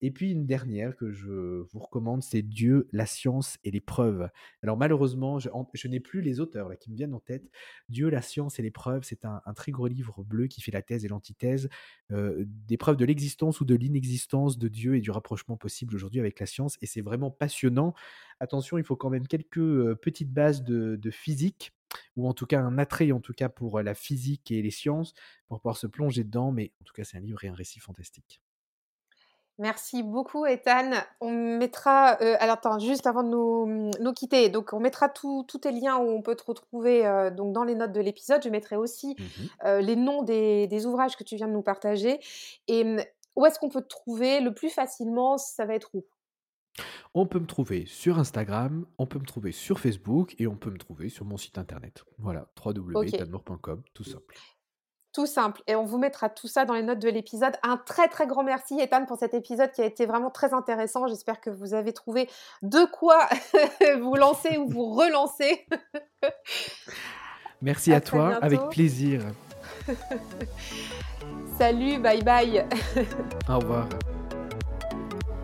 [0.00, 4.28] Et puis une dernière que je vous recommande, c'est Dieu, la science et les preuves.
[4.62, 7.50] Alors malheureusement, je, n'ai plus les auteurs là, qui me viennent en tête.
[7.88, 10.82] Dieu, la science et les preuves, c'est un, très gros livre bleu qui fait la
[10.82, 11.68] thèse et l'antithèse,
[12.12, 16.20] euh, des preuves de l'existence ou de l'inexistence de Dieu et du rapprochement possible aujourd'hui
[16.20, 16.78] avec la science.
[16.80, 17.94] Et c'est vraiment passionnant.
[18.38, 21.72] Attention, il faut quand même quelques euh, petites bases de physique
[22.16, 25.14] ou en tout cas un attrait en tout cas pour la physique et les sciences
[25.48, 26.52] pour pouvoir se plonger dedans.
[26.52, 28.40] Mais en tout cas, c'est un livre et un récit fantastique.
[29.60, 30.92] Merci beaucoup, Ethan.
[31.20, 35.44] On mettra, alors attends, juste avant de nous, mmh, nous quitter, donc on mettra tous
[35.60, 37.02] tes liens où on peut te retrouver
[37.36, 38.40] donc dans les notes de l'épisode.
[38.44, 42.20] Je mettrai aussi mmh les noms des, des, ouvrages que tu viens de nous partager.
[42.68, 43.02] Et mmh,
[43.34, 45.38] où est-ce qu'on peut te trouver le plus facilement?
[45.38, 46.04] Ça va être où?
[47.14, 50.70] On peut me trouver sur Instagram, on peut me trouver sur Facebook et on peut
[50.70, 52.04] me trouver sur mon site internet.
[52.18, 54.34] Voilà, www.tanmour.com, tout simple.
[55.12, 55.62] Tout simple.
[55.66, 57.54] Et on vous mettra tout ça dans les notes de l'épisode.
[57.62, 61.06] Un très très grand merci Ethan pour cet épisode qui a été vraiment très intéressant.
[61.06, 62.28] J'espère que vous avez trouvé
[62.62, 63.26] de quoi
[64.00, 65.66] vous lancer ou vous relancer.
[67.62, 69.22] merci à toi, avec plaisir.
[71.58, 72.66] Salut, bye bye.
[73.48, 73.88] Au revoir.